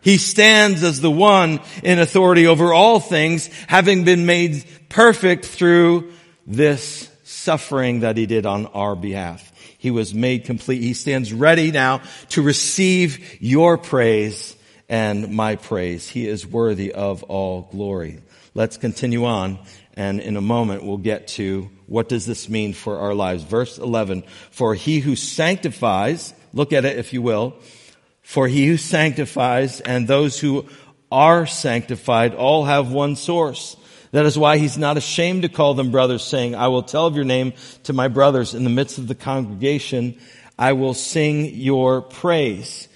He 0.03 0.19
stands 0.19 0.85
as 0.85 1.01
the 1.01 1.11
one 1.11 1.61
in 1.83 1.99
authority 1.99 2.47
over 2.47 2.73
all 2.73 3.01
things, 3.01 3.49
having 3.67 4.05
been 4.05 4.25
made 4.25 4.65
perfect 4.89 5.47
through 5.47 6.13
this 6.47 7.11
suffering 7.25 8.01
that 8.01 8.17
he 8.17 8.27
did 8.27 8.47
on 8.47 8.67
our 8.67 8.95
behalf. 8.95 9.53
He 9.79 9.91
was 9.91 10.15
made 10.15 10.45
complete. 10.45 10.81
He 10.81 10.95
stands 10.95 11.33
ready 11.33 11.73
now 11.73 12.03
to 12.31 12.43
receive 12.43 13.43
your 13.43 13.79
praise 13.79 14.56
and 14.89 15.33
my 15.33 15.57
praise. 15.57 16.09
He 16.09 16.29
is 16.29 16.47
worthy 16.47 16.93
of 16.93 17.23
all 17.25 17.63
glory. 17.71 18.21
Let's 18.55 18.77
continue 18.77 19.25
on 19.25 19.59
and 19.97 20.21
in 20.21 20.37
a 20.37 20.43
moment 20.43 20.85
we'll 20.85 20.99
get 20.99 21.27
to 21.27 21.71
what 21.87 22.09
does 22.09 22.27
this 22.27 22.49
mean 22.49 22.75
for 22.75 22.99
our 22.99 23.15
lives. 23.15 23.43
Verse 23.43 23.79
11, 23.79 24.25
for 24.51 24.75
he 24.75 25.01
who 25.01 25.17
sanctifies, 25.17 26.35
look 26.53 26.73
at 26.73 26.85
it 26.85 26.99
if 26.99 27.13
you 27.13 27.23
will, 27.23 27.55
for 28.23 28.47
he 28.47 28.67
who 28.67 28.77
sanctifies 28.77 29.81
and 29.81 30.07
those 30.07 30.39
who 30.39 30.67
are 31.11 31.47
sanctified 31.47 32.35
all 32.35 32.65
have 32.65 32.93
one 32.93 33.17
source. 33.17 33.77
That 34.13 34.27
is 34.27 34.39
why 34.39 34.59
he's 34.59 34.79
not 34.79 34.97
ashamed 34.97 35.43
to 35.43 35.49
call 35.49 35.75
them 35.75 35.91
brothers, 35.91 36.25
saying, 36.25 36.55
I 36.55 36.69
will 36.69 36.83
tell 36.83 37.07
of 37.07 37.17
your 37.17 37.25
name 37.25 37.55
to 37.85 37.93
my 37.93 38.09
brothers 38.09 38.55
in 38.55 38.65
the 38.65 38.71
midst 38.71 38.99
of 38.99 39.09
the 39.09 39.15
congregation. 39.15 40.19
I 40.59 40.73
will 40.73 40.95
sing 40.95 41.55
your 41.55 42.03
praise. 42.03 42.89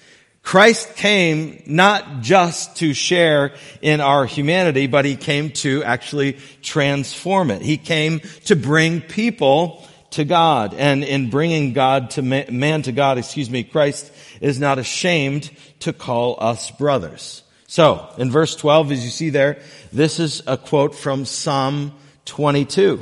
Christ 0.51 0.97
came 0.97 1.63
not 1.67 2.23
just 2.23 2.79
to 2.79 2.93
share 2.93 3.55
in 3.83 4.01
our 4.01 4.27
humanity, 4.27 4.89
but 4.89 5.05
he 5.05 5.15
came 5.15 5.51
to 5.51 5.85
actually 5.85 6.39
transform 6.61 7.53
it. 7.53 7.63
He 7.63 7.77
came 7.77 8.19
to 8.47 8.57
bring 8.57 9.01
people 9.01 9.87
to 10.11 10.25
God. 10.25 10.75
And 10.75 11.05
in 11.05 11.31
bringing 11.31 11.73
God 11.73 12.11
to 12.11 12.23
man, 12.23 12.47
man 12.51 12.83
to 12.83 12.91
God, 12.91 13.17
excuse 13.17 13.49
me, 13.49 13.63
Christ 13.63 14.13
is 14.41 14.59
not 14.59 14.81
ashamed 14.81 15.53
to 15.81 15.93
call 15.93 16.37
us 16.41 16.73
brothers. 16.73 17.45
So, 17.69 18.13
in 18.19 18.33
verse 18.33 18.57
12, 18.57 18.91
as 18.91 19.05
you 19.05 19.11
see 19.11 19.31
there, 19.31 19.61
this 19.93 20.19
is 20.19 20.43
a 20.49 20.57
quote 20.57 20.97
from 20.97 21.27
Psalm 21.27 21.93
22. 22.25 23.01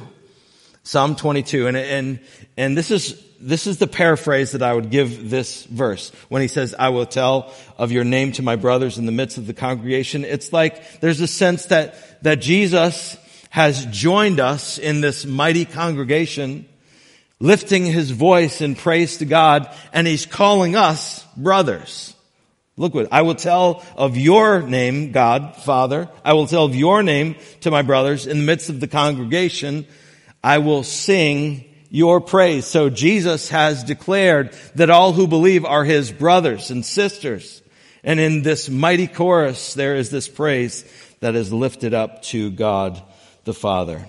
Psalm 0.83 1.17
22. 1.17 1.67
And, 1.67 1.79
and, 1.79 2.21
and 2.59 2.77
this 2.77 2.91
is 2.91 3.25
this 3.41 3.67
is 3.67 3.79
the 3.79 3.87
paraphrase 3.87 4.53
that 4.53 4.63
I 4.63 4.73
would 4.73 4.91
give 4.91 5.31
this 5.31 5.65
verse 5.65 6.11
when 6.29 6.43
he 6.43 6.49
says, 6.49 6.75
I 6.79 6.89
will 6.89 7.07
tell 7.07 7.55
of 7.77 7.93
your 7.93 8.05
name 8.05 8.33
to 8.33 8.43
my 8.43 8.57
brothers 8.57 8.99
in 8.99 9.07
the 9.07 9.13
midst 9.13 9.39
of 9.39 9.47
the 9.47 9.55
congregation. 9.55 10.25
It's 10.25 10.53
like 10.53 11.01
there's 11.01 11.21
a 11.21 11.27
sense 11.27 11.67
that, 11.67 12.23
that 12.23 12.41
Jesus 12.41 13.17
has 13.51 13.87
joined 13.87 14.41
us 14.41 14.79
in 14.79 15.01
this 15.01 15.25
mighty 15.25 15.65
congregation, 15.65 16.67
lifting 17.41 17.87
his 17.87 18.11
voice 18.11 18.61
in 18.61 18.75
praise 18.75 19.19
to 19.19 19.25
God, 19.25 19.73
and 19.93 20.07
he's 20.07 20.27
calling 20.27 20.77
us 20.77 21.25
brothers. 21.37 22.15
Look 22.77 22.95
what, 22.95 23.09
I 23.13 23.23
will 23.23 23.35
tell 23.35 23.85
of 23.97 24.17
your 24.17 24.63
name, 24.63 25.11
God, 25.11 25.57
Father. 25.57 26.09
I 26.25 26.35
will 26.35 26.47
tell 26.47 26.65
of 26.65 26.77
your 26.77 27.03
name 27.03 27.37
to 27.63 27.71
my 27.71 27.83
brothers 27.83 28.27
in 28.27 28.39
the 28.39 28.45
midst 28.45 28.69
of 28.69 28.81
the 28.81 28.87
congregation 28.89 29.87
I 30.43 30.59
will 30.59 30.85
sing 30.85 31.65
your 31.91 32.21
praise. 32.21 32.67
So 32.67 32.91
Jesus 32.91 33.49
has 33.51 33.85
declared 33.85 34.53
that 34.75 34.91
all 34.91 35.13
who 35.13 35.27
believe 35.27 35.65
are 35.65 35.85
his 35.85 36.13
brothers 36.13 36.71
and 36.71 36.85
sisters. 36.85 37.63
And 38.05 38.21
in 38.21 38.43
this 38.43 38.69
mighty 38.69 39.07
chorus, 39.07 39.75
there 39.75 39.97
is 39.97 40.11
this 40.11 40.29
praise 40.29 40.85
that 41.21 41.35
is 41.35 41.53
lifted 41.53 41.95
up 41.95 42.23
to 42.23 42.51
God 42.51 43.03
the 43.45 43.55
Father. 43.55 44.07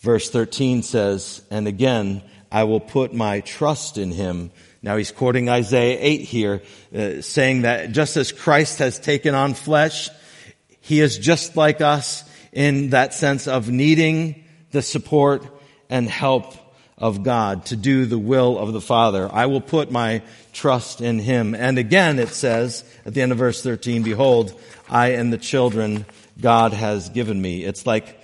Verse 0.00 0.30
13 0.30 0.82
says, 0.82 1.42
and 1.50 1.68
again, 1.68 2.22
I 2.50 2.64
will 2.64 2.80
put 2.80 3.14
my 3.14 3.40
trust 3.40 3.98
in 3.98 4.10
him. 4.10 4.50
Now 4.82 4.96
he's 4.96 5.12
quoting 5.12 5.48
Isaiah 5.48 5.98
8 6.00 6.20
here, 6.22 6.62
uh, 6.94 7.22
saying 7.22 7.62
that 7.62 7.92
just 7.92 8.16
as 8.16 8.32
Christ 8.32 8.80
has 8.80 8.98
taken 8.98 9.34
on 9.34 9.54
flesh, 9.54 10.10
he 10.80 11.00
is 11.00 11.16
just 11.18 11.56
like 11.56 11.80
us 11.80 12.24
in 12.52 12.90
that 12.90 13.14
sense 13.14 13.46
of 13.46 13.70
needing 13.70 14.44
the 14.72 14.82
support 14.82 15.46
and 15.88 16.08
help 16.08 16.56
of 17.02 17.24
God 17.24 17.66
to 17.66 17.76
do 17.76 18.06
the 18.06 18.18
will 18.18 18.56
of 18.56 18.72
the 18.72 18.80
Father. 18.80 19.28
I 19.30 19.46
will 19.46 19.60
put 19.60 19.90
my 19.90 20.22
trust 20.52 21.00
in 21.00 21.18
him. 21.18 21.52
And 21.52 21.76
again, 21.76 22.20
it 22.20 22.28
says 22.28 22.84
at 23.04 23.12
the 23.12 23.22
end 23.22 23.32
of 23.32 23.38
verse 23.38 23.60
13, 23.60 24.04
behold, 24.04 24.58
I 24.88 25.08
and 25.08 25.32
the 25.32 25.38
children 25.38 26.06
God 26.40 26.72
has 26.72 27.08
given 27.08 27.42
me. 27.42 27.64
It's 27.64 27.86
like 27.86 28.20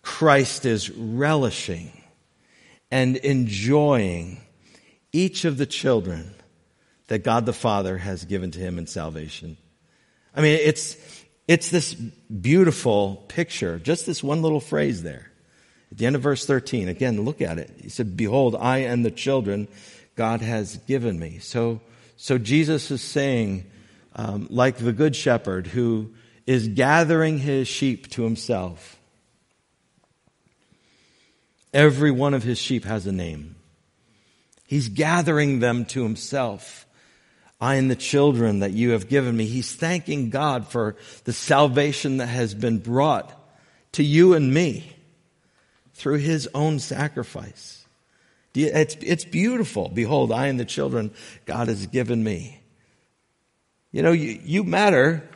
Christ 0.00 0.64
is 0.64 0.90
relishing 0.90 1.92
and 2.90 3.16
enjoying 3.16 4.40
each 5.12 5.44
of 5.44 5.58
the 5.58 5.66
children 5.66 6.34
that 7.08 7.24
God 7.24 7.44
the 7.44 7.52
Father 7.52 7.98
has 7.98 8.24
given 8.24 8.50
to 8.52 8.58
him 8.58 8.78
in 8.78 8.86
salvation. 8.86 9.58
I 10.34 10.40
mean, 10.40 10.58
it's, 10.62 10.96
it's 11.46 11.68
this 11.68 11.92
beautiful 11.92 13.22
picture, 13.28 13.78
just 13.78 14.06
this 14.06 14.22
one 14.22 14.40
little 14.40 14.60
phrase 14.60 15.02
there. 15.02 15.30
At 15.94 15.98
the 15.98 16.06
end 16.06 16.16
of 16.16 16.22
verse 16.22 16.44
13, 16.44 16.88
again, 16.88 17.24
look 17.24 17.40
at 17.40 17.56
it. 17.58 17.70
He 17.80 17.88
said, 17.88 18.16
Behold, 18.16 18.56
I 18.58 18.78
and 18.78 19.04
the 19.04 19.12
children 19.12 19.68
God 20.16 20.40
has 20.40 20.76
given 20.88 21.20
me. 21.20 21.38
So, 21.38 21.82
so 22.16 22.36
Jesus 22.36 22.90
is 22.90 23.00
saying, 23.00 23.70
um, 24.16 24.48
like 24.50 24.78
the 24.78 24.92
good 24.92 25.14
shepherd 25.14 25.68
who 25.68 26.12
is 26.48 26.66
gathering 26.66 27.38
his 27.38 27.68
sheep 27.68 28.10
to 28.10 28.24
himself. 28.24 28.98
Every 31.72 32.10
one 32.10 32.34
of 32.34 32.42
his 32.42 32.58
sheep 32.58 32.84
has 32.86 33.06
a 33.06 33.12
name. 33.12 33.54
He's 34.66 34.88
gathering 34.88 35.60
them 35.60 35.84
to 35.86 36.02
himself. 36.02 36.88
I 37.60 37.76
and 37.76 37.88
the 37.88 37.94
children 37.94 38.58
that 38.58 38.72
you 38.72 38.90
have 38.90 39.08
given 39.08 39.36
me. 39.36 39.46
He's 39.46 39.72
thanking 39.72 40.30
God 40.30 40.66
for 40.66 40.96
the 41.22 41.32
salvation 41.32 42.16
that 42.16 42.26
has 42.26 42.52
been 42.52 42.78
brought 42.78 43.32
to 43.92 44.02
you 44.02 44.34
and 44.34 44.52
me 44.52 44.93
through 45.94 46.18
his 46.18 46.48
own 46.54 46.78
sacrifice. 46.78 47.84
It's, 48.54 48.96
it's 49.00 49.24
beautiful. 49.24 49.88
Behold, 49.88 50.30
I 50.30 50.46
and 50.46 50.60
the 50.60 50.64
children 50.64 51.12
God 51.44 51.68
has 51.68 51.86
given 51.86 52.22
me. 52.22 52.60
You 53.90 54.02
know, 54.02 54.12
you, 54.12 54.40
you 54.44 54.64
matter 54.64 55.28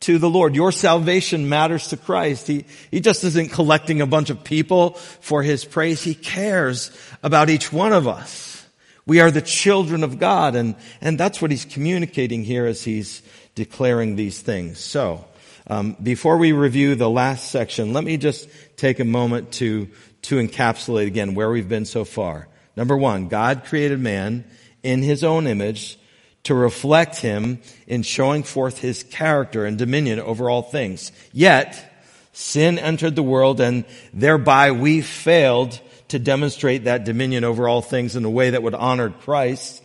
to 0.00 0.18
the 0.18 0.28
Lord. 0.28 0.54
Your 0.54 0.72
salvation 0.72 1.48
matters 1.48 1.88
to 1.88 1.96
Christ. 1.96 2.46
He, 2.46 2.64
he 2.90 3.00
just 3.00 3.24
isn't 3.24 3.52
collecting 3.52 4.00
a 4.00 4.06
bunch 4.06 4.30
of 4.30 4.42
people 4.42 4.90
for 4.90 5.42
his 5.42 5.64
praise. 5.64 6.02
He 6.02 6.14
cares 6.14 6.90
about 7.22 7.50
each 7.50 7.72
one 7.72 7.92
of 7.92 8.08
us. 8.08 8.66
We 9.06 9.20
are 9.20 9.30
the 9.30 9.42
children 9.42 10.04
of 10.04 10.18
God 10.18 10.54
and, 10.54 10.76
and 11.00 11.18
that's 11.18 11.42
what 11.42 11.50
he's 11.50 11.64
communicating 11.64 12.44
here 12.44 12.66
as 12.66 12.84
he's 12.84 13.22
declaring 13.54 14.16
these 14.16 14.40
things. 14.40 14.78
So, 14.78 15.24
um, 15.66 15.96
before 16.02 16.38
we 16.38 16.52
review 16.52 16.94
the 16.94 17.10
last 17.10 17.50
section, 17.50 17.92
let 17.92 18.04
me 18.04 18.16
just 18.16 18.48
take 18.76 19.00
a 19.00 19.04
moment 19.04 19.52
to, 19.52 19.88
to 20.22 20.36
encapsulate 20.36 21.06
again 21.06 21.34
where 21.34 21.50
we've 21.50 21.68
been 21.68 21.84
so 21.84 22.04
far. 22.04 22.48
Number 22.76 22.96
one, 22.96 23.28
God 23.28 23.64
created 23.64 24.00
man 24.00 24.44
in 24.82 25.02
his 25.02 25.22
own 25.22 25.46
image 25.46 25.98
to 26.44 26.54
reflect 26.54 27.16
him 27.16 27.60
in 27.86 28.02
showing 28.02 28.42
forth 28.42 28.78
his 28.78 29.04
character 29.04 29.64
and 29.64 29.78
dominion 29.78 30.18
over 30.18 30.50
all 30.50 30.62
things. 30.62 31.12
Yet, 31.32 31.90
sin 32.32 32.78
entered 32.78 33.14
the 33.14 33.22
world 33.22 33.60
and 33.60 33.84
thereby 34.12 34.72
we 34.72 35.02
failed 35.02 35.78
to 36.08 36.18
demonstrate 36.18 36.84
that 36.84 37.04
dominion 37.04 37.44
over 37.44 37.68
all 37.68 37.82
things 37.82 38.16
in 38.16 38.24
a 38.24 38.30
way 38.30 38.50
that 38.50 38.62
would 38.62 38.74
honor 38.74 39.10
Christ. 39.10 39.82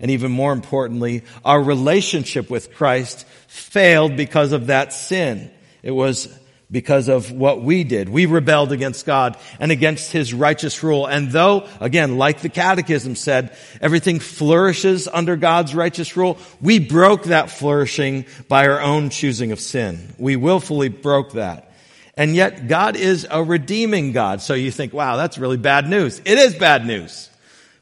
And 0.00 0.10
even 0.10 0.32
more 0.32 0.52
importantly, 0.52 1.22
our 1.44 1.62
relationship 1.62 2.50
with 2.50 2.74
Christ 2.74 3.26
failed 3.48 4.16
because 4.16 4.52
of 4.52 4.68
that 4.68 4.92
sin. 4.92 5.50
It 5.82 5.90
was 5.90 6.28
because 6.70 7.08
of 7.08 7.32
what 7.32 7.62
we 7.62 7.84
did. 7.84 8.08
We 8.08 8.26
rebelled 8.26 8.72
against 8.72 9.04
God 9.04 9.36
and 9.58 9.72
against 9.72 10.12
His 10.12 10.32
righteous 10.32 10.82
rule. 10.82 11.06
And 11.06 11.30
though, 11.30 11.66
again, 11.80 12.16
like 12.16 12.40
the 12.40 12.48
catechism 12.48 13.16
said, 13.16 13.56
everything 13.80 14.20
flourishes 14.20 15.08
under 15.08 15.36
God's 15.36 15.74
righteous 15.74 16.16
rule, 16.16 16.38
we 16.60 16.78
broke 16.78 17.24
that 17.24 17.50
flourishing 17.50 18.24
by 18.48 18.68
our 18.68 18.80
own 18.80 19.10
choosing 19.10 19.52
of 19.52 19.60
sin. 19.60 20.14
We 20.18 20.36
willfully 20.36 20.88
broke 20.88 21.32
that. 21.32 21.72
And 22.16 22.36
yet 22.36 22.68
God 22.68 22.96
is 22.96 23.26
a 23.30 23.42
redeeming 23.42 24.12
God. 24.12 24.42
So 24.42 24.54
you 24.54 24.70
think, 24.70 24.92
wow, 24.92 25.16
that's 25.16 25.38
really 25.38 25.56
bad 25.56 25.88
news. 25.88 26.20
It 26.24 26.38
is 26.38 26.54
bad 26.54 26.86
news. 26.86 27.29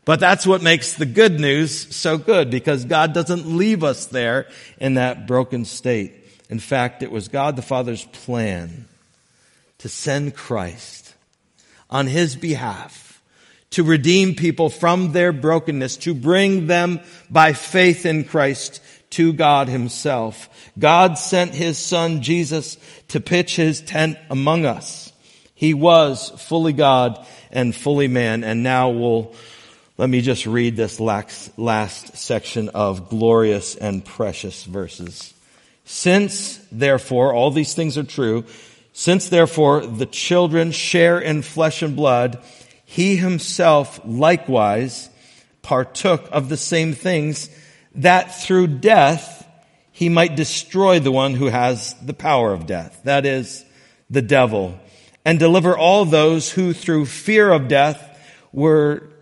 But 0.09 0.21
that's 0.21 0.47
what 0.47 0.63
makes 0.63 0.95
the 0.95 1.05
good 1.05 1.39
news 1.39 1.95
so 1.95 2.17
good 2.17 2.51
because 2.51 2.87
God 2.87 3.13
doesn't 3.13 3.59
leave 3.59 3.85
us 3.85 4.07
there 4.07 4.47
in 4.81 4.95
that 4.95 5.27
broken 5.27 5.67
state. 5.67 6.15
In 6.49 6.61
fact, 6.61 7.03
it 7.03 7.11
was 7.11 7.29
God 7.29 7.57
the 7.57 7.61
Father's 7.61 8.07
plan 8.07 8.89
to 9.77 9.91
send 9.91 10.35
Christ 10.35 11.15
on 11.91 12.07
his 12.07 12.37
behalf 12.37 13.21
to 13.73 13.85
redeem 13.85 14.35
people 14.35 14.71
from 14.71 15.13
their 15.13 15.31
brokenness, 15.31 15.99
to 15.99 16.15
bring 16.15 16.69
them 16.69 17.01
by 17.29 17.53
faith 17.53 18.07
in 18.07 18.25
Christ 18.25 18.81
to 19.11 19.35
God 19.35 19.69
himself. 19.69 20.49
God 20.79 21.19
sent 21.19 21.53
his 21.53 21.77
son 21.77 22.23
Jesus 22.23 22.79
to 23.09 23.21
pitch 23.21 23.57
his 23.57 23.83
tent 23.83 24.17
among 24.31 24.65
us. 24.65 25.13
He 25.55 25.75
was 25.75 26.31
fully 26.39 26.73
God 26.73 27.27
and 27.51 27.75
fully 27.75 28.09
man. 28.09 28.45
And 28.45 28.63
now 28.63 28.91
we'll, 28.91 29.35
let 29.99 30.09
me 30.09 30.21
just 30.21 30.47
read 30.47 30.77
this 30.77 31.01
last, 31.01 32.17
section 32.17 32.69
of 32.69 33.09
glorious 33.09 33.75
and 33.75 34.05
precious 34.05 34.63
verses. 34.63 35.35
Since, 35.85 36.59
therefore, 36.71 37.35
all 37.35 37.51
these 37.51 37.75
things 37.75 37.99
are 37.99 38.05
true, 38.05 38.45
since, 38.93 39.29
therefore, 39.29 39.85
the 39.85 40.07
children 40.07 40.71
share 40.71 41.19
in 41.19 41.43
flesh 41.43 41.83
and 41.83 41.97
blood, 41.97 42.41
he 42.85 43.17
himself 43.17 44.01
likewise 44.05 45.11
partook 45.63 46.29
of 46.31 46.49
the 46.49 46.57
same 46.57 46.93
things, 46.95 47.51
that 47.97 48.41
through 48.41 48.69
death 48.69 49.49
he 49.91 50.09
might 50.09 50.37
destroy 50.37 51.01
the 51.01 51.11
one 51.11 51.35
who 51.35 51.47
has 51.47 51.95
the 51.95 52.15
power 52.15 52.53
of 52.53 52.67
death, 52.67 53.01
that 53.03 53.27
is, 53.27 53.65
the 54.09 54.23
devil, 54.23 54.79
and 55.25 55.41
deliver 55.41 55.77
all 55.77 56.05
those 56.05 56.53
who 56.53 56.73
through 56.73 57.05
fear 57.05 57.51
of 57.51 57.67
death 57.67 58.05
were 58.53 59.08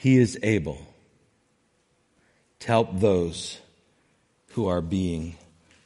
he 0.00 0.16
is 0.16 0.38
able 0.42 0.78
to 2.58 2.66
help 2.66 2.88
those 3.00 3.58
who 4.52 4.66
are 4.66 4.80
being 4.80 5.36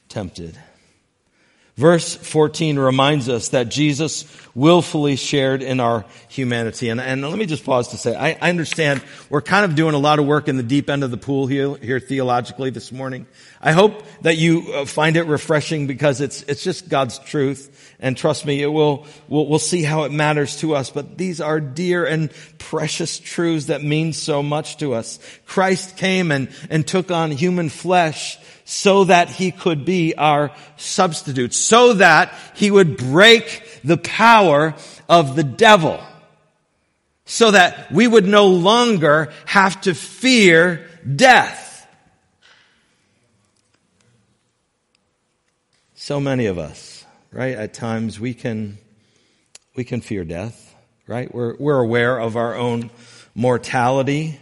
tempted. 0.07 0.57
Verse 1.77 2.15
14 2.15 2.79
reminds 2.79 3.27
us 3.27 3.49
that 3.49 3.67
Jesus 3.67 4.23
willfully 4.55 5.17
shared 5.17 5.61
in 5.61 5.81
our 5.81 6.05
humanity. 6.29 6.87
And, 6.87 7.01
and 7.01 7.21
let 7.21 7.37
me 7.37 7.45
just 7.45 7.65
pause 7.65 7.89
to 7.89 7.97
say, 7.97 8.15
I, 8.15 8.37
I, 8.41 8.49
understand 8.49 9.03
we're 9.29 9.41
kind 9.41 9.65
of 9.65 9.75
doing 9.75 9.93
a 9.93 9.97
lot 9.97 10.17
of 10.17 10.25
work 10.25 10.47
in 10.47 10.55
the 10.55 10.63
deep 10.63 10.89
end 10.89 11.03
of 11.03 11.11
the 11.11 11.17
pool 11.17 11.47
here, 11.47 11.75
here 11.75 11.99
theologically 11.99 12.69
this 12.69 12.93
morning. 12.93 13.27
I 13.61 13.73
hope 13.73 14.03
that 14.21 14.37
you 14.37 14.71
uh, 14.73 14.85
find 14.85 15.17
it 15.17 15.23
refreshing 15.23 15.85
because 15.85 16.21
it's, 16.21 16.43
it's 16.43 16.63
just 16.63 16.87
God's 16.87 17.19
truth. 17.19 17.93
And 17.99 18.15
trust 18.15 18.45
me, 18.45 18.61
it 18.61 18.67
will, 18.67 19.05
we'll, 19.27 19.45
we'll 19.45 19.59
see 19.59 19.83
how 19.83 20.03
it 20.03 20.13
matters 20.13 20.55
to 20.61 20.75
us. 20.75 20.89
But 20.89 21.17
these 21.17 21.41
are 21.41 21.59
dear 21.59 22.05
and 22.05 22.31
precious 22.57 23.19
truths 23.19 23.65
that 23.65 23.83
mean 23.83 24.13
so 24.13 24.41
much 24.41 24.77
to 24.77 24.93
us. 24.93 25.19
Christ 25.45 25.97
came 25.97 26.31
and, 26.31 26.47
and 26.69 26.87
took 26.87 27.11
on 27.11 27.31
human 27.31 27.67
flesh 27.67 28.39
so 28.65 29.03
that 29.05 29.29
he 29.29 29.51
could 29.51 29.85
be 29.85 30.15
our 30.15 30.51
substitute, 30.75 31.53
so 31.53 31.93
that 31.93 32.33
he 32.55 32.71
would 32.71 32.97
break 32.97 33.79
the 33.83 33.97
power 33.97 34.73
of 35.07 35.35
the 35.35 35.43
devil. 35.43 36.03
so 37.25 37.51
that 37.51 37.91
we 37.91 38.07
would 38.07 38.25
no 38.25 38.47
longer 38.47 39.31
have 39.45 39.81
to 39.81 39.93
fear 39.93 40.87
death. 41.15 41.87
So 45.95 46.19
many 46.19 46.45
of 46.45 46.59
us, 46.59 47.03
right? 47.31 47.55
At 47.55 47.73
times 47.73 48.19
we 48.19 48.35
can, 48.35 48.77
we 49.75 49.83
can 49.83 50.01
fear 50.01 50.23
death, 50.23 50.75
right? 51.07 51.33
We're, 51.33 51.55
we're 51.57 51.79
aware 51.79 52.19
of 52.19 52.35
our 52.37 52.55
own 52.55 52.91
mortality. 53.33 54.39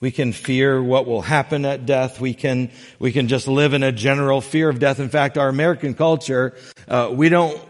We 0.00 0.12
can 0.12 0.32
fear 0.32 0.80
what 0.80 1.06
will 1.06 1.22
happen 1.22 1.64
at 1.64 1.84
death. 1.84 2.20
We 2.20 2.32
can, 2.32 2.70
we 3.00 3.10
can 3.10 3.26
just 3.26 3.48
live 3.48 3.74
in 3.74 3.82
a 3.82 3.90
general 3.90 4.40
fear 4.40 4.68
of 4.68 4.78
death. 4.78 5.00
In 5.00 5.08
fact, 5.08 5.36
our 5.36 5.48
American 5.48 5.94
culture, 5.94 6.54
uh, 6.86 7.10
we 7.12 7.28
don't, 7.28 7.60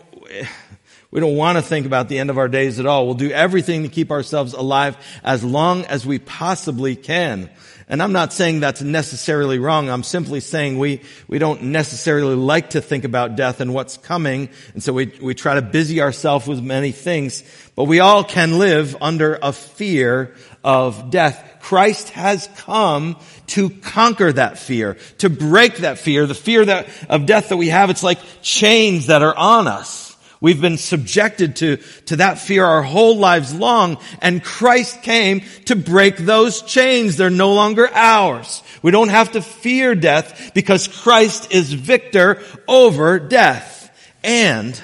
we 1.10 1.20
don't 1.20 1.36
want 1.36 1.56
to 1.56 1.62
think 1.62 1.86
about 1.86 2.08
the 2.08 2.18
end 2.18 2.28
of 2.28 2.36
our 2.36 2.48
days 2.48 2.78
at 2.78 2.84
all. 2.84 3.06
We'll 3.06 3.14
do 3.14 3.30
everything 3.30 3.82
to 3.84 3.88
keep 3.88 4.10
ourselves 4.10 4.52
alive 4.52 4.98
as 5.24 5.42
long 5.42 5.86
as 5.86 6.04
we 6.04 6.18
possibly 6.18 6.96
can. 6.96 7.48
And 7.90 8.02
I'm 8.02 8.12
not 8.12 8.34
saying 8.34 8.60
that's 8.60 8.82
necessarily 8.82 9.58
wrong. 9.58 9.88
I'm 9.88 10.02
simply 10.02 10.40
saying 10.40 10.78
we, 10.78 11.00
we 11.26 11.38
don't 11.38 11.62
necessarily 11.62 12.34
like 12.34 12.70
to 12.70 12.82
think 12.82 13.04
about 13.04 13.36
death 13.36 13.62
and 13.62 13.72
what's 13.72 13.96
coming. 13.96 14.50
And 14.74 14.82
so 14.82 14.92
we, 14.92 15.06
we 15.22 15.34
try 15.34 15.54
to 15.54 15.62
busy 15.62 16.02
ourselves 16.02 16.46
with 16.46 16.62
many 16.62 16.92
things, 16.92 17.42
but 17.74 17.84
we 17.84 18.00
all 18.00 18.24
can 18.24 18.58
live 18.58 18.94
under 19.00 19.38
a 19.40 19.54
fear 19.54 20.34
of 20.68 21.10
death. 21.10 21.60
Christ 21.60 22.10
has 22.10 22.46
come 22.58 23.16
to 23.46 23.70
conquer 23.70 24.30
that 24.34 24.58
fear, 24.58 24.98
to 25.16 25.30
break 25.30 25.78
that 25.78 25.98
fear, 25.98 26.26
the 26.26 26.34
fear 26.34 26.62
that, 26.62 26.88
of 27.08 27.24
death 27.24 27.48
that 27.48 27.56
we 27.56 27.68
have. 27.68 27.88
It's 27.88 28.02
like 28.02 28.18
chains 28.42 29.06
that 29.06 29.22
are 29.22 29.34
on 29.34 29.66
us. 29.66 30.14
We've 30.42 30.60
been 30.60 30.76
subjected 30.76 31.56
to, 31.56 31.78
to 32.06 32.16
that 32.16 32.38
fear 32.38 32.66
our 32.66 32.82
whole 32.82 33.16
lives 33.16 33.54
long, 33.54 33.96
and 34.20 34.44
Christ 34.44 35.02
came 35.02 35.40
to 35.64 35.74
break 35.74 36.18
those 36.18 36.60
chains. 36.60 37.16
They're 37.16 37.30
no 37.30 37.54
longer 37.54 37.88
ours. 37.90 38.62
We 38.82 38.90
don't 38.90 39.08
have 39.08 39.32
to 39.32 39.40
fear 39.40 39.94
death 39.94 40.52
because 40.52 40.86
Christ 40.86 41.50
is 41.50 41.72
victor 41.72 42.42
over 42.68 43.18
death. 43.18 43.90
And 44.22 44.80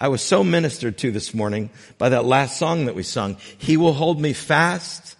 I 0.00 0.08
was 0.08 0.22
so 0.22 0.42
ministered 0.42 0.96
to 0.98 1.10
this 1.10 1.34
morning 1.34 1.68
by 1.98 2.08
that 2.08 2.24
last 2.24 2.58
song 2.58 2.86
that 2.86 2.94
we 2.94 3.02
sung. 3.02 3.36
He 3.58 3.76
will 3.76 3.92
hold 3.92 4.18
me 4.18 4.32
fast. 4.32 5.16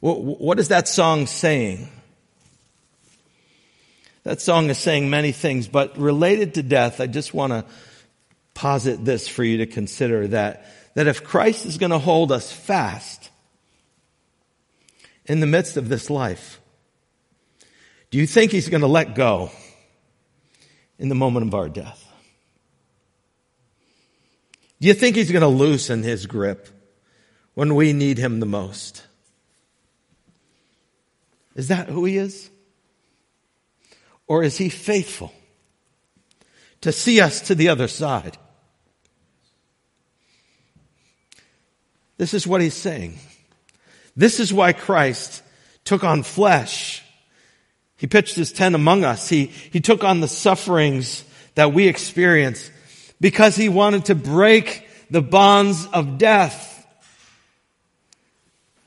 What 0.00 0.58
is 0.58 0.68
that 0.68 0.88
song 0.88 1.26
saying? 1.26 1.88
That 4.22 4.40
song 4.40 4.70
is 4.70 4.78
saying 4.78 5.10
many 5.10 5.32
things, 5.32 5.68
but 5.68 5.98
related 5.98 6.54
to 6.54 6.62
death, 6.62 7.02
I 7.02 7.06
just 7.06 7.34
want 7.34 7.52
to 7.52 7.66
posit 8.54 9.04
this 9.04 9.28
for 9.28 9.44
you 9.44 9.58
to 9.58 9.66
consider 9.66 10.28
that, 10.28 10.64
that 10.94 11.06
if 11.06 11.22
Christ 11.22 11.66
is 11.66 11.76
going 11.76 11.90
to 11.90 11.98
hold 11.98 12.32
us 12.32 12.50
fast 12.50 13.28
in 15.26 15.40
the 15.40 15.46
midst 15.46 15.76
of 15.76 15.90
this 15.90 16.08
life, 16.08 16.60
do 18.10 18.16
you 18.16 18.26
think 18.26 18.52
he's 18.52 18.70
going 18.70 18.80
to 18.80 18.86
let 18.86 19.14
go 19.14 19.50
in 20.98 21.10
the 21.10 21.14
moment 21.14 21.46
of 21.46 21.54
our 21.54 21.68
death? 21.68 22.03
Do 24.84 24.88
you 24.88 24.94
think 24.94 25.16
he's 25.16 25.32
going 25.32 25.40
to 25.40 25.48
loosen 25.48 26.02
his 26.02 26.26
grip 26.26 26.68
when 27.54 27.74
we 27.74 27.94
need 27.94 28.18
him 28.18 28.38
the 28.38 28.44
most? 28.44 29.02
Is 31.54 31.68
that 31.68 31.88
who 31.88 32.04
he 32.04 32.18
is? 32.18 32.50
Or 34.26 34.42
is 34.42 34.58
he 34.58 34.68
faithful 34.68 35.32
to 36.82 36.92
see 36.92 37.22
us 37.22 37.40
to 37.40 37.54
the 37.54 37.70
other 37.70 37.88
side? 37.88 38.36
This 42.18 42.34
is 42.34 42.46
what 42.46 42.60
he's 42.60 42.74
saying. 42.74 43.18
This 44.14 44.38
is 44.38 44.52
why 44.52 44.74
Christ 44.74 45.42
took 45.84 46.04
on 46.04 46.22
flesh. 46.22 47.02
He 47.96 48.06
pitched 48.06 48.36
his 48.36 48.52
tent 48.52 48.74
among 48.74 49.02
us. 49.02 49.30
He, 49.30 49.46
he 49.46 49.80
took 49.80 50.04
on 50.04 50.20
the 50.20 50.28
sufferings 50.28 51.24
that 51.54 51.72
we 51.72 51.88
experience 51.88 52.70
because 53.20 53.56
he 53.56 53.68
wanted 53.68 54.06
to 54.06 54.14
break 54.14 54.86
the 55.10 55.22
bonds 55.22 55.86
of 55.86 56.18
death 56.18 56.86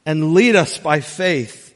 and 0.05 0.33
lead 0.33 0.55
us 0.55 0.77
by 0.77 0.99
faith 1.01 1.75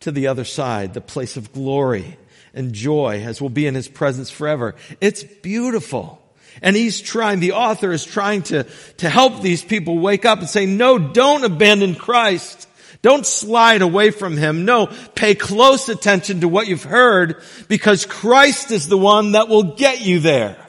to 0.00 0.12
the 0.12 0.28
other 0.28 0.44
side, 0.44 0.94
the 0.94 1.00
place 1.00 1.36
of 1.36 1.52
glory 1.52 2.18
and 2.54 2.72
joy 2.72 3.22
as 3.24 3.40
we'll 3.40 3.50
be 3.50 3.66
in 3.66 3.74
his 3.74 3.88
presence 3.88 4.30
forever. 4.30 4.74
It's 5.00 5.22
beautiful. 5.22 6.22
And 6.60 6.74
he's 6.74 7.00
trying, 7.00 7.40
the 7.40 7.52
author 7.52 7.92
is 7.92 8.04
trying 8.04 8.42
to, 8.44 8.64
to 8.98 9.08
help 9.08 9.40
these 9.40 9.64
people 9.64 9.98
wake 9.98 10.24
up 10.24 10.40
and 10.40 10.48
say, 10.48 10.66
no, 10.66 10.98
don't 10.98 11.44
abandon 11.44 11.94
Christ. 11.94 12.68
Don't 13.00 13.24
slide 13.24 13.80
away 13.80 14.10
from 14.10 14.36
him. 14.36 14.64
No, 14.64 14.88
pay 15.14 15.34
close 15.34 15.88
attention 15.88 16.40
to 16.40 16.48
what 16.48 16.66
you've 16.66 16.82
heard 16.82 17.42
because 17.68 18.06
Christ 18.06 18.72
is 18.72 18.88
the 18.88 18.98
one 18.98 19.32
that 19.32 19.48
will 19.48 19.74
get 19.76 20.00
you 20.00 20.18
there. 20.18 20.67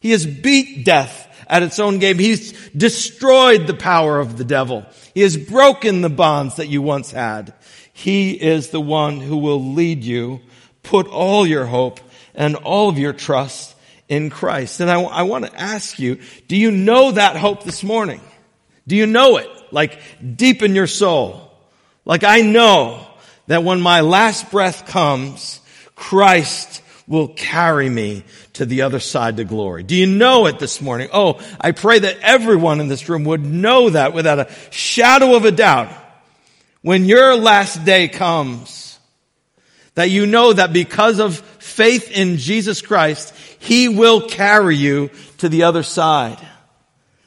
He 0.00 0.10
has 0.10 0.26
beat 0.26 0.84
death 0.84 1.28
at 1.46 1.62
its 1.62 1.78
own 1.78 1.98
game. 1.98 2.18
He's 2.18 2.52
destroyed 2.70 3.66
the 3.66 3.74
power 3.74 4.18
of 4.18 4.38
the 4.38 4.44
devil. 4.44 4.86
He 5.14 5.20
has 5.20 5.36
broken 5.36 6.00
the 6.00 6.08
bonds 6.08 6.56
that 6.56 6.68
you 6.68 6.80
once 6.80 7.10
had. 7.10 7.52
He 7.92 8.32
is 8.32 8.70
the 8.70 8.80
one 8.80 9.20
who 9.20 9.36
will 9.36 9.72
lead 9.74 10.04
you. 10.04 10.40
Put 10.82 11.06
all 11.08 11.46
your 11.46 11.66
hope 11.66 12.00
and 12.34 12.56
all 12.56 12.88
of 12.88 12.98
your 12.98 13.12
trust 13.12 13.76
in 14.08 14.30
Christ. 14.30 14.80
And 14.80 14.90
I, 14.90 15.00
I 15.02 15.22
want 15.22 15.44
to 15.44 15.60
ask 15.60 15.98
you, 15.98 16.18
do 16.48 16.56
you 16.56 16.70
know 16.70 17.12
that 17.12 17.36
hope 17.36 17.64
this 17.64 17.82
morning? 17.82 18.20
Do 18.86 18.96
you 18.96 19.06
know 19.06 19.36
it? 19.36 19.48
Like 19.70 20.00
deep 20.36 20.62
in 20.62 20.74
your 20.74 20.86
soul? 20.86 21.52
Like 22.04 22.24
I 22.24 22.40
know 22.40 23.06
that 23.48 23.64
when 23.64 23.80
my 23.80 24.00
last 24.00 24.50
breath 24.50 24.86
comes, 24.86 25.60
Christ 25.94 26.82
will 27.06 27.28
carry 27.28 27.90
me 27.90 28.24
to 28.60 28.66
the 28.66 28.82
other 28.82 29.00
side 29.00 29.38
to 29.38 29.44
glory. 29.44 29.82
Do 29.82 29.96
you 29.96 30.04
know 30.04 30.44
it 30.44 30.58
this 30.58 30.82
morning? 30.82 31.08
Oh, 31.14 31.40
I 31.58 31.70
pray 31.70 32.00
that 32.00 32.18
everyone 32.20 32.78
in 32.78 32.88
this 32.88 33.08
room 33.08 33.24
would 33.24 33.42
know 33.42 33.88
that 33.88 34.12
without 34.12 34.38
a 34.38 34.52
shadow 34.68 35.34
of 35.34 35.46
a 35.46 35.50
doubt. 35.50 35.90
When 36.82 37.06
your 37.06 37.36
last 37.36 37.86
day 37.86 38.06
comes, 38.08 38.98
that 39.94 40.10
you 40.10 40.26
know 40.26 40.52
that 40.52 40.74
because 40.74 41.20
of 41.20 41.38
faith 41.38 42.10
in 42.10 42.36
Jesus 42.36 42.82
Christ, 42.82 43.34
He 43.60 43.88
will 43.88 44.28
carry 44.28 44.76
you 44.76 45.08
to 45.38 45.48
the 45.48 45.62
other 45.62 45.82
side. 45.82 46.38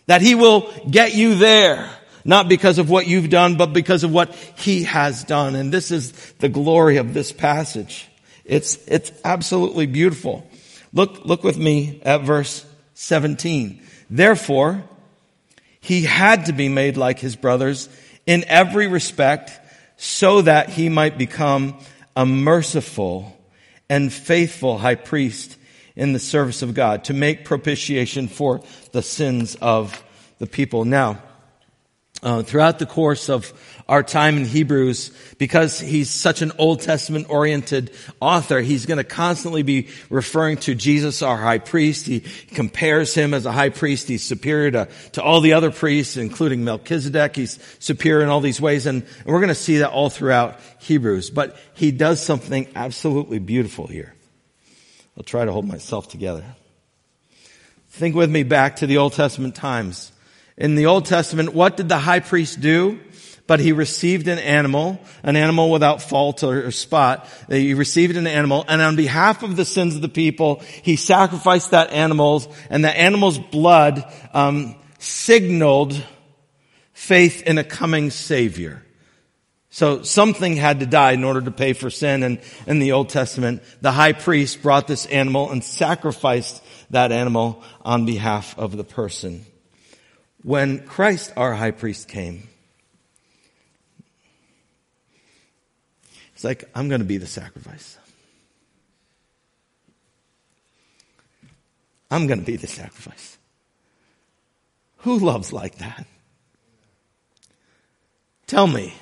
That 0.05 0.21
He 0.21 0.35
will 0.35 0.71
get 0.87 1.15
you 1.15 1.33
there. 1.33 1.89
Not 2.23 2.47
because 2.47 2.77
of 2.77 2.91
what 2.91 3.07
you've 3.07 3.31
done, 3.31 3.57
but 3.57 3.73
because 3.73 4.03
of 4.03 4.13
what 4.13 4.35
He 4.35 4.83
has 4.83 5.23
done. 5.23 5.55
And 5.55 5.73
this 5.73 5.89
is 5.89 6.11
the 6.33 6.49
glory 6.49 6.97
of 6.97 7.15
this 7.15 7.31
passage. 7.31 8.07
It's, 8.45 8.77
it's 8.87 9.11
absolutely 9.25 9.87
beautiful. 9.87 10.47
Look, 10.93 11.25
look 11.25 11.43
with 11.43 11.57
me 11.57 12.01
at 12.03 12.21
verse 12.21 12.65
17. 12.93 13.81
Therefore, 14.09 14.83
he 15.79 16.03
had 16.03 16.45
to 16.45 16.53
be 16.53 16.69
made 16.69 16.97
like 16.97 17.19
his 17.19 17.35
brothers 17.35 17.89
in 18.25 18.45
every 18.47 18.87
respect 18.87 19.51
so 19.97 20.41
that 20.43 20.69
he 20.69 20.89
might 20.89 21.17
become 21.17 21.77
a 22.15 22.25
merciful 22.25 23.37
and 23.89 24.13
faithful 24.13 24.77
high 24.77 24.95
priest 24.95 25.57
in 25.95 26.13
the 26.13 26.19
service 26.19 26.61
of 26.61 26.73
God 26.73 27.05
to 27.05 27.13
make 27.13 27.45
propitiation 27.45 28.27
for 28.27 28.61
the 28.91 29.01
sins 29.01 29.55
of 29.55 30.03
the 30.39 30.47
people. 30.47 30.85
Now, 30.85 31.21
uh, 32.21 32.43
throughout 32.43 32.79
the 32.79 32.85
course 32.85 33.29
of 33.29 33.51
our 33.87 34.01
time 34.01 34.37
in 34.37 34.45
Hebrews, 34.45 35.11
because 35.37 35.79
he's 35.79 36.09
such 36.09 36.41
an 36.41 36.53
Old 36.57 36.81
Testament 36.81 37.27
oriented 37.29 37.91
author, 38.21 38.61
he's 38.61 38.85
going 38.85 38.97
to 38.97 39.03
constantly 39.03 39.61
be 39.61 39.89
referring 40.09 40.57
to 40.57 40.73
Jesus, 40.73 41.21
our 41.21 41.37
high 41.37 41.57
priest. 41.57 42.07
He 42.07 42.21
compares 42.51 43.13
him 43.13 43.33
as 43.33 43.45
a 43.45 43.51
high 43.51 43.69
priest. 43.69 44.07
He's 44.07 44.23
superior 44.23 44.71
to, 44.71 44.89
to 45.13 45.23
all 45.23 45.41
the 45.41 45.53
other 45.53 45.71
priests, 45.71 46.15
including 46.15 46.63
Melchizedek. 46.63 47.35
He's 47.35 47.59
superior 47.79 48.23
in 48.23 48.29
all 48.29 48.41
these 48.41 48.61
ways. 48.61 48.85
And, 48.85 49.03
and 49.03 49.25
we're 49.25 49.39
going 49.39 49.49
to 49.49 49.55
see 49.55 49.77
that 49.77 49.91
all 49.91 50.09
throughout 50.09 50.59
Hebrews. 50.79 51.29
But 51.29 51.57
he 51.73 51.91
does 51.91 52.21
something 52.23 52.67
absolutely 52.75 53.39
beautiful 53.39 53.87
here. 53.87 54.13
I'll 55.17 55.23
try 55.23 55.45
to 55.45 55.51
hold 55.51 55.67
myself 55.67 56.07
together. 56.09 56.45
Think 57.89 58.15
with 58.15 58.31
me 58.31 58.43
back 58.43 58.77
to 58.77 58.87
the 58.87 58.97
Old 58.97 59.13
Testament 59.13 59.55
times. 59.55 60.11
In 60.57 60.75
the 60.75 60.85
Old 60.87 61.05
Testament, 61.05 61.53
what 61.53 61.77
did 61.77 61.89
the 61.89 61.97
high 61.97 62.19
priest 62.19 62.61
do? 62.61 62.99
But 63.45 63.59
he 63.59 63.73
received 63.73 64.27
an 64.29 64.39
animal, 64.39 65.01
an 65.21 65.35
animal 65.35 65.69
without 65.69 66.01
fault 66.01 66.43
or, 66.43 66.71
spot. 66.71 67.27
He 67.49 67.73
received 67.73 68.15
an 68.15 68.25
animal, 68.25 68.63
and 68.67 68.81
on 68.81 68.95
behalf 68.95 69.43
of 69.43 69.57
the 69.57 69.65
sins 69.65 69.95
of 69.95 70.01
the 70.01 70.09
people, 70.09 70.61
he 70.81 70.95
sacrificed 70.95 71.71
that 71.71 71.91
animal, 71.91 72.53
and 72.69 72.83
the 72.83 72.97
animal's 72.97 73.37
blood 73.37 74.05
um, 74.33 74.75
signaled 74.97 76.01
faith 76.93 77.43
in 77.43 77.57
a 77.57 77.63
coming 77.65 78.11
Savior. 78.11 78.81
So 79.69 80.03
something 80.03 80.55
had 80.55 80.81
to 80.81 80.85
die 80.85 81.13
in 81.13 81.23
order 81.23 81.41
to 81.41 81.49
pay 81.49 81.73
for 81.73 81.89
sin. 81.89 82.21
And 82.21 82.39
in 82.67 82.77
the 82.77 82.91
Old 82.91 83.09
Testament, 83.09 83.63
the 83.81 83.91
high 83.91 84.13
priest 84.13 84.61
brought 84.61 84.87
this 84.87 85.07
animal 85.07 85.49
and 85.49 85.63
sacrificed 85.63 86.63
that 86.91 87.11
animal 87.11 87.63
on 87.81 88.05
behalf 88.05 88.57
of 88.57 88.77
the 88.77 88.83
person. 88.83 89.45
when 90.43 90.85
Christ, 90.85 91.33
our 91.35 91.53
high 91.55 91.71
priest, 91.71 92.07
came. 92.07 92.49
It's 96.43 96.45
like, 96.45 96.69
I'm 96.75 96.89
going 96.89 96.99
to 96.99 97.07
be 97.07 97.15
the 97.15 97.25
sacrifice. 97.25 97.97
I'm 102.11 102.27
going 102.27 102.41
to 102.41 102.45
be 102.45 102.57
the 102.57 102.67
sacrifice. 102.67 103.37
Who 104.97 105.19
loves 105.19 105.53
like 105.53 105.75
that? 105.77 106.05
Tell 108.45 108.67
me, 108.67 108.93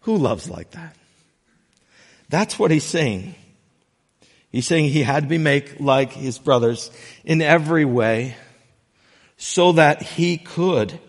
who 0.00 0.18
loves 0.18 0.50
like 0.50 0.72
that? 0.72 0.94
That's 2.28 2.58
what 2.58 2.70
he's 2.70 2.84
saying. 2.84 3.34
He's 4.52 4.66
saying 4.66 4.90
he 4.90 5.02
had 5.02 5.22
to 5.22 5.28
be 5.30 5.38
made 5.38 5.80
like 5.80 6.12
his 6.12 6.38
brothers 6.38 6.90
in 7.24 7.40
every 7.40 7.86
way 7.86 8.36
so 9.38 9.72
that 9.72 10.02
he 10.02 10.36
could 10.36 11.00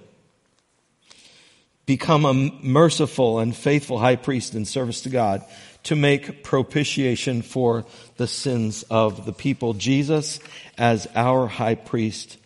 become 1.92 2.24
a 2.24 2.34
merciful 2.34 3.40
and 3.40 3.54
faithful 3.54 4.00
high 4.00 4.16
priest 4.16 4.56
in 4.56 4.64
service 4.64 5.02
to 5.02 5.10
God 5.10 5.44
to 5.84 5.94
make 5.94 6.42
propitiation 6.42 7.42
for 7.42 7.84
the 8.16 8.28
sins 8.28 8.84
of 8.84 9.26
the 9.26 9.34
people. 9.34 9.74
Jesus, 9.74 10.40
as 10.78 11.06
our 11.16 11.48
high 11.48 11.76
priest, 11.76 12.38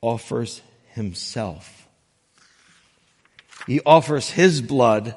offers 0.00 0.62
himself. 0.92 1.88
He 3.66 3.80
offers 3.80 4.30
his 4.30 4.62
blood 4.62 5.16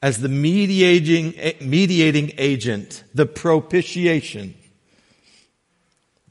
as 0.00 0.18
the 0.22 0.30
mediating, 0.30 1.34
mediating 1.60 2.32
agent, 2.38 3.04
the 3.12 3.26
propitiation 3.26 4.54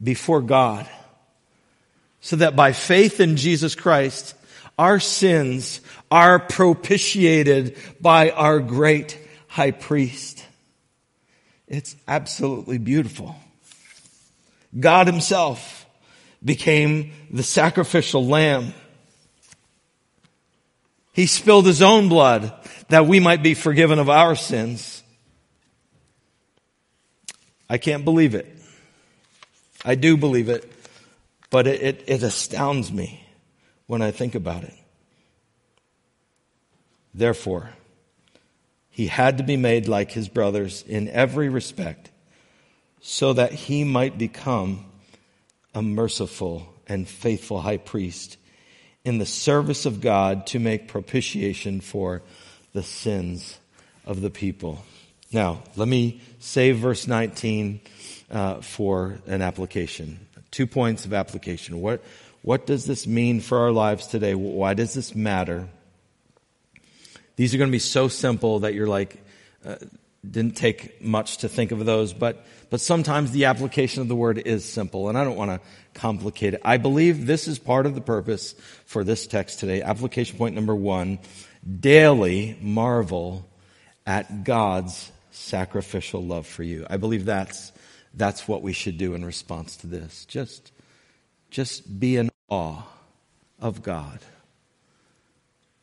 before 0.01 0.41
God. 0.41 0.89
So 2.20 2.38
that 2.38 2.55
by 2.55 2.72
faith 2.72 3.20
in 3.20 3.38
Jesus 3.38 3.76
Christ, 3.76 4.34
our 4.80 5.01
sins 5.01 5.82
are 6.12 6.39
propitiated 6.39 7.78
by 8.01 8.32
our 8.32 8.60
great 8.60 9.18
high 9.47 9.72
priest. 9.72 10.43
It's 11.68 11.95
absolutely 12.07 12.78
beautiful. 12.78 13.36
God 14.78 15.07
himself 15.07 15.86
became 16.43 17.12
the 17.32 17.43
sacrificial 17.43 18.26
lamb. 18.26 18.74
He 21.14 21.26
spilled 21.26 21.66
his 21.66 21.82
own 21.82 22.10
blood 22.10 22.53
that 22.89 23.05
we 23.05 23.20
might 23.20 23.43
be 23.43 23.53
forgiven 23.53 23.99
of 23.99 24.10
our 24.10 24.36
sins. 24.36 25.03
I 27.70 27.78
can't 27.78 28.03
believe 28.03 28.34
it. 28.36 28.47
I 29.86 29.95
do 29.95 30.18
believe 30.18 30.49
it, 30.49 30.72
but 31.49 31.68
it, 31.68 31.82
it, 31.82 32.03
it 32.07 32.24
astounds 32.24 32.91
me 32.91 33.28
when 33.86 34.01
I 34.01 34.12
think 34.12 34.36
about 34.36 34.64
it. 34.64 34.74
Therefore, 37.14 37.72
he 38.89 39.07
had 39.07 39.38
to 39.38 39.43
be 39.43 39.57
made 39.57 39.88
like 39.88 40.12
his 40.12 40.28
brothers 40.28 40.84
in 40.88 41.07
every 41.07 41.49
respect 41.49 42.12
so 43.01 43.34
that 43.34 43.53
he 43.53 43.84
might 43.84 44.18
become 44.18 44.86
a 45.74 45.82
merciful 45.82 46.74
and 46.88 47.07
faithful 47.07 47.62
high 47.62 47.78
priest 47.78 48.38
in 49.05 49.18
the 49.18 49.26
service 49.26 49.86
of 49.86 50.01
God 50.01 50.47
to 50.47 50.60
make 50.60 50.88
propitiation 50.88 51.80
for 51.82 52.22
the 52.74 52.84
sins 52.84 53.57
of 54.05 54.22
the 54.22 54.30
people. 54.30 54.84
Now, 55.32 55.64
let 55.76 55.88
me 55.88 56.22
save 56.39 56.78
verse 56.78 57.07
19 57.07 57.82
uh, 58.32 58.62
for 58.62 59.20
an 59.28 59.41
application. 59.41 60.20
Two 60.51 60.68
points 60.68 61.05
of 61.05 61.14
application. 61.14 61.80
What, 61.80 62.03
what 62.41 62.66
does 62.66 62.86
this 62.86 63.05
mean 63.05 63.39
for 63.39 63.60
our 63.60 63.72
lives 63.72 64.07
today? 64.07 64.34
Why 64.34 64.74
does 64.74 64.93
this 64.93 65.16
matter? 65.16 65.70
These 67.40 67.56
are 67.56 67.58
going 67.58 67.70
to 67.70 67.72
be 67.72 67.80
so 67.80 68.10
simple 68.10 68.60
that 68.60 68.74
you're 68.74 68.86
like, 68.86 69.16
uh, 69.66 69.76
didn't 70.30 70.58
take 70.58 71.02
much 71.02 71.38
to 71.38 71.48
think 71.48 71.72
of 71.72 71.86
those, 71.86 72.12
but, 72.12 72.46
but 72.70 72.82
sometimes 72.82 73.32
the 73.32 73.46
application 73.46 74.02
of 74.02 74.10
the 74.10 74.16
word 74.16 74.40
is 74.40 74.66
simple, 74.66 75.08
and 75.08 75.18
I 75.18 75.24
don't 75.24 75.38
want 75.38 75.52
to 75.52 75.62
complicate 75.94 76.54
it. 76.54 76.62
I 76.66 76.76
believe 76.76 77.26
this 77.26 77.48
is 77.48 77.58
part 77.58 77.86
of 77.86 77.96
the 77.96 78.02
purpose 78.02 78.56
for 78.84 79.06
this 79.06 79.26
text 79.26 79.62
today. 79.62 79.82
Application 79.82 80.38
point 80.38 80.54
number 80.54 80.76
one 80.76 81.18
daily 81.80 82.58
marvel 82.60 83.48
at 84.06 84.44
God's 84.44 85.10
sacrificial 85.32 86.22
love 86.22 86.46
for 86.46 86.64
you. 86.64 86.86
I 86.90 86.98
believe 86.98 87.24
that's, 87.24 87.72
that's 88.16 88.50
what 88.50 88.64
we 88.64 88.74
should 88.74 88.98
do 88.98 89.14
in 89.14 89.24
response 89.24 89.78
to 89.78 89.88
this. 89.88 90.26
Just, 90.26 90.74
just 91.52 92.02
be 92.02 92.18
in 92.18 92.32
awe 92.50 92.82
of 93.62 93.82
God. 93.82 94.20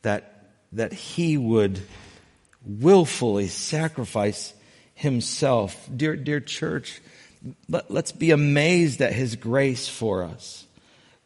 That, 0.03 0.36
that 0.73 0.93
He 0.93 1.37
would 1.37 1.79
willfully 2.65 3.47
sacrifice 3.47 4.53
Himself. 4.93 5.89
Dear, 5.95 6.15
dear 6.15 6.39
church, 6.39 7.01
let, 7.69 7.89
let's 7.91 8.11
be 8.11 8.31
amazed 8.31 9.01
at 9.01 9.13
His 9.13 9.35
grace 9.35 9.87
for 9.87 10.23
us. 10.23 10.65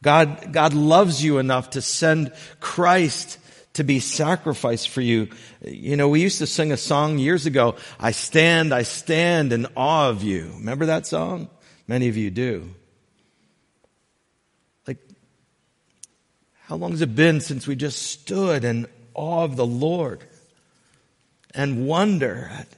God, 0.02 0.52
God 0.52 0.74
loves 0.74 1.22
you 1.22 1.38
enough 1.38 1.70
to 1.70 1.80
send 1.80 2.32
Christ 2.60 3.38
to 3.74 3.84
be 3.84 4.00
sacrificed 4.00 4.88
for 4.88 5.00
you. 5.00 5.28
You 5.62 5.96
know, 5.96 6.08
we 6.08 6.20
used 6.20 6.38
to 6.38 6.46
sing 6.46 6.72
a 6.72 6.76
song 6.76 7.18
years 7.18 7.46
ago, 7.46 7.76
I 7.98 8.10
stand, 8.10 8.74
I 8.74 8.82
stand 8.82 9.52
in 9.52 9.66
awe 9.76 10.08
of 10.08 10.22
you. 10.22 10.52
Remember 10.56 10.86
that 10.86 11.06
song? 11.06 11.48
Many 11.86 12.08
of 12.08 12.16
you 12.16 12.30
do. 12.30 12.74
Like, 14.86 14.98
how 16.64 16.76
long 16.76 16.90
has 16.90 17.00
it 17.00 17.14
been 17.14 17.40
since 17.40 17.66
we 17.66 17.76
just 17.76 18.02
stood 18.02 18.64
in 18.64 18.86
awe 19.14 19.44
of 19.44 19.56
the 19.56 19.66
Lord 19.66 20.24
and 21.54 21.86
wonder 21.86 22.50
at, 22.52 22.68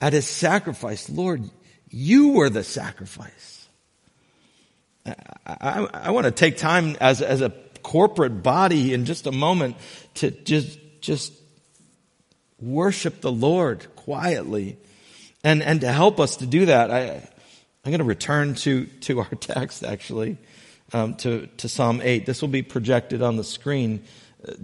at 0.00 0.12
his 0.12 0.26
sacrifice? 0.26 1.08
Lord, 1.08 1.48
you 1.90 2.30
were 2.30 2.50
the 2.50 2.64
sacrifice. 2.64 3.66
I, 5.04 5.14
I, 5.46 5.88
I 5.92 6.10
want 6.10 6.24
to 6.24 6.30
take 6.30 6.56
time 6.56 6.96
as, 7.00 7.22
as 7.22 7.40
a 7.40 7.50
corporate 7.82 8.42
body 8.42 8.94
in 8.94 9.04
just 9.04 9.26
a 9.26 9.32
moment 9.32 9.76
to 10.14 10.30
just, 10.30 10.78
just 11.00 11.32
worship 12.60 13.20
the 13.20 13.32
Lord 13.32 13.94
quietly. 13.96 14.78
And, 15.44 15.62
and 15.62 15.80
to 15.80 15.92
help 15.92 16.20
us 16.20 16.36
to 16.36 16.46
do 16.46 16.66
that, 16.66 16.90
I, 16.90 17.28
I'm 17.84 17.90
going 17.90 17.98
to 17.98 18.04
return 18.04 18.54
to, 18.56 18.86
to 18.86 19.20
our 19.20 19.30
text 19.40 19.84
actually, 19.84 20.38
um, 20.92 21.14
to, 21.16 21.46
to 21.58 21.68
Psalm 21.68 22.00
8. 22.02 22.24
This 22.26 22.40
will 22.40 22.48
be 22.48 22.62
projected 22.62 23.22
on 23.22 23.36
the 23.36 23.44
screen. 23.44 24.04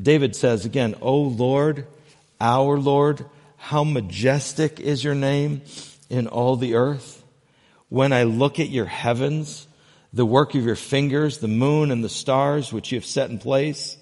David 0.01 0.35
says 0.35 0.65
again, 0.65 0.95
O 1.01 1.17
Lord, 1.21 1.87
our 2.41 2.79
Lord, 2.79 3.25
how 3.57 3.85
majestic 3.85 4.81
is 4.81 5.03
your 5.03 5.15
name 5.15 5.63
in 6.09 6.27
all 6.27 6.57
the 6.57 6.75
earth. 6.75 7.23
When 7.89 8.13
I 8.13 8.25
look 8.25 8.61
at 8.61 8.69
your 8.69 8.87
heavens, 8.87 9.67
the 10.13 10.27
work 10.27 10.55
of 10.55 10.65
your 10.65 10.77
fingers, 10.77 11.39
the 11.39 11.49
moon 11.49 11.91
and 11.91 12.03
the 12.03 12.09
stars 12.09 12.73
which 12.73 12.93
you 12.93 12.99
have 12.99 13.05
set 13.05 13.31
in 13.31 13.39
place. 13.39 13.97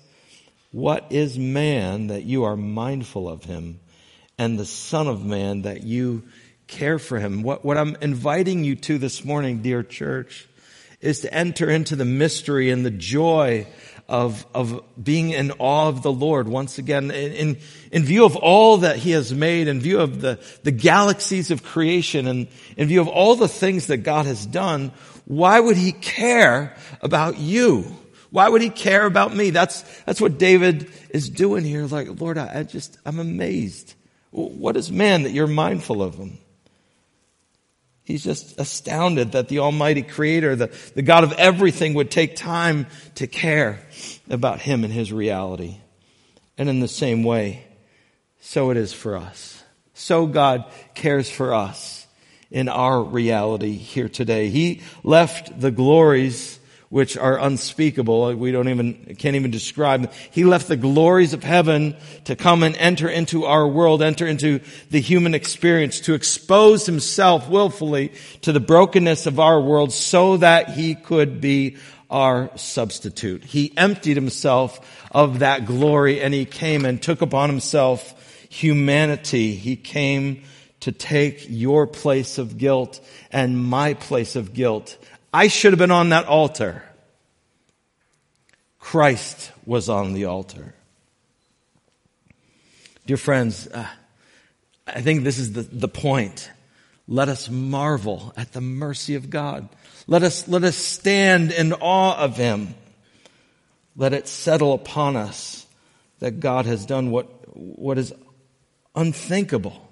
What 0.73 1.07
is 1.11 1.39
man 1.39 2.09
that 2.09 2.25
you 2.25 2.45
are 2.45 2.57
mindful 2.57 3.29
of 3.29 3.45
him 3.45 3.81
and 4.39 4.59
the 4.59 4.67
son 4.67 5.09
of 5.09 5.25
man 5.25 5.63
that 5.63 5.83
you 5.83 6.25
care 6.67 6.99
for 6.99 7.19
him? 7.19 7.43
What, 7.43 7.65
what 7.65 7.79
I'm 7.79 7.97
inviting 8.01 8.65
you 8.65 8.77
to 8.77 8.99
this 8.99 9.25
morning, 9.25 9.63
dear 9.63 9.83
church, 9.83 10.47
is 11.01 11.21
to 11.21 11.33
enter 11.33 11.71
into 11.71 11.97
the 11.97 12.05
mystery 12.05 12.71
and 12.71 12.85
the 12.85 12.91
joy 12.91 13.67
of, 14.09 14.47
of 14.55 14.83
being 15.03 15.31
in 15.31 15.53
awe 15.59 15.89
of 15.89 16.03
the 16.03 16.13
Lord 16.13 16.49
once 16.49 16.79
again 16.79 17.11
in, 17.11 17.59
in 17.91 18.05
view 18.05 18.25
of 18.25 18.37
all 18.37 18.79
that 18.79 18.97
he 18.97 19.11
has 19.13 19.33
made, 19.35 19.69
in 19.69 19.81
view 19.81 20.01
of 20.01 20.21
the, 20.21 20.39
the 20.63 20.71
galaxies 20.71 21.51
of 21.51 21.63
creation 21.63 22.27
and 22.27 22.47
in 22.77 22.89
view 22.89 23.01
of 23.01 23.09
all 23.09 23.35
the 23.35 23.49
things 23.49 23.89
that 23.89 23.99
God 23.99 24.27
has 24.27 24.47
done, 24.47 24.93
why 25.25 25.59
would 25.59 25.77
he 25.77 25.93
care 25.93 26.77
about 27.03 27.39
you? 27.39 27.85
Why 28.31 28.49
would 28.49 28.63
he 28.63 28.71
care 28.71 29.07
about 29.07 29.35
me? 29.35 29.51
That's, 29.51 29.83
that's 30.03 30.21
what 30.21 30.39
David 30.39 30.91
is 31.11 31.29
doing 31.29 31.65
here. 31.65 31.85
Like, 31.87 32.21
Lord, 32.21 32.39
I, 32.39 32.61
I 32.61 32.63
just, 32.63 32.99
I'm 33.05 33.19
amazed. 33.19 33.95
What 34.31 34.77
is 34.77 34.93
man 34.93 35.23
that 35.23 35.33
you're 35.33 35.47
mindful 35.47 36.03
of 36.03 36.15
him? 36.17 36.39
He's 38.07 38.23
just 38.23 38.59
astounded 38.61 39.33
that 39.33 39.49
the 39.49 39.59
Almighty 39.59 40.03
Creator, 40.03 40.55
the, 40.55 40.67
the 40.95 41.03
God 41.03 41.25
of 41.25 41.33
everything 41.33 41.95
would 41.95 42.09
take 42.09 42.37
time 42.37 42.87
to 43.17 43.27
care 43.27 43.81
about 44.31 44.61
him 44.61 44.85
and 44.85 44.93
his 44.93 45.13
reality. 45.13 45.79
And 46.57 46.69
in 46.69 46.79
the 46.79 46.87
same 46.87 47.25
way, 47.25 47.65
so 48.41 48.71
it 48.71 48.77
is 48.77 48.93
for 48.93 49.17
us. 49.17 49.61
So 49.93 50.27
God 50.27 50.67
cares 50.95 51.29
for 51.29 51.53
us 51.53 52.07
in 52.49 52.69
our 52.69 53.03
reality 53.03 53.73
here 53.73 54.09
today. 54.09 54.51
He 54.51 54.83
left 55.03 55.61
the 55.61 55.73
glories 55.73 56.61
which 56.97 57.15
are 57.15 57.39
unspeakable. 57.39 58.35
We 58.37 58.53
don't 58.53 58.71
even, 58.71 59.17
can't 59.19 59.37
even 59.37 59.51
describe. 59.51 60.11
He 60.31 60.45
left 60.45 60.67
the 60.67 60.79
glories 60.79 61.35
of 61.35 61.45
heaven 61.45 61.95
to 62.25 62.35
come 62.35 62.63
and 62.63 62.75
enter 62.79 63.07
into 63.07 63.45
our 63.45 63.69
world, 63.69 64.01
enter 64.01 64.27
into 64.27 64.61
the 64.89 65.03
human 65.03 65.35
experience, 65.35 66.01
to 66.01 66.15
expose 66.15 66.87
himself 66.87 67.51
willfully 67.51 68.13
to 68.41 68.51
the 68.51 68.61
brokenness 68.61 69.27
of 69.27 69.39
our 69.39 69.61
world 69.61 69.93
so 69.93 70.39
that 70.39 70.71
he 70.71 70.95
could 70.95 71.39
be 71.39 71.77
our 72.09 72.51
substitute. 72.57 73.45
He 73.45 73.77
emptied 73.77 74.17
himself 74.17 75.07
of 75.11 75.41
that 75.41 75.67
glory 75.67 76.23
and 76.23 76.33
he 76.33 76.47
came 76.47 76.87
and 76.87 77.03
took 77.03 77.21
upon 77.21 77.51
himself 77.51 78.49
humanity. 78.49 79.55
He 79.55 79.77
came 79.77 80.45
to 80.81 80.93
take 80.93 81.45
your 81.51 81.87
place 81.87 82.39
of 82.39 82.57
guilt 82.57 83.07
and 83.31 83.63
my 83.63 83.93
place 83.93 84.35
of 84.35 84.55
guilt. 84.55 84.97
I 85.37 85.49
should 85.49 85.75
have 85.75 85.79
been 85.79 85.91
on 85.91 86.09
that 86.09 86.25
altar. 86.25 86.83
Christ 88.87 89.51
was 89.65 89.89
on 89.89 90.13
the 90.13 90.27
altar. 90.27 90.73
Dear 93.05 93.17
friends, 93.17 93.67
uh, 93.67 93.85
I 94.87 95.01
think 95.01 95.25
this 95.25 95.41
is 95.41 95.55
the, 95.55 95.63
the 95.63 95.89
point. 95.89 96.49
Let 97.09 97.29
us 97.29 97.51
marvel 97.51 98.33
at 98.37 98.53
the 98.53 98.61
mercy 98.61 99.17
of 99.17 99.29
God. 99.29 99.69
Let 100.07 100.23
us, 100.23 100.47
let 100.47 100.63
us 100.63 100.77
stand 100.77 101.51
in 101.51 101.73
awe 101.73 102.17
of 102.17 102.37
Him. 102.37 102.77
Let 103.97 104.13
it 104.13 104.29
settle 104.29 104.73
upon 104.73 105.17
us 105.17 105.67
that 106.21 106.39
God 106.39 106.67
has 106.67 106.87
done 106.87 107.11
what, 107.11 107.27
what 107.57 107.99
is 107.99 108.15
unthinkable. 108.95 109.91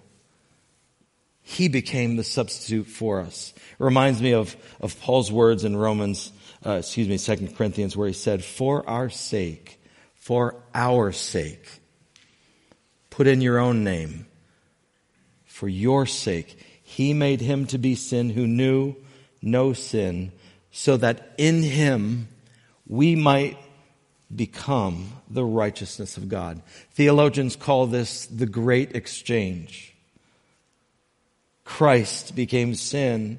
He 1.42 1.66
became 1.66 2.14
the 2.14 2.22
substitute 2.22 2.86
for 2.86 3.22
us. 3.22 3.54
It 3.56 3.82
reminds 3.82 4.22
me 4.22 4.34
of, 4.34 4.56
of 4.80 5.00
Paul's 5.00 5.32
words 5.32 5.64
in 5.64 5.74
Romans, 5.76 6.30
uh, 6.66 6.72
excuse 6.72 7.08
me, 7.08 7.18
Second 7.18 7.56
Corinthians, 7.56 7.96
where 7.96 8.08
he 8.08 8.14
said, 8.14 8.44
For 8.44 8.88
our 8.88 9.10
sake, 9.10 9.80
for 10.14 10.56
our 10.74 11.12
sake, 11.12 11.80
put 13.10 13.26
in 13.26 13.40
your 13.40 13.58
own 13.58 13.84
name. 13.84 14.26
For 15.44 15.68
your 15.68 16.06
sake, 16.06 16.58
he 16.82 17.14
made 17.14 17.40
him 17.40 17.66
to 17.66 17.78
be 17.78 17.94
sin 17.94 18.30
who 18.30 18.46
knew 18.46 18.96
no 19.42 19.72
sin, 19.72 20.32
so 20.72 20.96
that 20.96 21.34
in 21.38 21.62
him 21.62 22.28
we 22.86 23.14
might 23.14 23.58
become 24.34 25.12
the 25.28 25.44
righteousness 25.44 26.16
of 26.16 26.28
God. 26.28 26.62
Theologians 26.92 27.56
call 27.56 27.86
this 27.86 28.26
the 28.26 28.46
great 28.46 28.96
exchange. 28.96 29.94
Christ 31.64 32.34
became 32.34 32.74
sin 32.74 33.38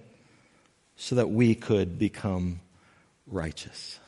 so 0.95 1.15
that 1.15 1.29
we 1.29 1.55
could 1.55 1.99
become 1.99 2.61
righteous. 3.27 3.99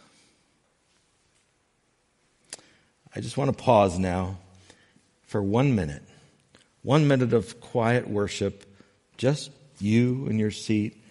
I 3.16 3.20
just 3.20 3.38
want 3.38 3.56
to 3.56 3.64
pause 3.64 3.98
now 3.98 4.38
for 5.26 5.42
one 5.42 5.76
minute. 5.76 6.04
One 6.84 7.08
minute 7.08 7.34
of 7.34 7.60
quiet 7.60 8.08
worship, 8.08 8.66
just 9.18 9.52
you 9.80 10.28
in 10.28 10.40
your 10.40 10.52
seat, 10.52 11.04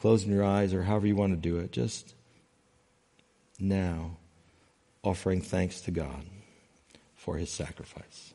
closing 0.00 0.32
your 0.32 0.44
eyes 0.44 0.74
or 0.74 0.82
however 0.82 1.06
you 1.06 1.16
want 1.16 1.32
to 1.32 1.48
do 1.48 1.58
it. 1.58 1.72
Just 1.72 2.14
now 3.58 4.16
offering 5.02 5.40
thanks 5.40 5.82
to 5.82 5.90
God 5.90 6.24
for 7.14 7.36
his 7.36 7.50
sacrifice. 7.50 8.29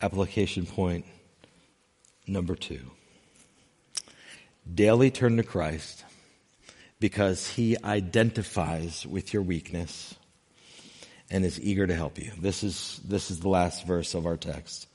Application 0.00 0.66
point 0.66 1.06
number 2.26 2.54
two. 2.54 2.90
Daily 4.72 5.10
turn 5.10 5.38
to 5.38 5.42
Christ 5.42 6.04
because 7.00 7.48
he 7.48 7.76
identifies 7.82 9.06
with 9.06 9.32
your 9.32 9.42
weakness 9.42 10.14
and 11.30 11.44
is 11.44 11.60
eager 11.60 11.86
to 11.86 11.94
help 11.94 12.18
you. 12.18 12.30
This 12.38 12.62
is, 12.62 13.00
this 13.04 13.30
is 13.30 13.40
the 13.40 13.48
last 13.48 13.86
verse 13.86 14.14
of 14.14 14.26
our 14.26 14.36
text. 14.36 14.86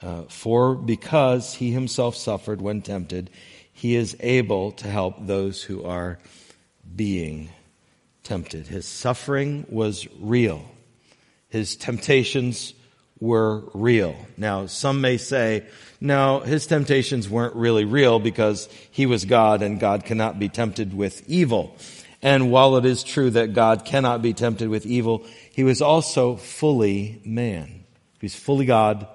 Uh, 0.00 0.22
For 0.22 0.76
because 0.76 1.54
he 1.54 1.72
himself 1.72 2.14
suffered 2.14 2.60
when 2.60 2.82
tempted, 2.82 3.30
he 3.72 3.96
is 3.96 4.16
able 4.20 4.72
to 4.72 4.88
help 4.88 5.16
those 5.18 5.62
who 5.62 5.84
are 5.84 6.18
being 6.94 7.48
tempted. 8.22 8.68
His 8.68 8.86
suffering 8.86 9.66
was 9.68 10.06
real. 10.20 10.64
His 11.48 11.76
temptations 11.76 12.74
were 13.20 13.64
real. 13.74 14.16
Now, 14.36 14.66
some 14.66 15.00
may 15.00 15.16
say, 15.16 15.66
no, 16.00 16.40
his 16.40 16.66
temptations 16.66 17.28
weren't 17.28 17.56
really 17.56 17.84
real 17.84 18.18
because 18.18 18.68
he 18.90 19.06
was 19.06 19.24
God 19.24 19.62
and 19.62 19.80
God 19.80 20.04
cannot 20.04 20.38
be 20.38 20.48
tempted 20.48 20.94
with 20.94 21.28
evil. 21.28 21.76
And 22.22 22.50
while 22.50 22.76
it 22.76 22.84
is 22.84 23.04
true 23.04 23.30
that 23.30 23.54
God 23.54 23.84
cannot 23.84 24.22
be 24.22 24.32
tempted 24.32 24.68
with 24.68 24.86
evil, 24.86 25.24
he 25.52 25.64
was 25.64 25.82
also 25.82 26.36
fully 26.36 27.20
man. 27.24 27.84
He's 28.20 28.34
fully 28.34 28.66
God, 28.66 29.06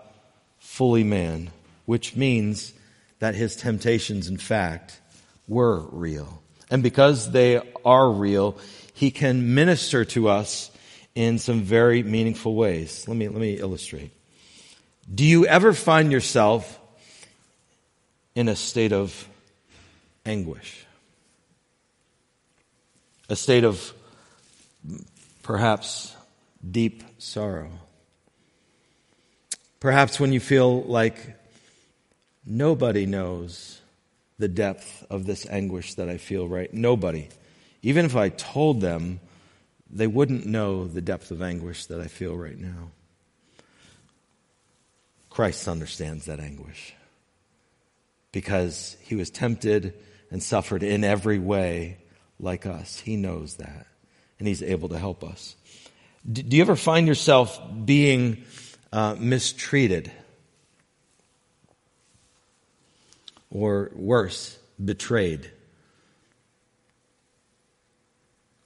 fully 0.59 1.03
man, 1.03 1.51
which 1.85 2.15
means 2.15 2.73
that 3.19 3.35
his 3.35 3.55
temptations, 3.55 4.27
in 4.27 4.37
fact, 4.37 4.99
were 5.47 5.81
real. 5.91 6.41
And 6.69 6.83
because 6.83 7.31
they 7.31 7.61
are 7.85 8.09
real, 8.09 8.57
he 8.93 9.11
can 9.11 9.53
minister 9.53 10.05
to 10.05 10.29
us 10.29 10.71
in 11.15 11.37
some 11.37 11.61
very 11.61 12.03
meaningful 12.03 12.55
ways. 12.55 13.07
Let 13.07 13.17
me, 13.17 13.27
let 13.27 13.39
me 13.39 13.53
illustrate. 13.59 14.11
Do 15.13 15.23
you 15.23 15.45
ever 15.45 15.73
find 15.73 16.11
yourself 16.11 16.79
in 18.35 18.47
a 18.47 18.55
state 18.55 18.93
of 18.93 19.27
anguish? 20.25 20.85
A 23.29 23.35
state 23.35 23.63
of 23.63 23.93
perhaps 25.43 26.15
deep 26.69 27.03
sorrow? 27.17 27.69
Perhaps 29.79 30.19
when 30.19 30.31
you 30.31 30.39
feel 30.39 30.83
like 30.83 31.37
nobody 32.45 33.05
knows 33.05 33.81
the 34.39 34.47
depth 34.47 35.05
of 35.09 35.25
this 35.25 35.45
anguish 35.49 35.93
that 35.95 36.09
I 36.09 36.17
feel 36.17 36.47
right. 36.47 36.73
Nobody. 36.73 37.29
Even 37.81 38.05
if 38.05 38.15
I 38.15 38.29
told 38.29 38.81
them, 38.81 39.19
they 39.93 40.07
wouldn't 40.07 40.45
know 40.45 40.87
the 40.87 41.01
depth 41.01 41.31
of 41.31 41.41
anguish 41.41 41.85
that 41.85 42.01
I 42.01 42.07
feel 42.07 42.35
right 42.35 42.57
now. 42.57 42.89
Christ 45.29 45.67
understands 45.67 46.25
that 46.25 46.39
anguish 46.39 46.93
because 48.31 48.97
he 49.01 49.15
was 49.15 49.29
tempted 49.29 49.93
and 50.31 50.41
suffered 50.41 50.83
in 50.83 51.03
every 51.03 51.39
way 51.39 51.97
like 52.39 52.65
us. 52.65 52.99
He 52.99 53.15
knows 53.15 53.55
that 53.55 53.87
and 54.39 54.47
he's 54.47 54.63
able 54.63 54.89
to 54.89 54.97
help 54.97 55.23
us. 55.23 55.55
Do 56.31 56.43
you 56.55 56.61
ever 56.61 56.75
find 56.75 57.07
yourself 57.07 57.59
being 57.85 58.43
uh, 58.91 59.15
mistreated? 59.19 60.11
Or 63.51 63.91
worse, 63.93 64.57
betrayed? 64.83 65.51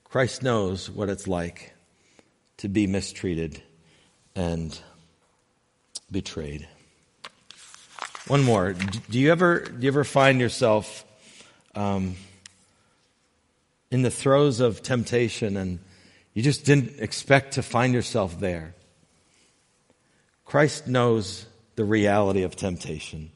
Christ 0.10 0.42
knows 0.42 0.90
what 0.90 1.10
it's 1.10 1.28
like 1.28 1.74
to 2.58 2.70
be 2.70 2.88
mistreated 2.88 3.62
and 4.36 4.78
betrayed. 6.10 6.66
One 8.28 8.44
more. 8.44 8.74
Do 8.74 9.20
you 9.20 9.32
ever, 9.32 9.60
do 9.60 9.82
you 9.82 9.90
ever 9.90 10.06
find 10.06 10.40
yourself 10.40 11.04
um, 11.76 12.16
in 13.92 14.02
the 14.02 14.10
throes 14.10 14.62
of 14.62 14.82
temptation 14.82 15.58
and 15.58 15.80
you 16.34 16.42
just 16.42 16.64
didn't 16.64 17.00
expect 17.00 17.56
to 17.56 17.62
find 17.62 17.94
yourself 17.94 18.40
there? 18.40 18.76
Christ 20.46 20.88
knows 20.88 21.46
the 21.76 21.84
reality 21.84 22.44
of 22.44 22.56
temptation. 22.56 23.32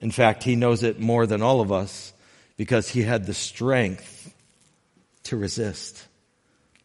In 0.00 0.10
fact, 0.10 0.42
he 0.42 0.56
knows 0.56 0.82
it 0.82 0.98
more 0.98 1.26
than 1.26 1.42
all 1.42 1.60
of 1.60 1.70
us 1.70 2.14
because 2.56 2.88
he 2.88 3.02
had 3.02 3.26
the 3.26 3.34
strength 3.34 4.32
to 5.26 5.36
resist. 5.36 6.06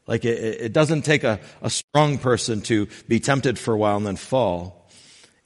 Like 0.08 0.26
it, 0.26 0.62
it 0.62 0.74
doesn't 0.74 1.04
take 1.04 1.24
a, 1.24 1.40
a 1.62 1.70
strong 1.70 2.18
person 2.18 2.62
to 2.62 2.88
be 3.08 3.20
tempted 3.20 3.58
for 3.58 3.74
a 3.74 3.78
while 3.78 3.98
and 3.98 4.06
then 4.06 4.16
fall. 4.16 4.90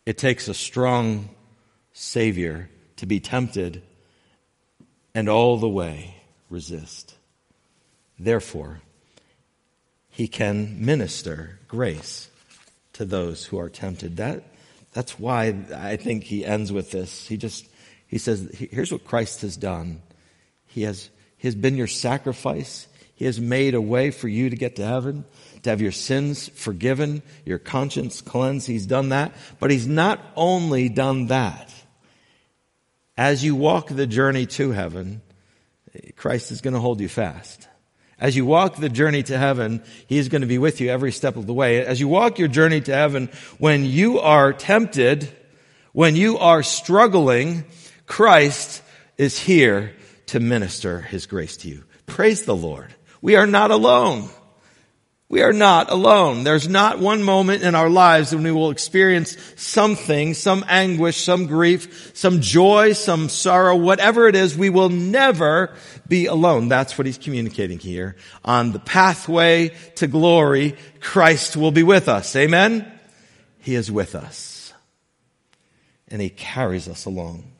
It 0.05 0.17
takes 0.17 0.47
a 0.47 0.53
strong 0.53 1.29
Savior 1.93 2.69
to 2.97 3.05
be 3.05 3.19
tempted 3.19 3.81
and 5.13 5.29
all 5.29 5.57
the 5.57 5.69
way 5.69 6.15
resist. 6.49 7.15
Therefore, 8.19 8.81
he 10.09 10.27
can 10.27 10.85
minister 10.85 11.59
grace 11.67 12.29
to 12.93 13.03
those 13.03 13.45
who 13.45 13.59
are 13.59 13.69
tempted. 13.69 14.17
That, 14.17 14.43
that's 14.93 15.19
why 15.19 15.53
I 15.75 15.97
think 15.97 16.23
he 16.23 16.45
ends 16.45 16.71
with 16.71 16.91
this. 16.91 17.27
He 17.27 17.35
just, 17.35 17.67
he 18.07 18.17
says, 18.17 18.49
here's 18.53 18.91
what 18.91 19.03
Christ 19.03 19.41
has 19.41 19.57
done. 19.57 20.01
He 20.67 20.83
has, 20.83 21.09
he 21.45 21.47
has 21.47 21.53
been 21.53 21.77
your 21.77 21.85
sacrifice. 21.85 22.87
He 23.13 23.25
has 23.25 23.39
made 23.39 23.75
a 23.75 23.79
way 23.79 24.09
for 24.09 24.27
you 24.27 24.49
to 24.49 24.55
get 24.55 24.77
to 24.77 24.83
heaven, 24.83 25.25
to 25.61 25.69
have 25.69 25.79
your 25.79 25.91
sins 25.91 26.47
forgiven, 26.47 27.21
your 27.45 27.59
conscience 27.59 28.19
cleansed. 28.19 28.65
He's 28.65 28.87
done 28.87 29.09
that. 29.09 29.31
But 29.59 29.69
he's 29.69 29.85
not 29.85 30.19
only 30.35 30.89
done 30.89 31.27
that. 31.27 31.71
As 33.15 33.43
you 33.43 33.55
walk 33.55 33.89
the 33.89 34.07
journey 34.07 34.47
to 34.47 34.71
heaven, 34.71 35.21
Christ 36.15 36.49
is 36.49 36.61
going 36.61 36.73
to 36.73 36.79
hold 36.79 36.99
you 36.99 37.09
fast. 37.09 37.67
As 38.19 38.35
you 38.35 38.43
walk 38.43 38.77
the 38.77 38.89
journey 38.89 39.21
to 39.21 39.37
heaven, 39.37 39.83
He 40.07 40.17
is 40.17 40.29
going 40.29 40.41
to 40.41 40.47
be 40.47 40.57
with 40.57 40.81
you 40.81 40.89
every 40.89 41.11
step 41.11 41.35
of 41.35 41.45
the 41.45 41.53
way. 41.53 41.85
As 41.85 41.99
you 41.99 42.07
walk 42.07 42.39
your 42.39 42.47
journey 42.47 42.81
to 42.81 42.91
heaven, 42.91 43.29
when 43.59 43.85
you 43.85 44.19
are 44.19 44.51
tempted, 44.51 45.31
when 45.93 46.15
you 46.15 46.39
are 46.39 46.63
struggling, 46.63 47.65
Christ 48.07 48.81
is 49.19 49.37
here 49.37 49.93
to 50.27 50.39
minister 50.39 51.01
His 51.01 51.25
grace 51.25 51.57
to 51.57 51.69
you. 51.69 51.83
Praise 52.05 52.43
the 52.43 52.55
Lord. 52.55 52.93
We 53.21 53.35
are 53.35 53.47
not 53.47 53.71
alone. 53.71 54.29
We 55.27 55.41
are 55.41 55.53
not 55.53 55.91
alone. 55.91 56.43
There's 56.43 56.69
not 56.69 56.99
one 56.99 57.23
moment 57.23 57.63
in 57.63 57.73
our 57.73 57.89
lives 57.89 58.33
when 58.33 58.43
we 58.43 58.51
will 58.51 58.69
experience 58.69 59.35
something, 59.55 60.35
some 60.35 60.63
anguish, 60.67 61.23
some 61.23 61.47
grief, 61.47 62.11
some 62.15 62.41
joy, 62.41 62.93
some 62.93 63.27
sorrow, 63.29 63.75
whatever 63.75 64.27
it 64.27 64.35
is, 64.35 64.55
we 64.55 64.69
will 64.69 64.89
never 64.89 65.73
be 66.07 66.27
alone. 66.27 66.67
That's 66.67 66.95
what 66.95 67.07
he's 67.07 67.17
communicating 67.17 67.79
here. 67.79 68.15
On 68.43 68.71
the 68.71 68.79
pathway 68.79 69.69
to 69.95 70.05
glory, 70.05 70.75
Christ 71.01 71.57
will 71.57 71.71
be 71.71 71.83
with 71.83 72.07
us. 72.07 72.35
Amen? 72.35 72.91
He 73.57 73.73
is 73.73 73.91
with 73.91 74.13
us. 74.13 74.73
And 76.07 76.21
he 76.21 76.29
carries 76.29 76.87
us 76.87 77.05
along. 77.05 77.54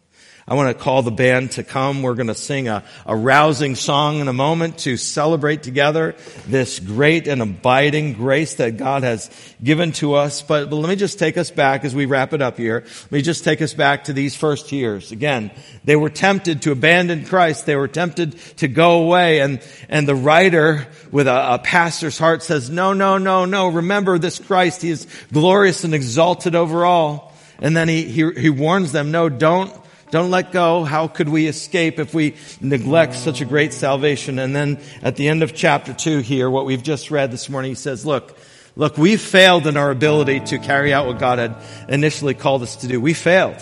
I 0.48 0.54
want 0.54 0.78
to 0.78 0.84
call 0.84 1.02
the 1.02 1.10
band 1.10 1.54
to 1.54 1.64
come. 1.64 2.04
We're 2.04 2.14
going 2.14 2.28
to 2.28 2.36
sing 2.36 2.68
a, 2.68 2.84
a 3.08 3.16
rousing 3.16 3.74
song 3.74 4.20
in 4.20 4.28
a 4.28 4.34
moment 4.34 4.78
to 4.80 4.96
celebrate 4.96 5.64
together 5.64 6.16
this 6.46 6.78
great 6.78 7.28
and 7.28 7.41
abiding 7.41 8.14
grace 8.14 8.54
that 8.58 8.78
God 8.78 9.02
has 9.02 9.32
given 9.64 9.91
to 9.93 10.14
us. 10.14 10.43
But, 10.43 10.70
but 10.70 10.76
let 10.76 10.88
me 10.88 10.98
just 10.98 11.18
take 11.18 11.36
us 11.38 11.50
back 11.50 11.84
as 11.84 11.96
we 11.96 12.06
wrap 12.06 12.32
it 12.32 12.43
up 12.43 12.58
here. 12.58 12.84
Let 12.86 13.12
me 13.12 13.24
just 13.24 13.43
take 13.43 13.60
us 13.60 13.74
back 13.74 14.04
to 14.04 14.14
these 14.14 14.36
first 14.36 14.72
years. 14.72 15.12
Again, 15.12 15.50
they 15.84 15.96
were 15.96 16.12
tempted 16.12 16.62
to 16.62 16.72
abandon 16.72 17.26
Christ. 17.26 17.66
They 17.66 17.76
were 17.76 17.88
tempted 17.88 18.38
to 18.58 18.68
go 18.68 19.02
away. 19.02 19.39
And, 19.39 19.68
and 19.89 20.08
the 20.08 20.14
writer 20.14 20.86
with 21.12 21.26
a, 21.28 21.56
a 21.56 21.58
pastor's 21.58 22.20
heart 22.20 22.43
says, 22.43 22.70
no, 22.70 22.93
no, 22.93 23.18
no, 23.18 23.46
no. 23.46 23.70
Remember 23.70 24.20
this 24.20 24.38
Christ. 24.38 24.84
He 24.84 24.91
is 24.91 25.08
glorious 25.34 25.84
and 25.84 25.96
exalted 25.96 26.54
over 26.54 26.86
all. 26.86 27.34
And 27.58 27.76
then 27.76 27.88
he, 27.88 28.04
he, 28.04 28.32
he 28.34 28.50
warns 28.52 28.91
them, 28.91 29.10
no, 29.10 29.28
don't, 29.28 29.74
don't 30.12 30.30
let 30.32 30.51
go. 30.51 30.84
How 30.84 31.08
could 31.08 31.30
we 31.30 31.47
escape 31.47 31.99
if 31.99 32.14
we 32.14 32.36
neglect 32.62 33.16
such 33.16 33.41
a 33.41 33.45
great 33.45 33.74
salvation? 33.74 34.39
And 34.39 34.56
then 34.56 34.80
at 35.01 35.16
the 35.16 35.28
end 35.28 35.43
of 35.43 35.53
chapter 35.53 35.93
two 35.93 36.20
here, 36.20 36.49
what 36.49 36.66
we've 36.66 36.84
just 36.84 37.12
read 37.12 37.32
this 37.32 37.49
morning, 37.49 37.72
he 37.72 37.76
says, 37.76 38.06
look, 38.06 38.38
look, 38.76 38.97
we 38.97 39.18
failed 39.18 39.68
in 39.68 39.78
our 39.78 39.91
ability 39.91 40.41
to 40.41 40.60
carry 40.60 40.93
out 40.93 41.08
what 41.08 41.20
God 41.20 41.39
had 41.39 41.56
initially 41.89 42.34
called 42.34 42.62
us 42.62 42.78
to 42.78 42.88
do. 42.88 43.01
We 43.01 43.14
failed. 43.14 43.62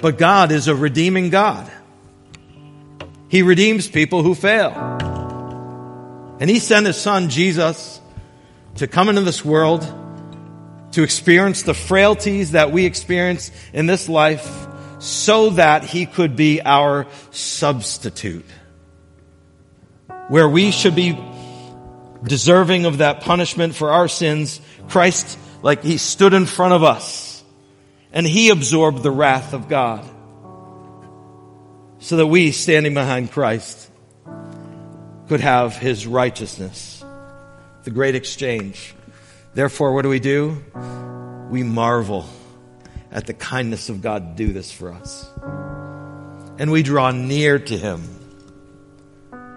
But 0.00 0.18
God 0.18 0.52
is 0.52 0.68
a 0.68 0.74
redeeming 0.74 1.30
God. 1.30 1.70
He 3.28 3.42
redeems 3.42 3.88
people 3.88 4.22
who 4.22 4.34
fail. 4.34 4.72
And 6.38 6.48
He 6.48 6.58
sent 6.58 6.86
His 6.86 6.96
Son, 6.96 7.30
Jesus, 7.30 8.00
to 8.76 8.86
come 8.86 9.08
into 9.08 9.22
this 9.22 9.44
world, 9.44 9.82
to 10.92 11.02
experience 11.02 11.62
the 11.62 11.74
frailties 11.74 12.52
that 12.52 12.70
we 12.70 12.84
experience 12.84 13.50
in 13.72 13.86
this 13.86 14.08
life, 14.08 14.66
so 14.98 15.50
that 15.50 15.84
he 15.84 16.06
could 16.06 16.36
be 16.36 16.60
our 16.62 17.06
substitute. 17.30 18.46
Where 20.28 20.48
we 20.48 20.70
should 20.70 20.94
be 20.94 21.18
deserving 22.24 22.86
of 22.86 22.98
that 22.98 23.20
punishment 23.20 23.74
for 23.74 23.90
our 23.90 24.08
sins, 24.08 24.60
Christ, 24.88 25.38
like 25.62 25.82
he 25.82 25.98
stood 25.98 26.32
in 26.32 26.46
front 26.46 26.74
of 26.74 26.82
us 26.82 27.44
and 28.12 28.26
he 28.26 28.50
absorbed 28.50 29.02
the 29.02 29.10
wrath 29.10 29.52
of 29.52 29.68
God. 29.68 30.04
So 31.98 32.16
that 32.16 32.26
we, 32.26 32.52
standing 32.52 32.94
behind 32.94 33.32
Christ, 33.32 33.90
could 35.28 35.40
have 35.40 35.76
his 35.76 36.06
righteousness. 36.06 37.04
The 37.84 37.90
great 37.90 38.14
exchange. 38.14 38.94
Therefore, 39.54 39.92
what 39.92 40.02
do 40.02 40.08
we 40.08 40.20
do? 40.20 40.62
We 41.50 41.62
marvel 41.62 42.28
at 43.16 43.26
the 43.26 43.32
kindness 43.32 43.88
of 43.88 44.02
God 44.02 44.36
to 44.36 44.46
do 44.46 44.52
this 44.52 44.70
for 44.70 44.92
us. 44.92 45.26
And 46.58 46.70
we 46.70 46.82
draw 46.82 47.10
near 47.12 47.58
to 47.58 47.76
Him. 47.76 48.02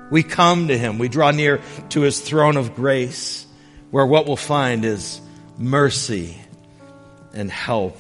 We 0.09 0.23
come 0.23 0.69
to 0.69 0.77
Him. 0.77 0.97
We 0.97 1.09
draw 1.09 1.31
near 1.31 1.61
to 1.89 2.01
His 2.01 2.21
throne 2.21 2.55
of 2.55 2.73
grace, 2.73 3.45
where 3.91 4.05
what 4.05 4.25
we'll 4.25 4.37
find 4.37 4.85
is 4.85 5.19
mercy 5.57 6.37
and 7.33 7.51
help 7.51 7.99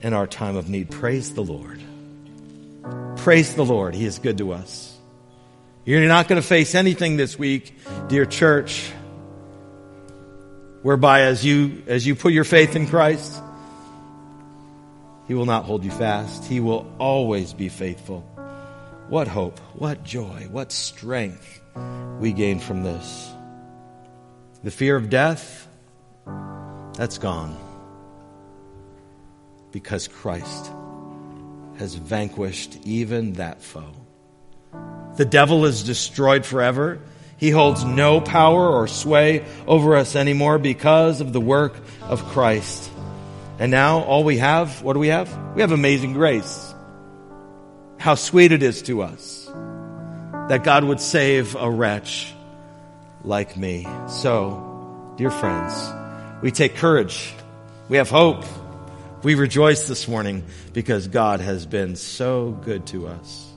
in 0.00 0.14
our 0.14 0.26
time 0.26 0.56
of 0.56 0.70
need. 0.70 0.90
Praise 0.90 1.34
the 1.34 1.44
Lord. 1.44 1.82
Praise 3.18 3.54
the 3.54 3.66
Lord. 3.66 3.94
He 3.94 4.06
is 4.06 4.18
good 4.18 4.38
to 4.38 4.52
us. 4.52 4.96
You're 5.84 6.00
not 6.08 6.28
going 6.28 6.40
to 6.40 6.46
face 6.46 6.74
anything 6.74 7.18
this 7.18 7.38
week, 7.38 7.74
dear 8.08 8.24
church, 8.24 8.90
whereby 10.80 11.22
as 11.22 11.44
you, 11.44 11.82
as 11.86 12.06
you 12.06 12.14
put 12.14 12.32
your 12.32 12.44
faith 12.44 12.74
in 12.74 12.86
Christ, 12.86 13.42
he 15.28 15.34
will 15.34 15.46
not 15.46 15.66
hold 15.66 15.84
you 15.84 15.90
fast. 15.90 16.46
He 16.46 16.58
will 16.58 16.90
always 16.98 17.52
be 17.52 17.68
faithful. 17.68 18.22
What 19.08 19.28
hope, 19.28 19.58
what 19.74 20.02
joy, 20.02 20.48
what 20.50 20.72
strength 20.72 21.60
we 22.18 22.32
gain 22.32 22.58
from 22.58 22.82
this. 22.82 23.30
The 24.64 24.70
fear 24.70 24.96
of 24.96 25.10
death, 25.10 25.68
that's 26.94 27.18
gone. 27.18 27.56
Because 29.70 30.08
Christ 30.08 30.72
has 31.76 31.94
vanquished 31.94 32.78
even 32.84 33.34
that 33.34 33.62
foe. 33.62 33.92
The 35.16 35.26
devil 35.26 35.66
is 35.66 35.84
destroyed 35.84 36.46
forever. 36.46 37.00
He 37.36 37.50
holds 37.50 37.84
no 37.84 38.20
power 38.20 38.68
or 38.68 38.88
sway 38.88 39.44
over 39.66 39.96
us 39.96 40.16
anymore 40.16 40.58
because 40.58 41.20
of 41.20 41.32
the 41.32 41.40
work 41.40 41.76
of 42.02 42.24
Christ. 42.24 42.87
And 43.58 43.72
now 43.72 44.00
all 44.00 44.22
we 44.22 44.38
have, 44.38 44.82
what 44.82 44.92
do 44.92 45.00
we 45.00 45.08
have? 45.08 45.28
We 45.54 45.62
have 45.62 45.72
amazing 45.72 46.12
grace. 46.12 46.74
How 47.98 48.14
sweet 48.14 48.52
it 48.52 48.62
is 48.62 48.82
to 48.82 49.02
us 49.02 49.50
that 50.48 50.62
God 50.62 50.84
would 50.84 51.00
save 51.00 51.56
a 51.56 51.68
wretch 51.68 52.32
like 53.24 53.56
me. 53.56 53.86
So, 54.08 55.14
dear 55.16 55.30
friends, 55.30 55.74
we 56.40 56.52
take 56.52 56.76
courage. 56.76 57.34
We 57.88 57.96
have 57.96 58.08
hope. 58.08 58.44
We 59.24 59.34
rejoice 59.34 59.88
this 59.88 60.06
morning 60.06 60.44
because 60.72 61.08
God 61.08 61.40
has 61.40 61.66
been 61.66 61.96
so 61.96 62.52
good 62.64 62.86
to 62.86 63.08
us. 63.08 63.52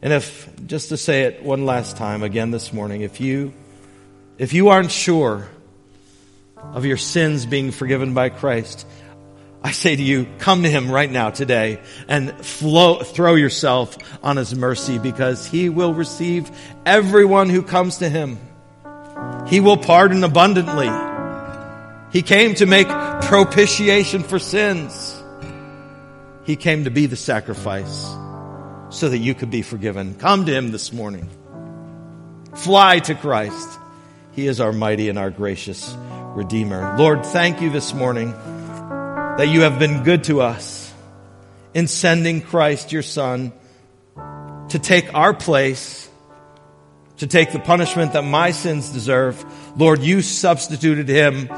And 0.00 0.12
if, 0.12 0.48
just 0.66 0.90
to 0.90 0.96
say 0.96 1.22
it 1.22 1.42
one 1.42 1.66
last 1.66 1.96
time 1.96 2.22
again 2.22 2.52
this 2.52 2.72
morning, 2.72 3.00
if 3.00 3.20
you, 3.20 3.52
if 4.38 4.52
you 4.52 4.68
aren't 4.68 4.92
sure 4.92 5.48
of 6.72 6.84
your 6.84 6.96
sins 6.96 7.46
being 7.46 7.70
forgiven 7.70 8.14
by 8.14 8.28
Christ, 8.30 8.86
I 9.64 9.70
say 9.70 9.96
to 9.96 10.02
you, 10.02 10.26
come 10.38 10.62
to 10.62 10.68
Him 10.68 10.90
right 10.90 11.10
now 11.10 11.30
today 11.30 11.80
and 12.06 12.32
flow, 12.44 13.02
throw 13.02 13.34
yourself 13.34 13.96
on 14.22 14.36
His 14.36 14.54
mercy 14.54 14.98
because 14.98 15.46
He 15.46 15.70
will 15.70 15.94
receive 15.94 16.50
everyone 16.84 17.48
who 17.48 17.62
comes 17.62 17.98
to 17.98 18.08
Him. 18.10 18.38
He 19.46 19.60
will 19.60 19.78
pardon 19.78 20.22
abundantly. 20.22 20.90
He 22.12 22.20
came 22.20 22.54
to 22.56 22.66
make 22.66 22.88
propitiation 22.88 24.22
for 24.22 24.38
sins. 24.38 25.22
He 26.44 26.56
came 26.56 26.84
to 26.84 26.90
be 26.90 27.06
the 27.06 27.16
sacrifice 27.16 28.04
so 28.90 29.08
that 29.08 29.18
you 29.18 29.34
could 29.34 29.50
be 29.50 29.62
forgiven. 29.62 30.14
Come 30.14 30.44
to 30.44 30.52
Him 30.52 30.72
this 30.72 30.92
morning. 30.92 31.28
Fly 32.54 32.98
to 33.00 33.14
Christ. 33.14 33.78
He 34.32 34.46
is 34.46 34.60
our 34.60 34.72
mighty 34.72 35.08
and 35.08 35.18
our 35.18 35.30
gracious 35.30 35.96
Redeemer. 36.34 36.96
Lord, 36.98 37.24
thank 37.24 37.60
you 37.60 37.70
this 37.70 37.94
morning 37.94 38.30
that 38.32 39.48
you 39.48 39.62
have 39.62 39.78
been 39.78 40.02
good 40.02 40.24
to 40.24 40.40
us 40.40 40.92
in 41.72 41.86
sending 41.86 42.40
Christ, 42.42 42.92
your 42.92 43.02
Son, 43.02 43.52
to 44.68 44.78
take 44.78 45.14
our 45.14 45.32
place, 45.32 46.08
to 47.18 47.26
take 47.26 47.52
the 47.52 47.58
punishment 47.58 48.12
that 48.12 48.24
my 48.24 48.50
sins 48.50 48.90
deserve. 48.90 49.44
Lord, 49.78 50.02
you 50.02 50.22
substituted 50.22 51.08
him 51.08 51.48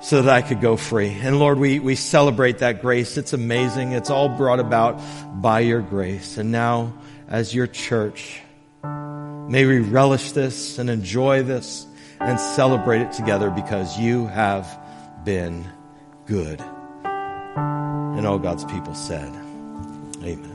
so 0.00 0.22
that 0.22 0.34
I 0.34 0.42
could 0.42 0.60
go 0.60 0.76
free. 0.76 1.10
And 1.10 1.38
Lord, 1.38 1.58
we, 1.58 1.78
we 1.78 1.94
celebrate 1.94 2.58
that 2.58 2.82
grace. 2.82 3.16
It's 3.16 3.32
amazing. 3.32 3.92
It's 3.92 4.10
all 4.10 4.28
brought 4.28 4.60
about 4.60 5.00
by 5.40 5.60
your 5.60 5.80
grace. 5.80 6.38
And 6.38 6.50
now, 6.50 6.94
as 7.28 7.54
your 7.54 7.66
church, 7.66 8.42
May 9.52 9.66
we 9.66 9.80
relish 9.80 10.32
this 10.32 10.78
and 10.78 10.88
enjoy 10.88 11.42
this 11.42 11.86
and 12.26 12.38
celebrate 12.38 13.00
it 13.02 13.12
together 13.12 13.50
because 13.50 13.98
you 13.98 14.26
have 14.28 14.78
been 15.24 15.68
good. 16.26 16.60
And 17.04 18.26
all 18.26 18.38
God's 18.38 18.64
people 18.64 18.94
said, 18.94 19.32
Amen. 20.22 20.51